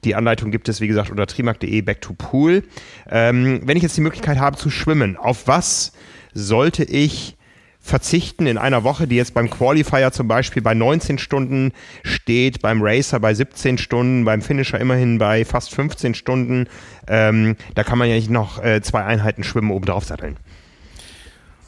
Die 0.04 0.14
Anleitung 0.14 0.52
gibt 0.52 0.70
es, 0.70 0.82
wie 0.82 0.88
gesagt, 0.88 1.10
unter 1.10 1.26
trimark.de 1.26 1.82
Back 1.82 2.02
to 2.02 2.14
Pool. 2.14 2.64
Ähm, 3.10 3.62
wenn 3.64 3.78
ich 3.78 3.84
jetzt 3.84 3.98
die 3.98 4.02
Möglichkeit 4.02 4.38
habe 4.38 4.58
zu 4.58 4.70
schwimmen, 4.70 5.18
auf 5.18 5.48
was 5.48 5.94
sollte 6.34 6.84
ich 6.84 7.38
verzichten 7.84 8.48
in 8.48 8.58
einer 8.58 8.86
Woche, 8.86 9.08
die 9.08 9.18
jetzt 9.18 9.34
beim 9.34 9.50
Qualifier 9.50 10.14
zum 10.14 10.28
Beispiel 10.28 10.64
bei 10.64 10.74
19 10.74 11.18
Stunden 11.18 11.74
steht, 12.04 12.62
beim 12.62 12.82
Racer 12.82 13.20
bei 13.20 13.34
17 13.34 13.78
Stunden, 13.78 14.24
beim 14.24 14.42
Finisher 14.42 14.80
immerhin 14.80 15.18
bei 15.18 15.44
fast 15.44 15.76
15 15.76 16.16
Stunden. 16.16 16.68
Ähm, 17.08 17.58
da 17.76 17.84
kann 17.84 18.00
man 18.00 18.08
ja 18.08 18.16
nicht 18.16 18.30
noch 18.30 18.64
äh, 18.64 18.82
zwei 18.82 19.04
Einheiten 19.04 19.44
Schwimmen 19.44 19.70
oben 19.70 19.86
drauf 19.86 20.06
satteln. 20.06 20.38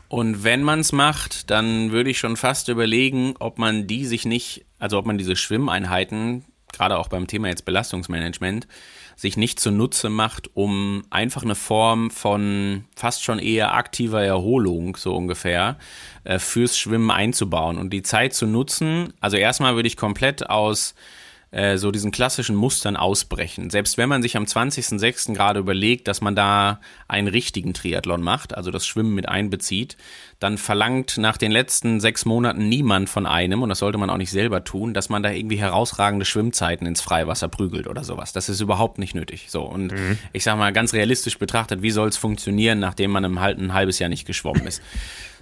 Und 0.07 0.45
wenn 0.45 0.63
man 0.63 0.79
es 0.79 0.93
macht, 0.93 1.49
dann 1.51 1.91
würde 1.91 2.11
ich 2.11 2.17
schon 2.17 2.37
fast 2.37 2.69
überlegen, 2.69 3.33
ob 3.39 3.57
man 3.57 3.85
die 3.85 4.05
sich 4.05 4.25
nicht, 4.25 4.65
also 4.79 4.97
ob 4.97 5.05
man 5.05 5.17
diese 5.17 5.35
Schwimmeinheiten 5.35 6.45
gerade 6.77 6.97
auch 6.97 7.07
beim 7.07 7.27
Thema 7.27 7.47
jetzt 7.47 7.65
Belastungsmanagement, 7.65 8.67
sich 9.15 9.37
nicht 9.37 9.59
zunutze 9.59 10.09
macht, 10.09 10.49
um 10.55 11.03
einfach 11.09 11.43
eine 11.43 11.55
Form 11.55 12.11
von 12.11 12.85
fast 12.95 13.23
schon 13.23 13.39
eher 13.39 13.73
aktiver 13.73 14.23
Erholung, 14.23 14.97
so 14.97 15.15
ungefähr, 15.15 15.77
äh, 16.23 16.39
fürs 16.39 16.77
Schwimmen 16.77 17.11
einzubauen 17.11 17.77
und 17.77 17.91
die 17.91 18.03
Zeit 18.03 18.33
zu 18.33 18.45
nutzen. 18.45 19.13
Also 19.19 19.37
erstmal 19.37 19.75
würde 19.75 19.87
ich 19.87 19.97
komplett 19.97 20.49
aus 20.49 20.95
äh, 21.51 21.77
so 21.77 21.91
diesen 21.91 22.11
klassischen 22.11 22.55
Mustern 22.55 22.97
ausbrechen. 22.97 23.69
Selbst 23.69 23.97
wenn 23.97 24.09
man 24.09 24.21
sich 24.21 24.35
am 24.35 24.43
20.06. 24.43 25.33
gerade 25.33 25.59
überlegt, 25.59 26.07
dass 26.07 26.21
man 26.21 26.35
da 26.35 26.79
einen 27.07 27.27
richtigen 27.27 27.73
Triathlon 27.73 28.21
macht, 28.21 28.55
also 28.55 28.71
das 28.71 28.85
Schwimmen 28.85 29.15
mit 29.15 29.29
einbezieht, 29.29 29.95
dann 30.39 30.57
verlangt 30.57 31.17
nach 31.17 31.37
den 31.37 31.51
letzten 31.51 31.99
sechs 31.99 32.25
Monaten 32.25 32.67
niemand 32.67 33.09
von 33.09 33.25
einem, 33.25 33.63
und 33.63 33.69
das 33.69 33.79
sollte 33.79 33.97
man 33.97 34.09
auch 34.09 34.17
nicht 34.17 34.31
selber 34.31 34.63
tun, 34.63 34.93
dass 34.93 35.09
man 35.09 35.23
da 35.23 35.31
irgendwie 35.31 35.57
herausragende 35.57 36.25
Schwimmzeiten 36.25 36.85
ins 36.85 37.01
Freiwasser 37.01 37.47
prügelt 37.47 37.87
oder 37.87 38.03
sowas. 38.03 38.33
Das 38.33 38.49
ist 38.49 38.59
überhaupt 38.59 38.97
nicht 38.99 39.15
nötig. 39.15 39.45
So, 39.49 39.63
und 39.63 39.93
mhm. 39.93 40.17
ich 40.33 40.43
sag 40.43 40.57
mal 40.57 40.73
ganz 40.73 40.93
realistisch 40.93 41.39
betrachtet, 41.39 41.81
wie 41.81 41.91
soll 41.91 42.09
es 42.09 42.17
funktionieren, 42.17 42.79
nachdem 42.79 43.11
man 43.11 43.23
im, 43.23 43.37
ein 43.37 43.73
halbes 43.73 43.99
Jahr 43.99 44.09
nicht 44.09 44.27
geschwommen 44.27 44.67
ist? 44.67 44.81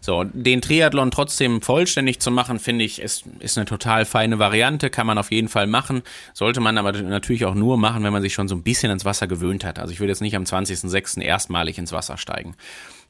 So, 0.06 0.26
den 0.26 0.60
Triathlon 0.60 1.12
trotzdem 1.12 1.62
vollständig 1.62 2.20
zu 2.20 2.30
machen, 2.30 2.60
finde 2.60 2.84
ich, 2.84 3.02
ist, 3.02 3.24
ist 3.40 3.58
eine 3.58 3.64
total 3.64 4.04
feine 4.04 4.38
Variante, 4.38 4.90
kann 4.90 5.08
man 5.08 5.18
auf 5.18 5.32
jeden 5.32 5.48
Fall 5.48 5.66
machen. 5.66 6.02
Sollte 6.34 6.60
man 6.60 6.78
aber 6.78 6.92
natürlich 6.92 7.46
auch 7.46 7.56
nur 7.56 7.78
machen, 7.78 8.04
wenn 8.04 8.12
man 8.12 8.22
sich 8.22 8.34
schon 8.34 8.50
so 8.50 8.56
ein 8.56 8.64
bisschen 8.64 8.92
ins 8.92 9.06
Wasser 9.06 9.28
gewöhnt 9.28 9.64
hat. 9.64 9.80
Also 9.80 9.94
ich 9.94 10.02
würde 10.02 10.12
jetzt 10.12 10.20
nicht 10.20 10.36
am 10.36 10.44
20.06. 10.44 11.22
erstmalig 11.22 11.78
ins 11.78 11.94
Wasser 11.94 12.18
steigen. 12.18 12.58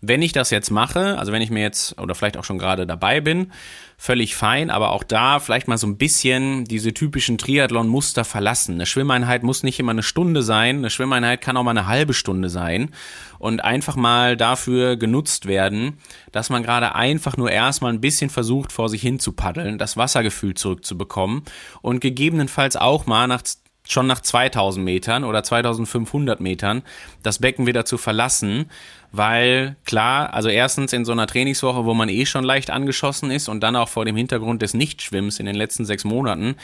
Wenn 0.06 0.22
ich 0.22 0.34
das 0.34 0.50
jetzt 0.50 0.70
mache, 0.70 1.18
also 1.18 1.32
wenn 1.32 1.42
ich 1.42 1.50
mir 1.50 1.62
jetzt 1.62 1.98
oder 1.98 2.13
vielleicht 2.13 2.36
auch 2.36 2.44
schon 2.44 2.58
gerade 2.58 2.86
dabei 2.86 3.22
bin, 3.22 3.54
völlig 3.98 4.36
fein, 4.36 4.70
aber 4.70 4.92
auch 4.92 5.04
da 5.04 5.39
vielleicht 5.39 5.70
mal 5.70 5.78
so 5.78 5.88
ein 5.88 5.96
bisschen 5.96 6.66
diese 6.66 6.94
typischen 6.94 7.38
Triathlon-Muster 7.38 8.26
verlassen. 8.26 8.76
Eine 8.76 8.86
Schwimmeinheit 8.86 9.44
muss 9.44 9.63
nicht 9.63 9.80
immer 9.80 9.92
eine 9.92 10.04
Stunde 10.04 10.44
sein, 10.44 10.80
eine 10.80 10.89
Schwimmeinheit 10.89 11.39
kann 11.39 11.56
auch 11.56 11.63
mal 11.63 11.72
eine 11.72 11.88
halbe 11.88 12.13
Stunde 12.13 12.50
sein 12.50 12.92
und 13.39 13.63
einfach 13.63 13.96
mal 13.96 14.36
dafür 14.36 14.98
genutzt 14.98 15.46
werden, 15.46 15.98
dass 16.34 16.50
man 16.50 16.63
gerade 16.63 16.96
einfach 16.96 17.38
nur 17.38 17.50
erstmal 17.50 17.94
ein 17.94 18.02
bisschen 18.02 18.30
versucht, 18.30 18.74
vor 18.74 18.89
sich 18.89 19.02
hin 19.02 19.20
zu 19.20 19.32
paddeln, 19.32 19.78
das 19.78 19.96
Wassergefühl 19.96 20.56
zurückzubekommen 20.56 21.44
und 21.82 22.02
gegebenenfalls 22.02 22.76
auch 22.76 23.06
mal 23.06 23.28
nach 23.28 23.44
schon 23.88 24.08
nach 24.08 24.22
2000 24.22 24.84
Metern 24.84 25.24
oder 25.24 25.44
2500 25.44 26.39
Metern 26.39 26.84
das 27.22 27.39
Becken 27.39 27.68
wieder 27.68 27.86
zu 27.86 27.98
verlassen, 27.98 28.70
weil 29.13 29.76
klar, 29.86 30.34
also 30.34 30.49
erstens 30.49 30.91
in 30.91 31.06
so 31.06 31.12
einer 31.12 31.28
Trainingswoche, 31.28 31.86
wo 31.86 31.93
man 31.93 32.10
eh 32.10 32.26
schon 32.26 32.43
leicht 32.43 32.71
angeschossen 32.71 33.30
ist 33.30 33.47
und 33.47 33.62
dann 33.62 33.76
auch 33.76 33.88
vor 33.88 34.06
dem 34.06 34.15
Hintergrund 34.15 34.63
des 34.63 34.73
Nichtschwimmens 34.73 35.39
in 35.39 35.45
den 35.45 35.56
letzten 35.56 35.86
sechs 35.86 36.04
Monaten, 36.04 36.56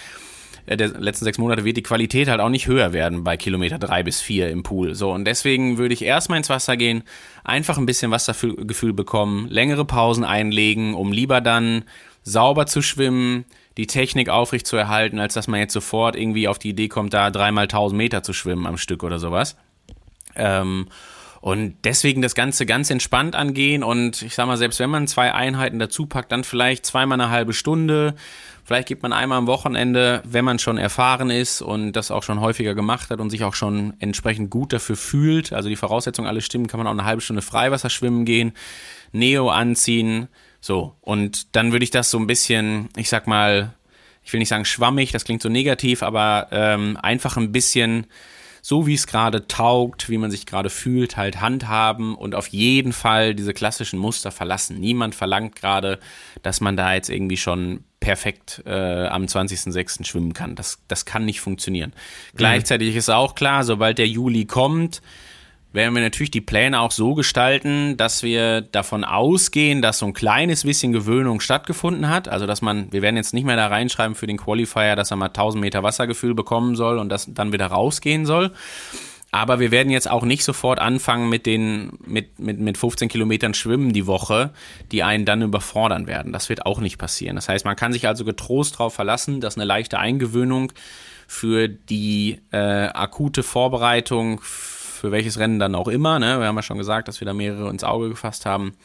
äh, 0.66 0.76
der 0.76 0.88
letzten 0.88 1.26
sechs 1.26 1.38
Monate 1.38 1.64
wird 1.64 1.78
die 1.78 1.84
Qualität 1.84 2.28
halt 2.28 2.42
auch 2.42 2.50
nicht 2.50 2.66
höher 2.66 2.92
werden 2.92 3.24
bei 3.24 3.38
Kilometer 3.38 3.78
drei 3.78 4.02
bis 4.02 4.20
vier 4.20 4.50
im 4.50 4.64
Pool. 4.64 4.96
So, 4.96 5.12
und 5.12 5.26
deswegen 5.26 5.78
würde 5.78 5.94
ich 5.94 6.02
erstmal 6.02 6.40
ins 6.40 6.50
Wasser 6.50 6.76
gehen, 6.76 7.04
einfach 7.44 7.78
ein 7.78 7.86
bisschen 7.86 8.10
Wassergefühl 8.10 8.94
bekommen, 8.94 9.48
längere 9.48 9.86
Pausen 9.86 10.24
einlegen, 10.24 10.96
um 10.96 11.12
lieber 11.12 11.42
dann 11.42 11.84
sauber 12.24 12.66
zu 12.66 12.82
schwimmen, 12.82 13.46
die 13.78 13.86
Technik 13.86 14.28
aufrecht 14.28 14.66
zu 14.66 14.76
erhalten, 14.76 15.20
als 15.20 15.36
dass 15.36 15.48
man 15.48 15.60
jetzt 15.60 15.74
sofort 15.74 16.16
irgendwie 16.16 16.48
auf 16.48 16.58
die 16.58 16.70
Idee 16.70 16.88
kommt, 16.88 17.14
da 17.14 17.30
dreimal 17.30 17.66
1000 17.66 17.96
Meter 17.96 18.24
zu 18.24 18.34
schwimmen 18.34 18.66
am 18.66 18.78
Stück 18.78 19.04
oder 19.04 19.20
sowas. 19.20 19.56
Ähm, 20.36 20.88
und 21.42 21.76
deswegen 21.84 22.22
das 22.22 22.36
Ganze 22.36 22.66
ganz 22.66 22.90
entspannt 22.90 23.36
angehen. 23.36 23.84
Und 23.84 24.22
ich 24.22 24.36
sag 24.36 24.48
mal, 24.48 24.58
selbst 24.58 24.80
wenn 24.80 24.90
man 24.90 25.08
zwei 25.08 25.34
Einheiten 25.34 25.80
dazu 25.80 26.06
packt, 26.06 26.32
dann 26.32 26.44
vielleicht 26.44 26.86
zweimal 26.86 27.20
eine 27.20 27.30
halbe 27.30 27.54
Stunde. 27.54 28.16
Vielleicht 28.66 28.88
gibt 28.88 29.02
man 29.02 29.14
einmal 29.14 29.38
am 29.38 29.48
Wochenende, 29.48 30.22
wenn 30.26 30.46
man 30.46 30.60
schon 30.60 30.78
erfahren 30.78 31.32
ist 31.32 31.62
und 31.62 31.94
das 31.94 32.12
auch 32.12 32.24
schon 32.24 32.40
häufiger 32.40 32.76
gemacht 32.76 33.10
hat 33.10 33.20
und 33.20 33.32
sich 33.32 33.44
auch 33.44 33.56
schon 33.56 33.94
entsprechend 34.00 34.52
gut 34.52 34.74
dafür 34.74 34.96
fühlt, 34.96 35.54
also 35.54 35.70
die 35.70 35.76
Voraussetzungen 35.76 36.28
alle 36.28 36.42
stimmen, 36.42 36.68
kann 36.68 36.78
man 36.78 36.86
auch 36.86 36.92
eine 36.92 37.06
halbe 37.06 37.22
Stunde 37.22 37.42
Freiwasser 37.42 37.90
schwimmen 37.90 38.26
gehen, 38.26 38.54
Neo 39.12 39.50
anziehen, 39.50 40.28
so, 40.62 40.96
und 41.02 41.56
dann 41.56 41.72
würde 41.72 41.84
ich 41.84 41.92
das 41.92 42.12
so 42.12 42.18
ein 42.18 42.28
bisschen, 42.28 42.90
ich 42.98 43.10
sag 43.10 43.28
mal, 43.28 43.74
ich 44.24 44.34
will 44.34 44.40
nicht 44.40 44.50
sagen 44.50 44.66
schwammig, 44.66 45.12
das 45.12 45.24
klingt 45.24 45.42
so 45.42 45.50
negativ, 45.50 46.04
aber 46.04 46.48
ähm, 46.52 46.98
einfach 47.02 47.38
ein 47.38 47.52
bisschen 47.52 48.08
so, 48.70 48.86
wie 48.86 48.94
es 48.94 49.08
gerade 49.08 49.48
taugt, 49.48 50.10
wie 50.10 50.20
man 50.20 50.30
sich 50.30 50.46
gerade 50.46 50.70
fühlt, 50.70 51.18
halt 51.18 51.42
handhaben 51.42 52.14
und 52.14 52.36
auf 52.36 52.50
jeden 52.50 52.94
Fall 52.94 53.34
diese 53.34 53.52
klassischen 53.52 53.98
Muster 53.98 54.30
verlassen. 54.30 54.80
Niemand 54.80 55.16
verlangt 55.16 55.56
gerade, 55.56 55.98
dass 56.44 56.62
man 56.62 56.78
da 56.78 56.94
jetzt 56.94 57.10
irgendwie 57.10 57.38
schon 57.38 57.84
perfekt 58.00 58.62
äh, 58.68 59.08
am 59.08 59.24
20.06. 59.24 60.06
schwimmen 60.06 60.34
kann. 60.34 60.54
Das, 60.54 60.78
das 60.88 61.06
kann 61.06 61.26
nicht 61.26 61.42
funktionieren. 61.42 61.94
Mhm. 62.34 62.38
Gleichzeitig 62.38 62.96
ist 62.96 63.10
auch 63.10 63.34
klar, 63.34 63.64
sobald 63.64 63.98
der 63.98 64.08
Juli 64.08 64.46
kommt, 64.46 65.02
werden 65.72 65.94
wir 65.94 66.02
natürlich 66.02 66.32
die 66.32 66.42
Pläne 66.42 66.80
auch 66.80 66.92
so 66.92 67.14
gestalten, 67.14 67.96
dass 67.96 68.24
wir 68.24 68.62
davon 68.62 69.04
ausgehen, 69.04 69.82
dass 69.82 70.00
so 70.00 70.08
ein 70.08 70.14
kleines 70.14 70.64
bisschen 70.64 70.94
Gewöhnung 70.94 71.42
stattgefunden 71.42 72.10
hat. 72.10 72.28
Also, 72.28 72.48
dass 72.48 72.62
man, 72.62 72.92
wir 72.92 73.02
werden 73.02 73.18
jetzt 73.18 73.34
nicht 73.34 73.46
mehr 73.46 73.56
da 73.56 73.68
reinschreiben 73.68 74.16
für 74.16 74.26
den 74.26 74.38
Qualifier, 74.38 74.96
dass 74.96 75.12
er 75.12 75.18
mal 75.18 75.28
1000 75.28 75.62
Meter 75.62 75.84
Wassergefühl 75.84 76.34
bekommen 76.34 76.76
soll 76.76 76.98
und 76.98 77.10
das 77.10 77.32
dann 77.32 77.54
wieder 77.54 77.68
rausgehen 77.68 78.26
soll. 78.26 78.52
Aber 79.32 79.60
wir 79.60 79.70
werden 79.70 79.92
jetzt 79.92 80.10
auch 80.10 80.24
nicht 80.24 80.44
sofort 80.44 80.80
anfangen 80.80 81.30
mit 81.30 81.46
den, 81.46 81.92
mit, 82.04 82.40
mit, 82.40 82.60
mit 82.60 82.78
15 82.80 83.10
Kilometern 83.10 83.54
Schwimmen 83.54 83.94
die 83.94 84.08
Woche, 84.08 84.52
die 84.92 85.04
einen 85.04 85.26
dann 85.26 85.44
überfordern 85.44 86.08
werden. 86.08 86.34
Das 86.34 86.50
wird 86.50 86.66
auch 86.66 86.80
nicht 86.80 86.98
passieren. 86.98 87.36
Das 87.36 87.48
heißt, 87.48 87.64
man 87.64 87.76
kann 87.76 87.94
sich 87.94 88.08
also 88.08 88.26
getrost 88.26 88.76
darauf 88.76 88.96
verlassen, 88.96 89.40
dass 89.40 89.56
eine 89.56 89.66
leichte 89.66 90.00
Eingewöhnung 90.00 90.74
für 91.28 91.68
die 91.68 92.40
äh, 92.52 92.58
akute 92.58 93.44
Vorbereitung 93.44 94.42
für 95.00 95.12
welches 95.12 95.40
Rennen 95.40 95.60
dann 95.60 95.76
auch 95.76 95.88
immer. 95.88 96.20
Ne? 96.20 96.40
Wir 96.40 96.48
haben 96.48 96.56
ja 96.56 96.62
schon 96.62 96.78
gesagt, 96.78 97.08
dass 97.08 97.22
wir 97.22 97.26
da 97.26 97.34
mehrere 97.34 97.70
ins 97.70 97.84
Auge 97.84 98.10
gefasst 98.10 98.46
haben, 98.46 98.76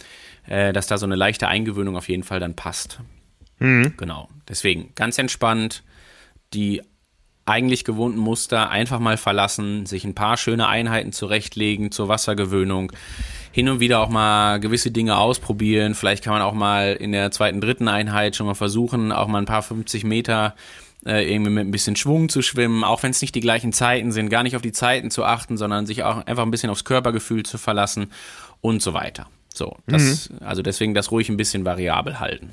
äh, 0.47 0.73
dass 0.73 0.87
da 0.87 0.99
so 0.99 1.07
eine 1.07 1.17
leichte 1.17 1.49
Eingewöhnung 1.49 1.97
auf 1.97 2.09
jeden 2.09 2.23
Fall 2.23 2.41
dann 2.41 2.55
passt. 2.55 3.01
Mhm. 3.59 3.95
Genau. 3.97 4.29
Deswegen 4.49 4.93
ganz 4.95 5.19
entspannt 5.19 5.83
die 6.53 6.83
eigentlich 7.47 7.85
gewohnten 7.85 8.19
Muster 8.19 8.71
einfach 8.71 9.01
mal 9.01 9.17
verlassen, 9.17 9.85
sich 9.87 10.05
ein 10.05 10.15
paar 10.15 10.37
schöne 10.37 10.67
Einheiten 10.67 11.13
zurechtlegen 11.13 11.91
zur 11.91 12.09
Wassergewöhnung, 12.09 12.93
hin 13.53 13.69
und 13.69 13.81
wieder 13.81 14.01
auch 14.01 14.09
mal 14.09 14.61
gewisse 14.61 14.91
Dinge 14.91 15.19
ausprobieren. 15.19 15.95
Vielleicht 15.95 16.25
kann 16.25 16.33
man 16.33 16.43
auch 16.43 16.55
mal 16.55 16.95
in 16.95 17.13
der 17.13 17.31
zweiten, 17.31 17.61
dritten 17.61 17.89
Einheit 17.89 18.35
schon 18.35 18.47
mal 18.47 18.55
versuchen, 18.55 19.13
auch 19.13 19.29
mal 19.29 19.39
ein 19.39 19.45
paar 19.45 19.63
50 19.63 20.05
Meter 20.05 20.55
äh, 21.07 21.31
irgendwie 21.31 21.51
mit 21.51 21.67
ein 21.67 21.71
bisschen 21.71 21.97
Schwung 21.97 22.29
zu 22.29 22.43
schwimmen, 22.43 22.85
auch 22.85 23.03
wenn 23.03 23.11
es 23.11 23.21
nicht 23.21 23.35
die 23.35 23.41
gleichen 23.41 23.73
Zeiten 23.73 24.13
sind, 24.13 24.29
gar 24.29 24.43
nicht 24.43 24.57
auf 24.57 24.63
die 24.63 24.73
Zeiten 24.73 25.11
zu 25.11 25.25
achten, 25.25 25.57
sondern 25.57 25.87
sich 25.87 26.03
auch 26.03 26.27
einfach 26.27 26.43
ein 26.43 26.51
bisschen 26.51 26.71
aufs 26.71 26.85
Körpergefühl 26.85 27.45
zu 27.45 27.59
verlassen 27.59 28.11
und 28.61 28.83
so 28.83 28.95
weiter. 28.95 29.27
So, 29.53 29.77
das, 29.87 30.31
mhm. 30.31 30.39
also 30.41 30.63
deswegen 30.63 30.95
das 30.95 31.11
ruhig 31.11 31.29
ein 31.29 31.37
bisschen 31.37 31.65
variabel 31.65 32.19
halten. 32.19 32.51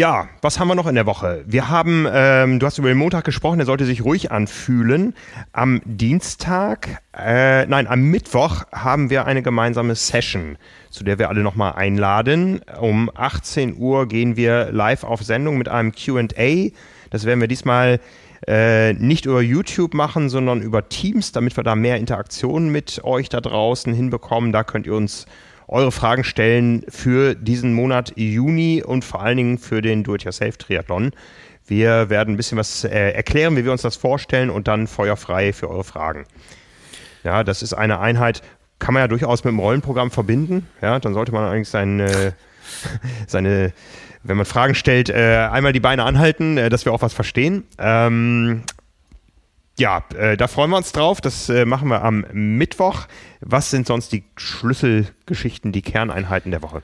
Ja, 0.00 0.30
was 0.40 0.58
haben 0.58 0.68
wir 0.68 0.74
noch 0.74 0.86
in 0.86 0.94
der 0.94 1.04
Woche? 1.04 1.44
Wir 1.46 1.68
haben, 1.68 2.06
ähm, 2.10 2.58
du 2.58 2.64
hast 2.64 2.78
über 2.78 2.88
den 2.88 2.96
Montag 2.96 3.22
gesprochen, 3.22 3.58
der 3.58 3.66
sollte 3.66 3.84
sich 3.84 4.02
ruhig 4.02 4.32
anfühlen. 4.32 5.12
Am 5.52 5.82
Dienstag, 5.84 7.02
äh, 7.14 7.66
nein, 7.66 7.86
am 7.86 8.00
Mittwoch 8.04 8.64
haben 8.72 9.10
wir 9.10 9.26
eine 9.26 9.42
gemeinsame 9.42 9.94
Session, 9.94 10.56
zu 10.88 11.04
der 11.04 11.18
wir 11.18 11.28
alle 11.28 11.42
nochmal 11.42 11.74
einladen. 11.74 12.62
Um 12.80 13.10
18 13.14 13.76
Uhr 13.76 14.08
gehen 14.08 14.36
wir 14.36 14.72
live 14.72 15.04
auf 15.04 15.22
Sendung 15.22 15.58
mit 15.58 15.68
einem 15.68 15.92
QA. 15.92 16.70
Das 17.10 17.26
werden 17.26 17.42
wir 17.42 17.48
diesmal 17.48 18.00
äh, 18.48 18.94
nicht 18.94 19.26
über 19.26 19.42
YouTube 19.42 19.92
machen, 19.92 20.30
sondern 20.30 20.62
über 20.62 20.88
Teams, 20.88 21.32
damit 21.32 21.58
wir 21.58 21.62
da 21.62 21.74
mehr 21.74 21.98
Interaktion 21.98 22.70
mit 22.70 23.04
euch 23.04 23.28
da 23.28 23.42
draußen 23.42 23.92
hinbekommen. 23.92 24.50
Da 24.50 24.64
könnt 24.64 24.86
ihr 24.86 24.94
uns 24.94 25.26
eure 25.70 25.92
Fragen 25.92 26.24
stellen 26.24 26.84
für 26.88 27.34
diesen 27.34 27.72
Monat 27.72 28.12
Juni 28.16 28.82
und 28.84 29.04
vor 29.04 29.22
allen 29.22 29.36
Dingen 29.36 29.58
für 29.58 29.82
den 29.82 30.02
Do-it-yourself-Triathlon. 30.02 31.12
Wir 31.66 32.10
werden 32.10 32.34
ein 32.34 32.36
bisschen 32.36 32.58
was 32.58 32.84
äh, 32.84 33.10
erklären, 33.12 33.56
wie 33.56 33.64
wir 33.64 33.72
uns 33.72 33.82
das 33.82 33.96
vorstellen 33.96 34.50
und 34.50 34.66
dann 34.66 34.88
feuerfrei 34.88 35.52
für 35.52 35.70
eure 35.70 35.84
Fragen. 35.84 36.26
Ja, 37.22 37.44
das 37.44 37.62
ist 37.62 37.74
eine 37.74 38.00
Einheit, 38.00 38.42
kann 38.80 38.94
man 38.94 39.02
ja 39.02 39.08
durchaus 39.08 39.44
mit 39.44 39.52
dem 39.52 39.60
Rollenprogramm 39.60 40.10
verbinden. 40.10 40.66
Ja, 40.82 40.98
dann 40.98 41.14
sollte 41.14 41.32
man 41.32 41.44
eigentlich 41.44 41.68
seine, 41.68 42.34
seine 43.28 43.72
wenn 44.22 44.36
man 44.36 44.46
Fragen 44.46 44.74
stellt, 44.74 45.08
äh, 45.08 45.48
einmal 45.50 45.72
die 45.72 45.80
Beine 45.80 46.04
anhalten, 46.04 46.58
äh, 46.58 46.68
dass 46.68 46.84
wir 46.84 46.92
auch 46.92 47.02
was 47.02 47.12
verstehen. 47.12 47.64
Ähm, 47.78 48.64
ja, 49.80 50.04
äh, 50.16 50.36
da 50.36 50.46
freuen 50.46 50.70
wir 50.70 50.76
uns 50.76 50.92
drauf. 50.92 51.20
Das 51.20 51.48
äh, 51.48 51.64
machen 51.64 51.88
wir 51.88 52.04
am 52.04 52.24
Mittwoch. 52.32 53.08
Was 53.40 53.70
sind 53.70 53.86
sonst 53.86 54.12
die 54.12 54.22
Schlüsselgeschichten, 54.36 55.72
die 55.72 55.82
Kerneinheiten 55.82 56.52
der 56.52 56.62
Woche? 56.62 56.82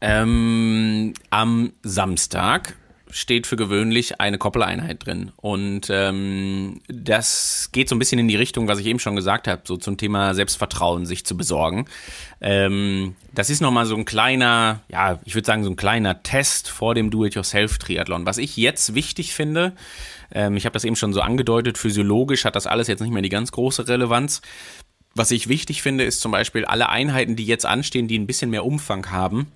Ähm, 0.00 1.12
am 1.30 1.72
Samstag 1.82 2.76
steht 3.10 3.46
für 3.46 3.54
gewöhnlich 3.54 4.20
eine 4.20 4.38
Koppeleinheit 4.38 5.06
drin. 5.06 5.30
Und 5.36 5.88
ähm, 5.88 6.80
das 6.88 7.68
geht 7.70 7.88
so 7.88 7.94
ein 7.94 8.00
bisschen 8.00 8.18
in 8.18 8.26
die 8.26 8.34
Richtung, 8.34 8.66
was 8.66 8.80
ich 8.80 8.86
eben 8.86 8.98
schon 8.98 9.14
gesagt 9.14 9.46
habe, 9.46 9.62
so 9.64 9.76
zum 9.76 9.96
Thema 9.96 10.34
Selbstvertrauen 10.34 11.06
sich 11.06 11.24
zu 11.24 11.36
besorgen. 11.36 11.84
Ähm, 12.40 13.14
das 13.32 13.50
ist 13.50 13.60
nochmal 13.60 13.86
so 13.86 13.94
ein 13.94 14.04
kleiner, 14.04 14.80
ja, 14.88 15.20
ich 15.24 15.36
würde 15.36 15.46
sagen, 15.46 15.62
so 15.62 15.70
ein 15.70 15.76
kleiner 15.76 16.24
Test 16.24 16.68
vor 16.68 16.96
dem 16.96 17.10
Do-it-yourself-Triathlon. 17.10 18.26
Was 18.26 18.38
ich 18.38 18.56
jetzt 18.56 18.96
wichtig 18.96 19.32
finde, 19.32 19.74
Ähm, 20.34 20.56
ich 20.56 20.66
habe 20.66 20.74
das 20.74 20.84
eben 20.84 20.96
schon 20.96 21.12
so 21.12 21.20
angedeutet, 21.20 21.78
physiologisch 21.78 22.44
hat 22.44 22.56
das 22.56 22.66
alles 22.66 22.88
jetzt 22.88 23.00
nicht 23.00 23.12
mehr 23.12 23.22
die 23.22 23.28
ganz 23.28 23.52
große 23.52 23.88
Relevanz. 23.88 24.42
Was 25.14 25.30
ich 25.30 25.48
wichtig 25.48 25.80
finde, 25.80 26.04
ist 26.04 26.20
zum 26.20 26.32
Beispiel 26.32 26.64
alle 26.64 26.88
Einheiten, 26.88 27.36
die 27.36 27.46
jetzt 27.46 27.66
anstehen, 27.66 28.08
die 28.08 28.18
ein 28.18 28.26
bisschen 28.26 28.50
mehr 28.50 28.64
Umfang 28.64 29.12
haben, 29.12 29.46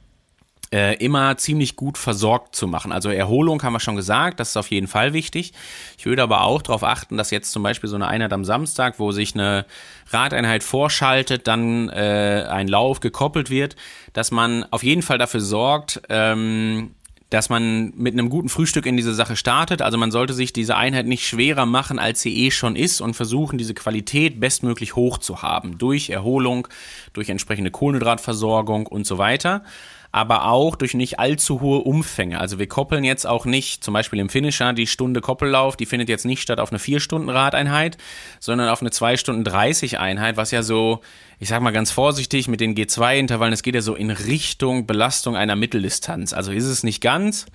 äh, 0.70 0.96
immer 1.02 1.36
ziemlich 1.36 1.76
gut 1.76 1.98
versorgt 1.98 2.54
zu 2.54 2.66
machen. 2.66 2.92
Also 2.92 3.08
Erholung 3.08 3.62
haben 3.62 3.72
wir 3.72 3.80
schon 3.80 3.96
gesagt, 3.96 4.38
das 4.38 4.50
ist 4.50 4.56
auf 4.56 4.70
jeden 4.70 4.86
Fall 4.86 5.14
wichtig. 5.14 5.52
Ich 5.96 6.06
würde 6.06 6.22
aber 6.22 6.42
auch 6.42 6.62
darauf 6.62 6.84
achten, 6.84 7.16
dass 7.16 7.30
jetzt 7.30 7.52
zum 7.52 7.62
Beispiel 7.62 7.88
so 7.88 7.96
eine 7.96 8.06
Einheit 8.06 8.32
am 8.32 8.44
Samstag, 8.44 8.98
wo 8.98 9.10
sich 9.10 9.34
eine 9.34 9.64
Radeinheit 10.10 10.62
vorschaltet, 10.62 11.46
dann 11.46 11.88
äh, 11.88 12.44
ein 12.48 12.68
Lauf 12.68 13.00
gekoppelt 13.00 13.50
wird, 13.50 13.76
dass 14.12 14.30
man 14.30 14.64
auf 14.70 14.82
jeden 14.82 15.02
Fall 15.02 15.18
dafür 15.18 15.40
sorgt, 15.40 16.02
ähm, 16.08 16.94
dass 17.30 17.50
man 17.50 17.92
mit 17.96 18.14
einem 18.14 18.30
guten 18.30 18.48
Frühstück 18.48 18.86
in 18.86 18.96
diese 18.96 19.14
Sache 19.14 19.36
startet. 19.36 19.82
Also 19.82 19.98
man 19.98 20.10
sollte 20.10 20.32
sich 20.32 20.52
diese 20.52 20.76
Einheit 20.76 21.06
nicht 21.06 21.26
schwerer 21.26 21.66
machen, 21.66 21.98
als 21.98 22.22
sie 22.22 22.46
eh 22.46 22.50
schon 22.50 22.74
ist 22.74 23.00
und 23.00 23.14
versuchen, 23.14 23.58
diese 23.58 23.74
Qualität 23.74 24.40
bestmöglich 24.40 24.96
hoch 24.96 25.18
zu 25.18 25.42
haben. 25.42 25.76
Durch 25.78 26.10
Erholung, 26.10 26.68
durch 27.12 27.28
entsprechende 27.28 27.70
Kohlenhydratversorgung 27.70 28.86
und 28.86 29.06
so 29.06 29.18
weiter 29.18 29.62
aber 30.10 30.46
auch 30.46 30.76
durch 30.76 30.94
nicht 30.94 31.18
allzu 31.18 31.60
hohe 31.60 31.80
Umfänge. 31.80 32.40
Also 32.40 32.58
wir 32.58 32.66
koppeln 32.66 33.04
jetzt 33.04 33.26
auch 33.26 33.44
nicht, 33.44 33.84
zum 33.84 33.94
Beispiel 33.94 34.18
im 34.20 34.30
Finisher, 34.30 34.72
die 34.72 34.86
Stunde 34.86 35.20
Koppellauf, 35.20 35.76
die 35.76 35.86
findet 35.86 36.08
jetzt 36.08 36.24
nicht 36.24 36.40
statt 36.40 36.60
auf 36.60 36.70
eine 36.70 36.78
4-Stunden-Radeinheit, 36.78 37.98
sondern 38.40 38.68
auf 38.70 38.80
eine 38.80 38.90
2 38.90 39.16
Stunden 39.16 39.44
30 39.44 39.98
Einheit, 39.98 40.36
was 40.36 40.50
ja 40.50 40.62
so, 40.62 41.00
ich 41.38 41.48
sag 41.48 41.62
mal 41.62 41.72
ganz 41.72 41.90
vorsichtig 41.90 42.48
mit 42.48 42.60
den 42.60 42.74
G2-Intervallen, 42.74 43.52
es 43.52 43.62
geht 43.62 43.74
ja 43.74 43.80
so 43.80 43.94
in 43.94 44.10
Richtung 44.10 44.86
Belastung 44.86 45.36
einer 45.36 45.56
Mitteldistanz. 45.56 46.32
Also 46.32 46.52
ist 46.52 46.64
es 46.64 46.82
nicht 46.82 47.00
ganz, 47.00 47.46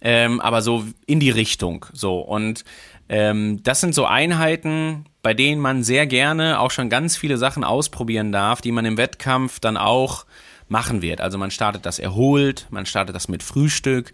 ähm, 0.00 0.40
aber 0.40 0.62
so 0.62 0.84
in 1.06 1.20
die 1.20 1.30
Richtung. 1.30 1.86
So 1.92 2.20
und 2.20 2.64
ähm, 3.08 3.62
das 3.62 3.80
sind 3.80 3.94
so 3.94 4.04
Einheiten, 4.04 5.06
bei 5.22 5.34
denen 5.34 5.60
man 5.60 5.82
sehr 5.82 6.06
gerne 6.06 6.60
auch 6.60 6.70
schon 6.70 6.90
ganz 6.90 7.16
viele 7.16 7.38
Sachen 7.38 7.64
ausprobieren 7.64 8.32
darf, 8.32 8.60
die 8.60 8.72
man 8.72 8.84
im 8.84 8.96
Wettkampf 8.96 9.60
dann 9.60 9.76
auch 9.76 10.26
machen 10.68 11.02
wird. 11.02 11.20
Also 11.20 11.38
man 11.38 11.50
startet 11.50 11.86
das 11.86 11.98
erholt, 11.98 12.66
man 12.70 12.86
startet 12.86 13.14
das 13.14 13.28
mit 13.28 13.42
Frühstück. 13.42 14.12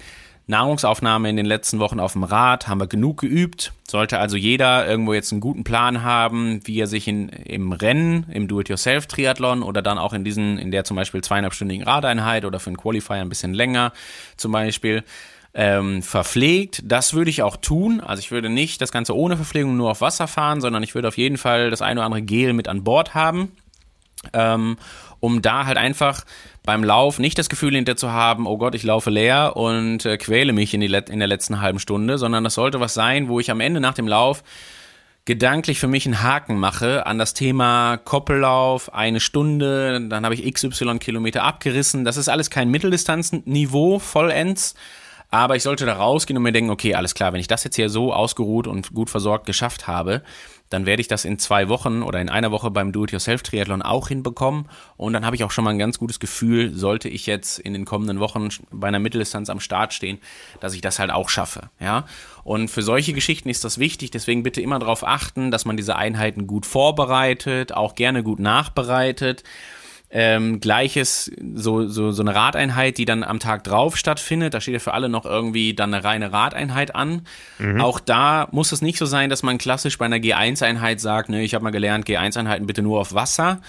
Nahrungsaufnahme 0.53 1.29
in 1.29 1.37
den 1.37 1.47
letzten 1.47 1.81
Wochen 1.81 1.99
auf 1.99 2.13
dem 2.13 2.23
Rad 2.23 2.69
haben 2.69 2.81
wir 2.81 2.87
genug 2.87 3.21
geübt. 3.21 3.73
Sollte 3.89 4.19
also 4.19 4.37
jeder 4.37 4.87
irgendwo 4.87 5.13
jetzt 5.13 5.33
einen 5.33 5.41
guten 5.41 5.65
Plan 5.65 6.03
haben, 6.03 6.61
wie 6.65 6.79
er 6.79 6.87
sich 6.87 7.09
in, 7.09 7.29
im 7.29 7.73
Rennen, 7.73 8.27
im 8.31 8.47
Do-it-yourself-Triathlon 8.47 9.63
oder 9.63 9.83
dann 9.83 9.99
auch 9.99 10.13
in 10.13 10.25
diesen, 10.25 10.59
in 10.59 10.71
der 10.71 10.85
zum 10.85 10.97
Beispiel 10.97 11.23
zweieinhalbstündigen 11.23 11.85
Radeinheit 11.85 12.45
oder 12.45 12.61
für 12.61 12.69
einen 12.69 12.77
Qualifier 12.77 13.17
ein 13.17 13.29
bisschen 13.29 13.55
länger 13.55 13.93
zum 14.37 14.53
Beispiel, 14.53 15.03
ähm, 15.55 16.03
verpflegt. 16.03 16.83
Das 16.85 17.15
würde 17.15 17.31
ich 17.31 17.43
auch 17.43 17.57
tun. 17.57 18.01
Also 18.01 18.21
ich 18.21 18.31
würde 18.31 18.49
nicht 18.49 18.81
das 18.81 18.93
Ganze 18.93 19.17
ohne 19.17 19.37
Verpflegung 19.37 19.77
nur 19.77 19.91
auf 19.91 20.01
Wasser 20.01 20.27
fahren, 20.29 20.61
sondern 20.61 20.83
ich 20.83 20.95
würde 20.95 21.09
auf 21.09 21.19
jeden 21.19 21.37
Fall 21.37 21.71
das 21.71 21.83
eine 21.83 22.01
oder 22.01 22.07
andere 22.07 22.23
Gel 22.23 22.53
mit 22.53 22.69
an 22.69 22.85
Bord 22.85 23.15
haben. 23.15 23.53
Ähm, 24.33 24.77
um 25.21 25.43
da 25.43 25.67
halt 25.67 25.79
einfach 25.79 26.25
beim 26.65 26.85
Lauf 26.85 27.19
nicht 27.19 27.39
das 27.39 27.49
Gefühl 27.49 27.75
hinter 27.75 27.97
zu 27.97 28.13
haben, 28.13 28.47
oh 28.47 28.57
Gott, 28.57 28.75
ich 28.75 28.85
laufe 28.85 29.11
leer 29.11 29.57
und 29.57 30.05
äh, 30.05 30.17
quäle 30.17 30.53
mich 30.53 30.75
in, 30.75 30.81
die, 30.81 30.87
in 30.87 31.19
der 31.19 31.29
letzten 31.29 31.61
halben 31.61 31.79
Stunde, 31.79 32.19
sondern 32.19 32.45
das 32.45 32.55
sollte 32.55 32.81
was 32.81 32.95
sein, 32.95 33.29
wo 33.29 33.41
ich 33.41 33.51
am 33.51 33.61
Ende 33.61 33.81
nach 33.81 33.95
dem 33.95 34.07
Lauf 34.07 34.45
gedanklich 35.25 35.79
für 35.79 35.87
mich 35.87 36.05
einen 36.05 36.23
Haken 36.23 36.59
mache 36.59 37.07
an 37.07 37.19
das 37.19 37.35
Thema 37.35 37.97
Koppellauf, 37.97 38.93
eine 38.93 39.21
Stunde, 39.21 40.01
dann 40.09 40.25
habe 40.25 40.35
ich 40.35 40.53
XY 40.53 40.99
Kilometer 40.99 41.45
abgerissen. 41.45 42.05
Das 42.05 42.17
ist 42.17 42.29
alles 42.29 42.51
kein 42.51 42.71
Mitteldistanzniveau 42.71 43.99
vollends, 43.99 44.75
aber 45.33 45.57
ich 45.57 45.63
sollte 45.63 45.87
da 45.87 45.95
rausgehen 45.95 46.37
und 46.37 46.43
mir 46.43 46.53
denken, 46.53 46.71
okay, 46.71 46.95
alles 46.95 47.15
klar, 47.15 47.33
wenn 47.33 47.41
ich 47.41 47.49
das 47.49 47.65
jetzt 47.65 47.77
hier 47.77 47.89
so 47.89 48.13
ausgeruht 48.13 48.67
und 48.67 48.93
gut 48.93 49.09
versorgt 49.09 49.47
geschafft 49.47 49.87
habe, 49.87 50.23
dann 50.69 50.85
werde 50.85 51.01
ich 51.01 51.09
das 51.09 51.25
in 51.25 51.39
zwei 51.39 51.71
Wochen 51.71 52.03
oder 52.03 52.21
in 52.21 52.29
einer 52.29 52.51
Woche 52.51 52.71
beim 52.71 52.93
Do-it-yourself-Triathlon 52.93 53.81
auch 53.81 54.09
hinbekommen. 54.09 54.69
Und 54.99 55.15
dann 55.15 55.25
habe 55.25 55.35
ich 55.35 55.43
auch 55.43 55.51
schon 55.51 55.65
mal 55.65 55.71
ein 55.71 55.79
ganz 55.79 55.99
gutes 55.99 56.21
Gefühl, 56.21 56.75
sollte 56.75 57.09
ich 57.09 57.25
jetzt 57.25 57.59
in 57.59 57.73
den 57.73 57.87
kommenden 57.87 58.21
Wochen 58.21 58.51
bei 58.71 58.89
einer 58.89 58.99
Mitteldistanz 58.99 59.49
am 59.49 59.61
Start 59.61 59.95
stehen, 59.95 60.19
dass 60.61 60.75
ich 60.75 60.83
das 60.83 60.99
halt 60.99 61.11
auch 61.11 61.31
schaffe. 61.31 61.71
Ja? 61.81 62.05
Und 62.45 62.69
für 62.69 62.83
solche 62.83 63.15
Geschichten 63.15 63.49
ist 63.49 63.65
das 63.65 63.79
wichtig. 63.79 64.11
Deswegen 64.11 64.43
bitte 64.43 64.61
immer 64.61 64.79
darauf 64.79 65.07
achten, 65.07 65.51
dass 65.51 65.65
man 65.65 65.79
diese 65.79 65.97
Einheiten 65.97 66.47
gut 66.47 66.67
vorbereitet, 66.67 67.73
auch 67.73 67.95
gerne 67.95 68.23
gut 68.23 68.39
nachbereitet. 68.39 69.45
Ähm, 70.15 70.61
Gleiches, 70.61 71.31
so, 71.55 71.89
so, 71.89 72.11
so 72.13 72.23
eine 72.23 72.35
Radeinheit, 72.35 72.99
die 72.99 73.07
dann 73.07 73.25
am 73.25 73.39
Tag 73.39 73.65
drauf 73.65 73.97
stattfindet. 73.97 74.53
Da 74.53 74.61
steht 74.61 74.75
ja 74.75 74.79
für 74.79 74.93
alle 74.93 75.09
noch 75.09 75.25
irgendwie 75.25 75.73
dann 75.73 75.95
eine 75.95 76.05
reine 76.05 76.33
Radeinheit 76.33 76.95
an. 76.95 77.27
Mhm. 77.59 77.81
Auch 77.81 77.99
da 77.99 78.47
muss 78.53 78.73
es 78.73 78.83
nicht 78.83 78.99
so 78.99 79.07
sein, 79.07 79.31
dass 79.31 79.43
man 79.43 79.57
klassisch 79.57 79.97
bei 79.97 80.05
einer 80.05 80.19
G1-Einheit 80.19 81.01
sagt, 81.01 81.31
ne, 81.31 81.43
ich 81.43 81.55
habe 81.55 81.65
mal 81.65 81.71
gelernt, 81.71 82.07
G1-Einheiten 82.07 82.67
bitte 82.67 82.83
nur 82.83 83.01
auf 83.01 83.15
Wasser. 83.15 83.63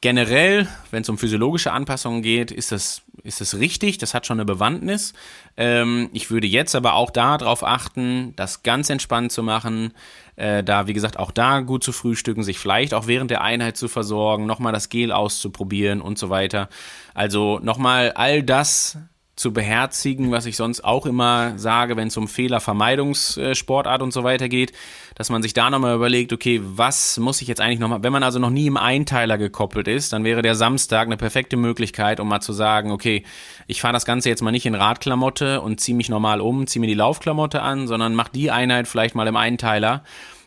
Generell, 0.00 0.68
wenn 0.92 1.02
es 1.02 1.08
um 1.08 1.18
physiologische 1.18 1.72
Anpassungen 1.72 2.22
geht, 2.22 2.52
ist 2.52 2.70
das, 2.70 3.02
ist 3.24 3.40
das 3.40 3.58
richtig, 3.58 3.98
das 3.98 4.14
hat 4.14 4.26
schon 4.26 4.38
eine 4.38 4.44
Bewandtnis. 4.44 5.12
Ähm, 5.56 6.10
ich 6.12 6.30
würde 6.30 6.46
jetzt 6.46 6.76
aber 6.76 6.94
auch 6.94 7.10
darauf 7.10 7.64
achten, 7.64 8.32
das 8.36 8.62
ganz 8.62 8.90
entspannt 8.90 9.32
zu 9.32 9.42
machen, 9.42 9.92
äh, 10.38 10.62
da, 10.62 10.86
wie 10.86 10.92
gesagt, 10.92 11.18
auch 11.18 11.32
da 11.32 11.60
gut 11.60 11.82
zu 11.82 11.92
frühstücken, 11.92 12.44
sich 12.44 12.58
vielleicht 12.58 12.94
auch 12.94 13.06
während 13.06 13.30
der 13.30 13.42
Einheit 13.42 13.76
zu 13.76 13.88
versorgen, 13.88 14.46
nochmal 14.46 14.72
das 14.72 14.88
Gel 14.88 15.10
auszuprobieren 15.10 16.00
und 16.00 16.16
so 16.18 16.30
weiter. 16.30 16.68
Also 17.12 17.58
nochmal 17.60 18.12
all 18.12 18.42
das 18.42 18.98
zu 19.38 19.52
beherzigen, 19.52 20.32
was 20.32 20.46
ich 20.46 20.56
sonst 20.56 20.84
auch 20.84 21.06
immer 21.06 21.56
sage, 21.58 21.96
wenn 21.96 22.08
es 22.08 22.16
um 22.16 22.26
Fehlervermeidungssportart 22.26 24.02
und 24.02 24.12
so 24.12 24.24
weiter 24.24 24.48
geht, 24.48 24.72
dass 25.14 25.30
man 25.30 25.42
sich 25.42 25.54
da 25.54 25.70
nochmal 25.70 25.94
überlegt, 25.94 26.32
okay, 26.32 26.60
was 26.62 27.18
muss 27.18 27.40
ich 27.40 27.46
jetzt 27.46 27.60
eigentlich 27.60 27.78
nochmal, 27.78 28.02
wenn 28.02 28.12
man 28.12 28.24
also 28.24 28.40
noch 28.40 28.50
nie 28.50 28.66
im 28.66 28.76
Einteiler 28.76 29.38
gekoppelt 29.38 29.86
ist, 29.86 30.12
dann 30.12 30.24
wäre 30.24 30.42
der 30.42 30.56
Samstag 30.56 31.06
eine 31.06 31.16
perfekte 31.16 31.56
Möglichkeit, 31.56 32.18
um 32.18 32.28
mal 32.28 32.40
zu 32.40 32.52
sagen, 32.52 32.90
okay, 32.90 33.22
ich 33.68 33.80
fahre 33.80 33.92
das 33.92 34.04
Ganze 34.04 34.28
jetzt 34.28 34.42
mal 34.42 34.50
nicht 34.50 34.66
in 34.66 34.74
Radklamotte 34.74 35.60
und 35.60 35.80
ziehe 35.80 35.96
mich 35.96 36.08
normal 36.08 36.40
um, 36.40 36.66
ziehe 36.66 36.80
mir 36.80 36.88
die 36.88 36.94
Laufklamotte 36.94 37.62
an, 37.62 37.86
sondern 37.86 38.16
mach 38.16 38.28
die 38.28 38.50
Einheit 38.50 38.88
vielleicht 38.88 39.14
mal 39.14 39.28
im 39.28 39.36
Einteiler 39.36 40.02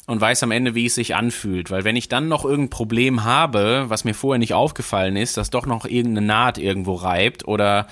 und 0.06 0.20
weiß 0.20 0.44
am 0.44 0.52
Ende, 0.52 0.76
wie 0.76 0.88
es 0.88 0.96
sich 0.96 1.16
anfühlt. 1.16 1.72
Weil 1.72 1.86
wenn 1.86 1.96
ich 1.96 2.10
dann 2.10 2.28
noch 2.28 2.44
irgendein 2.44 2.72
Problem 2.72 3.24
habe, 3.24 3.86
was 3.88 4.04
mir 4.04 4.14
vorher 4.14 4.40
nicht 4.40 4.54
aufgefallen 4.54 5.16
ist, 5.16 5.38
dass 5.38 5.50
doch 5.50 5.66
noch 5.66 5.86
irgendeine 5.86 6.28
Naht 6.28 6.58
irgendwo 6.58 6.96
reibt 6.96 7.48
oder 7.48 7.88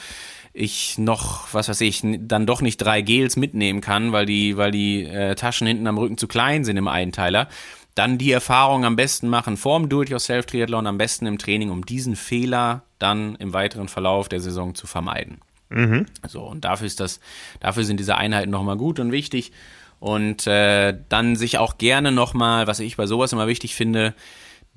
ich 0.53 0.97
noch, 0.97 1.53
was 1.53 1.69
weiß 1.69 1.81
ich, 1.81 2.01
dann 2.03 2.45
doch 2.45 2.61
nicht 2.61 2.77
drei 2.77 3.01
Gels 3.01 3.35
mitnehmen 3.35 3.81
kann, 3.81 4.11
weil 4.11 4.25
die, 4.25 4.57
weil 4.57 4.71
die 4.71 5.05
äh, 5.05 5.35
Taschen 5.35 5.67
hinten 5.67 5.87
am 5.87 5.97
Rücken 5.97 6.17
zu 6.17 6.27
klein 6.27 6.63
sind 6.63 6.77
im 6.77 6.87
Einteiler, 6.87 7.47
dann 7.95 8.17
die 8.17 8.31
Erfahrung 8.31 8.85
am 8.85 8.95
besten 8.95 9.27
machen 9.27 9.57
vorm 9.57 9.89
Do-it-yourself-Triathlon, 9.89 10.87
am 10.87 10.97
besten 10.97 11.25
im 11.25 11.37
Training, 11.37 11.69
um 11.69 11.85
diesen 11.85 12.15
Fehler 12.15 12.83
dann 12.97 13.35
im 13.35 13.53
weiteren 13.53 13.87
Verlauf 13.87 14.29
der 14.29 14.39
Saison 14.39 14.75
zu 14.75 14.87
vermeiden. 14.87 15.39
Mhm. 15.69 16.05
So, 16.27 16.43
und 16.43 16.65
dafür 16.65 16.87
ist 16.87 16.99
das, 16.99 17.19
dafür 17.59 17.83
sind 17.83 17.99
diese 17.99 18.15
Einheiten 18.15 18.51
nochmal 18.51 18.77
gut 18.77 18.99
und 18.99 19.11
wichtig. 19.11 19.51
Und 19.99 20.47
äh, 20.47 20.97
dann 21.09 21.35
sich 21.35 21.57
auch 21.57 21.77
gerne 21.77 22.11
nochmal, 22.11 22.67
was 22.67 22.79
ich 22.79 22.95
bei 22.95 23.05
sowas 23.05 23.33
immer 23.33 23.47
wichtig 23.47 23.75
finde, 23.75 24.15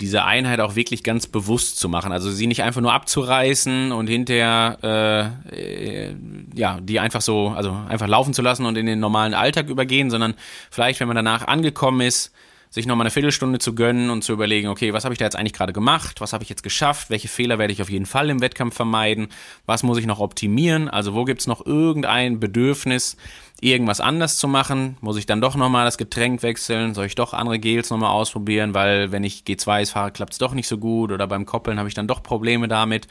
diese 0.00 0.24
Einheit 0.24 0.60
auch 0.60 0.74
wirklich 0.74 1.04
ganz 1.04 1.26
bewusst 1.26 1.78
zu 1.78 1.88
machen. 1.88 2.12
Also 2.12 2.30
sie 2.30 2.46
nicht 2.46 2.62
einfach 2.62 2.80
nur 2.80 2.92
abzureißen 2.92 3.92
und 3.92 4.08
hinterher 4.08 5.38
äh, 5.52 6.08
äh, 6.08 6.16
ja, 6.54 6.78
die 6.80 6.98
einfach 6.98 7.20
so, 7.20 7.48
also 7.48 7.76
einfach 7.88 8.08
laufen 8.08 8.34
zu 8.34 8.42
lassen 8.42 8.66
und 8.66 8.76
in 8.76 8.86
den 8.86 8.98
normalen 8.98 9.34
Alltag 9.34 9.68
übergehen, 9.68 10.10
sondern 10.10 10.34
vielleicht, 10.70 11.00
wenn 11.00 11.08
man 11.08 11.16
danach 11.16 11.46
angekommen 11.46 12.00
ist, 12.00 12.32
sich 12.72 12.86
nochmal 12.86 13.04
eine 13.04 13.10
Viertelstunde 13.10 13.58
zu 13.58 13.74
gönnen 13.74 14.08
und 14.08 14.24
zu 14.24 14.32
überlegen, 14.32 14.68
okay, 14.68 14.94
was 14.94 15.04
habe 15.04 15.12
ich 15.12 15.18
da 15.18 15.26
jetzt 15.26 15.36
eigentlich 15.36 15.52
gerade 15.52 15.74
gemacht? 15.74 16.22
Was 16.22 16.32
habe 16.32 16.42
ich 16.42 16.48
jetzt 16.48 16.62
geschafft? 16.62 17.10
Welche 17.10 17.28
Fehler 17.28 17.58
werde 17.58 17.70
ich 17.70 17.82
auf 17.82 17.90
jeden 17.90 18.06
Fall 18.06 18.30
im 18.30 18.40
Wettkampf 18.40 18.74
vermeiden? 18.74 19.28
Was 19.66 19.82
muss 19.82 19.98
ich 19.98 20.06
noch 20.06 20.20
optimieren? 20.20 20.88
Also 20.88 21.12
wo 21.12 21.24
gibt 21.24 21.42
es 21.42 21.46
noch 21.46 21.66
irgendein 21.66 22.40
Bedürfnis, 22.40 23.18
irgendwas 23.60 24.00
anders 24.00 24.38
zu 24.38 24.48
machen? 24.48 24.96
Muss 25.02 25.18
ich 25.18 25.26
dann 25.26 25.42
doch 25.42 25.54
nochmal 25.54 25.84
das 25.84 25.98
Getränk 25.98 26.42
wechseln? 26.42 26.94
Soll 26.94 27.04
ich 27.04 27.14
doch 27.14 27.34
andere 27.34 27.58
Gels 27.58 27.90
nochmal 27.90 28.10
ausprobieren? 28.10 28.72
Weil 28.72 29.12
wenn 29.12 29.22
ich 29.22 29.42
G2s 29.46 29.92
fahre, 29.92 30.10
klappt 30.10 30.32
es 30.32 30.38
doch 30.38 30.54
nicht 30.54 30.66
so 30.66 30.78
gut 30.78 31.12
oder 31.12 31.26
beim 31.26 31.44
Koppeln 31.44 31.78
habe 31.78 31.90
ich 31.90 31.94
dann 31.94 32.08
doch 32.08 32.22
Probleme 32.22 32.68
damit 32.68 33.06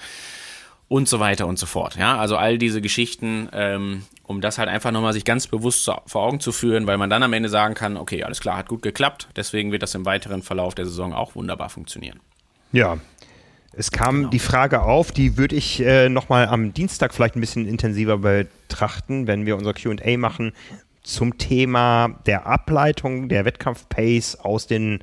und 0.91 1.07
so 1.07 1.21
weiter 1.21 1.47
und 1.47 1.57
so 1.57 1.67
fort. 1.67 1.95
Ja, 1.95 2.17
also 2.17 2.35
all 2.35 2.57
diese 2.57 2.81
Geschichten, 2.81 3.47
ähm, 3.53 4.03
um 4.23 4.41
das 4.41 4.57
halt 4.57 4.67
einfach 4.67 4.91
nochmal 4.91 5.13
sich 5.13 5.23
ganz 5.23 5.47
bewusst 5.47 5.89
vor 6.05 6.21
Augen 6.21 6.41
zu 6.41 6.51
führen, 6.51 6.85
weil 6.85 6.97
man 6.97 7.09
dann 7.09 7.23
am 7.23 7.31
Ende 7.31 7.47
sagen 7.47 7.75
kann, 7.75 7.95
okay, 7.95 8.25
alles 8.25 8.41
klar, 8.41 8.57
hat 8.57 8.67
gut 8.67 8.81
geklappt, 8.81 9.29
deswegen 9.37 9.71
wird 9.71 9.83
das 9.83 9.95
im 9.95 10.05
weiteren 10.05 10.41
Verlauf 10.41 10.75
der 10.75 10.85
Saison 10.85 11.13
auch 11.13 11.33
wunderbar 11.33 11.69
funktionieren. 11.69 12.19
Ja, 12.73 12.97
es 13.71 13.91
kam 13.91 14.15
genau. 14.17 14.29
die 14.31 14.39
Frage 14.39 14.81
auf, 14.81 15.13
die 15.13 15.37
würde 15.37 15.55
ich 15.55 15.79
äh, 15.79 16.09
nochmal 16.09 16.47
am 16.47 16.73
Dienstag 16.73 17.13
vielleicht 17.13 17.37
ein 17.37 17.41
bisschen 17.41 17.65
intensiver 17.69 18.17
betrachten, 18.17 19.27
wenn 19.27 19.45
wir 19.45 19.55
unser 19.55 19.73
QA 19.73 20.17
machen 20.17 20.51
zum 21.03 21.37
Thema 21.37 22.19
der 22.25 22.47
Ableitung 22.47 23.29
der 23.29 23.45
Wettkampf-Pace 23.45 24.41
aus 24.41 24.67
den 24.67 24.99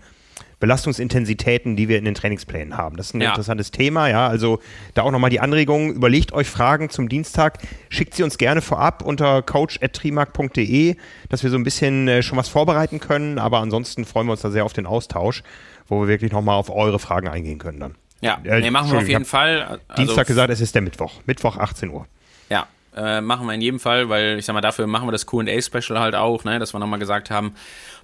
Belastungsintensitäten, 0.60 1.76
die 1.76 1.88
wir 1.88 1.98
in 1.98 2.04
den 2.04 2.14
Trainingsplänen 2.14 2.76
haben. 2.76 2.96
Das 2.96 3.08
ist 3.08 3.14
ein 3.14 3.20
Ja. 3.20 3.30
interessantes 3.30 3.70
Thema, 3.70 4.08
ja. 4.08 4.26
Also 4.28 4.58
da 4.94 5.02
auch 5.02 5.10
nochmal 5.10 5.30
die 5.30 5.40
Anregung, 5.40 5.92
überlegt 5.92 6.32
euch 6.32 6.48
Fragen 6.48 6.90
zum 6.90 7.08
Dienstag, 7.08 7.58
schickt 7.88 8.14
sie 8.14 8.22
uns 8.22 8.38
gerne 8.38 8.60
vorab 8.60 9.02
unter 9.04 9.42
coach.trimark.de, 9.42 10.96
dass 11.28 11.42
wir 11.42 11.50
so 11.50 11.56
ein 11.56 11.64
bisschen 11.64 12.08
äh, 12.08 12.22
schon 12.22 12.38
was 12.38 12.48
vorbereiten 12.48 13.00
können, 13.00 13.38
aber 13.38 13.58
ansonsten 13.60 14.04
freuen 14.04 14.26
wir 14.26 14.32
uns 14.32 14.40
da 14.42 14.50
sehr 14.50 14.64
auf 14.64 14.72
den 14.72 14.86
Austausch, 14.86 15.42
wo 15.86 16.00
wir 16.02 16.08
wirklich 16.08 16.32
nochmal 16.32 16.56
auf 16.56 16.70
eure 16.70 16.98
Fragen 16.98 17.28
eingehen 17.28 17.58
können 17.58 17.80
dann. 17.80 17.94
Ja, 18.20 18.38
Äh, 18.42 18.60
nee, 18.60 18.70
machen 18.70 18.90
wir 18.90 18.98
auf 18.98 19.08
jeden 19.08 19.24
Fall. 19.24 19.62
Also, 19.88 20.02
Dienstag 20.02 20.26
gesagt, 20.26 20.50
es 20.52 20.60
ist 20.60 20.74
der 20.74 20.82
Mittwoch. 20.82 21.20
Mittwoch 21.26 21.56
18 21.56 21.90
Uhr. 21.90 22.06
Äh, 22.98 23.20
machen 23.20 23.46
wir 23.46 23.54
in 23.54 23.60
jedem 23.60 23.78
Fall, 23.78 24.08
weil 24.08 24.38
ich 24.40 24.44
sag 24.44 24.54
mal, 24.54 24.60
dafür 24.60 24.88
machen 24.88 25.06
wir 25.06 25.12
das 25.12 25.24
QA-Special 25.24 26.00
halt 26.00 26.16
auch, 26.16 26.42
ne, 26.42 26.58
dass 26.58 26.74
wir 26.74 26.80
nochmal 26.80 26.98
gesagt 26.98 27.30
haben, 27.30 27.54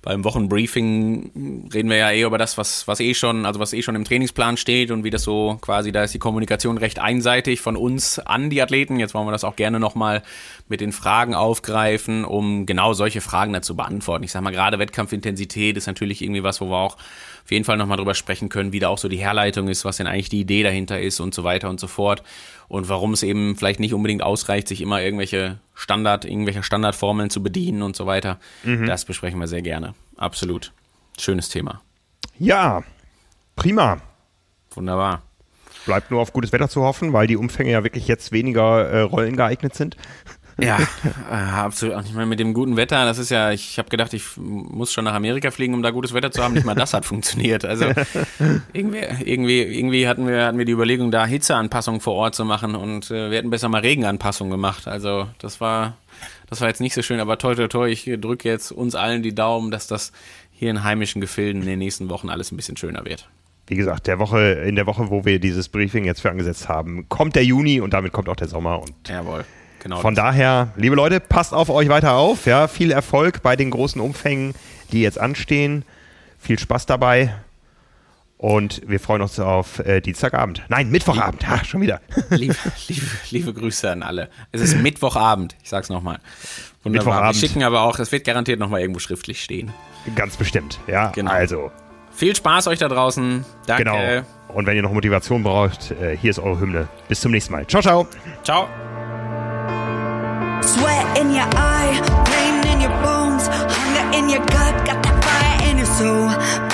beim 0.02 0.22
Wochenbriefing 0.22 1.68
reden 1.72 1.90
wir 1.90 1.96
ja 1.96 2.10
eh 2.10 2.22
über 2.22 2.38
das, 2.38 2.58
was, 2.58 2.86
was 2.86 3.00
eh 3.00 3.14
schon, 3.14 3.44
also 3.44 3.58
was 3.58 3.72
eh 3.72 3.82
schon 3.82 3.96
im 3.96 4.04
Trainingsplan 4.04 4.56
steht 4.56 4.92
und 4.92 5.02
wie 5.02 5.10
das 5.10 5.22
so 5.22 5.58
quasi, 5.60 5.90
da 5.90 6.04
ist 6.04 6.14
die 6.14 6.20
Kommunikation 6.20 6.78
recht 6.78 7.00
einseitig 7.00 7.60
von 7.60 7.76
uns 7.76 8.20
an 8.20 8.50
die 8.50 8.62
Athleten. 8.62 9.00
Jetzt 9.00 9.14
wollen 9.14 9.26
wir 9.26 9.32
das 9.32 9.42
auch 9.42 9.56
gerne 9.56 9.80
nochmal 9.80 10.22
mit 10.68 10.80
den 10.80 10.92
Fragen 10.92 11.34
aufgreifen, 11.34 12.24
um 12.24 12.64
genau 12.64 12.92
solche 12.92 13.20
Fragen 13.20 13.52
dazu 13.52 13.74
beantworten. 13.74 14.22
Ich 14.22 14.30
sag 14.30 14.42
mal, 14.42 14.52
gerade 14.52 14.78
Wettkampfintensität 14.78 15.76
ist 15.76 15.86
natürlich 15.86 16.22
irgendwie 16.22 16.44
was, 16.44 16.60
wo 16.60 16.66
wir 16.66 16.76
auch 16.76 16.98
auf 17.44 17.50
jeden 17.50 17.64
Fall 17.64 17.76
nochmal 17.76 17.98
drüber 17.98 18.14
sprechen 18.14 18.48
können, 18.48 18.72
wie 18.72 18.78
da 18.78 18.88
auch 18.88 18.96
so 18.96 19.08
die 19.08 19.18
Herleitung 19.18 19.68
ist, 19.68 19.84
was 19.84 19.98
denn 19.98 20.06
eigentlich 20.06 20.30
die 20.30 20.40
Idee 20.40 20.62
dahinter 20.62 21.00
ist 21.00 21.20
und 21.20 21.34
so 21.34 21.44
weiter 21.44 21.68
und 21.68 21.78
so 21.78 21.86
fort. 21.86 22.22
Und 22.68 22.88
warum 22.88 23.12
es 23.12 23.22
eben 23.22 23.54
vielleicht 23.56 23.80
nicht 23.80 23.92
unbedingt 23.92 24.22
ausreicht, 24.22 24.66
sich 24.66 24.80
immer 24.80 25.02
irgendwelche 25.02 25.58
Standard, 25.74 26.24
irgendwelche 26.24 26.62
Standardformeln 26.62 27.28
zu 27.28 27.42
bedienen 27.42 27.82
und 27.82 27.96
so 27.96 28.06
weiter. 28.06 28.38
Das 28.86 29.04
besprechen 29.04 29.38
wir 29.38 29.46
sehr 29.46 29.60
gerne. 29.60 29.94
Absolut. 30.16 30.72
Schönes 31.18 31.50
Thema. 31.50 31.82
Ja, 32.38 32.82
prima. 33.56 34.00
Wunderbar. 34.74 35.22
Bleibt 35.84 36.10
nur 36.10 36.22
auf 36.22 36.32
gutes 36.32 36.50
Wetter 36.52 36.70
zu 36.70 36.82
hoffen, 36.82 37.12
weil 37.12 37.26
die 37.26 37.36
Umfänge 37.36 37.70
ja 37.70 37.84
wirklich 37.84 38.08
jetzt 38.08 38.32
weniger 38.32 38.88
äh, 38.88 39.00
Rollen 39.00 39.36
geeignet 39.36 39.74
sind. 39.74 39.96
Ja, 40.60 40.78
äh, 41.30 41.34
absolut. 41.34 42.04
Ich 42.04 42.14
meine, 42.14 42.26
mit 42.26 42.38
dem 42.38 42.54
guten 42.54 42.76
Wetter, 42.76 43.04
das 43.04 43.18
ist 43.18 43.30
ja, 43.30 43.50
ich 43.50 43.78
habe 43.78 43.88
gedacht, 43.88 44.14
ich 44.14 44.22
muss 44.36 44.92
schon 44.92 45.04
nach 45.04 45.14
Amerika 45.14 45.50
fliegen, 45.50 45.74
um 45.74 45.82
da 45.82 45.90
gutes 45.90 46.14
Wetter 46.14 46.30
zu 46.30 46.42
haben. 46.42 46.54
Nicht 46.54 46.66
mal 46.66 46.74
das 46.74 46.94
hat 46.94 47.04
funktioniert. 47.04 47.64
Also 47.64 47.86
irgendwie, 48.72 49.00
irgendwie, 49.24 49.62
irgendwie 49.62 50.06
hatten 50.06 50.26
wir, 50.26 50.46
hatten 50.46 50.58
wir 50.58 50.64
die 50.64 50.72
Überlegung, 50.72 51.10
da 51.10 51.26
Hitzeanpassungen 51.26 52.00
vor 52.00 52.14
Ort 52.14 52.34
zu 52.34 52.44
machen 52.44 52.74
und 52.74 53.10
äh, 53.10 53.30
wir 53.30 53.38
hätten 53.38 53.50
besser 53.50 53.68
mal 53.68 53.80
Regenanpassungen 53.80 54.50
gemacht. 54.50 54.86
Also 54.86 55.28
das 55.38 55.60
war, 55.60 55.96
das 56.48 56.60
war 56.60 56.68
jetzt 56.68 56.80
nicht 56.80 56.94
so 56.94 57.02
schön, 57.02 57.20
aber 57.20 57.38
toi 57.38 57.54
toi 57.54 57.68
toi, 57.68 57.88
ich 57.88 58.04
drücke 58.04 58.48
jetzt 58.48 58.70
uns 58.70 58.94
allen 58.94 59.22
die 59.22 59.34
Daumen, 59.34 59.70
dass 59.70 59.86
das 59.86 60.12
hier 60.52 60.70
in 60.70 60.84
heimischen 60.84 61.20
Gefilden 61.20 61.62
in 61.62 61.68
den 61.68 61.78
nächsten 61.80 62.08
Wochen 62.10 62.28
alles 62.28 62.52
ein 62.52 62.56
bisschen 62.56 62.76
schöner 62.76 63.04
wird. 63.04 63.28
Wie 63.66 63.76
gesagt, 63.76 64.06
der 64.06 64.18
Woche, 64.18 64.40
in 64.66 64.76
der 64.76 64.86
Woche, 64.86 65.08
wo 65.08 65.24
wir 65.24 65.40
dieses 65.40 65.68
Briefing 65.70 66.04
jetzt 66.04 66.20
für 66.20 66.30
angesetzt 66.30 66.68
haben, 66.68 67.08
kommt 67.08 67.34
der 67.34 67.44
Juni 67.44 67.80
und 67.80 67.94
damit 67.94 68.12
kommt 68.12 68.28
auch 68.28 68.36
der 68.36 68.48
Sommer. 68.48 68.80
Und 68.80 68.92
Jawohl. 69.08 69.44
Genau. 69.84 70.00
von 70.00 70.14
daher, 70.14 70.68
liebe 70.76 70.96
Leute, 70.96 71.20
passt 71.20 71.52
auf 71.52 71.68
euch 71.68 71.90
weiter 71.90 72.14
auf. 72.14 72.46
Ja, 72.46 72.68
viel 72.68 72.90
Erfolg 72.90 73.42
bei 73.42 73.54
den 73.54 73.70
großen 73.70 74.00
Umfängen, 74.00 74.54
die 74.92 75.02
jetzt 75.02 75.20
anstehen. 75.20 75.84
Viel 76.40 76.58
Spaß 76.58 76.86
dabei. 76.86 77.34
Und 78.38 78.80
wir 78.86 78.98
freuen 78.98 79.20
uns 79.20 79.38
auf 79.38 79.78
äh, 79.80 80.00
Dienstagabend. 80.00 80.62
Nein, 80.68 80.90
Mittwochabend. 80.90 81.46
Ha, 81.48 81.62
schon 81.64 81.82
wieder. 81.82 82.00
Liebe, 82.30 82.54
liebe, 82.88 83.06
liebe 83.30 83.52
Grüße 83.52 83.90
an 83.90 84.02
alle. 84.02 84.30
Es 84.52 84.62
ist 84.62 84.76
Mittwochabend, 84.78 85.54
ich 85.62 85.68
sag's 85.68 85.90
nochmal. 85.90 86.18
Wunderbar. 86.82 87.04
Mittwochabend. 87.14 87.42
Wir 87.42 87.48
schicken 87.48 87.62
aber 87.62 87.82
auch, 87.82 87.98
es 87.98 88.10
wird 88.10 88.24
garantiert 88.24 88.58
nochmal 88.60 88.80
irgendwo 88.80 89.00
schriftlich 89.00 89.42
stehen. 89.42 89.70
Ganz 90.16 90.36
bestimmt. 90.38 90.80
Ja, 90.86 91.08
Genau. 91.14 91.30
also, 91.30 91.70
Viel 92.10 92.34
Spaß 92.34 92.68
euch 92.68 92.78
da 92.78 92.88
draußen. 92.88 93.44
Danke. 93.66 93.84
genau. 93.84 94.26
Und 94.48 94.66
wenn 94.66 94.76
ihr 94.76 94.82
noch 94.82 94.92
Motivation 94.92 95.42
braucht, 95.42 95.90
äh, 95.90 96.16
hier 96.16 96.30
ist 96.30 96.38
eure 96.38 96.58
Hymne. 96.60 96.88
Bis 97.08 97.20
zum 97.20 97.32
nächsten 97.32 97.52
Mal. 97.52 97.66
Ciao, 97.66 97.82
ciao. 97.82 98.06
Ciao. 98.44 98.66
Sweat 100.66 101.18
in 101.18 101.30
your 101.30 101.44
eye, 101.56 101.92
pain 102.24 102.72
in 102.72 102.80
your 102.80 102.90
bones, 103.02 103.46
hunger 103.46 104.18
in 104.18 104.30
your 104.30 104.44
gut, 104.46 104.86
got 104.86 105.02
that 105.02 105.16
fire 105.22 105.70
in 105.70 105.76
your 105.76 105.86
soul. 105.86 106.73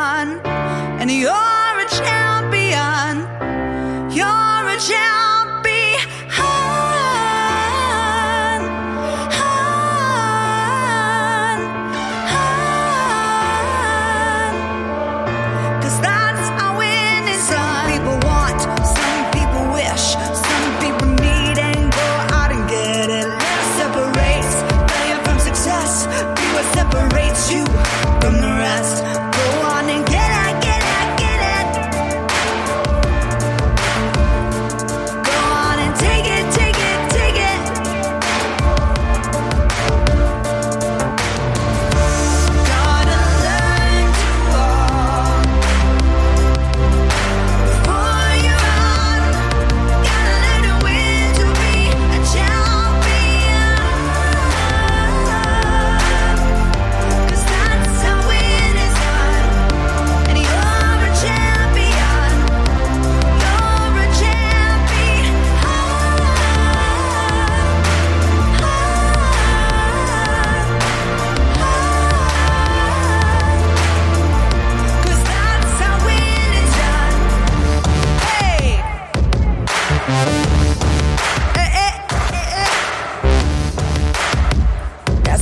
And 0.00 1.10
you're 1.10 1.32
a 1.32 1.88
champion. 1.90 2.37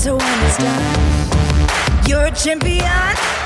So 0.07 0.17
you're 2.07 2.27
a 2.27 2.31
champion. 2.31 3.46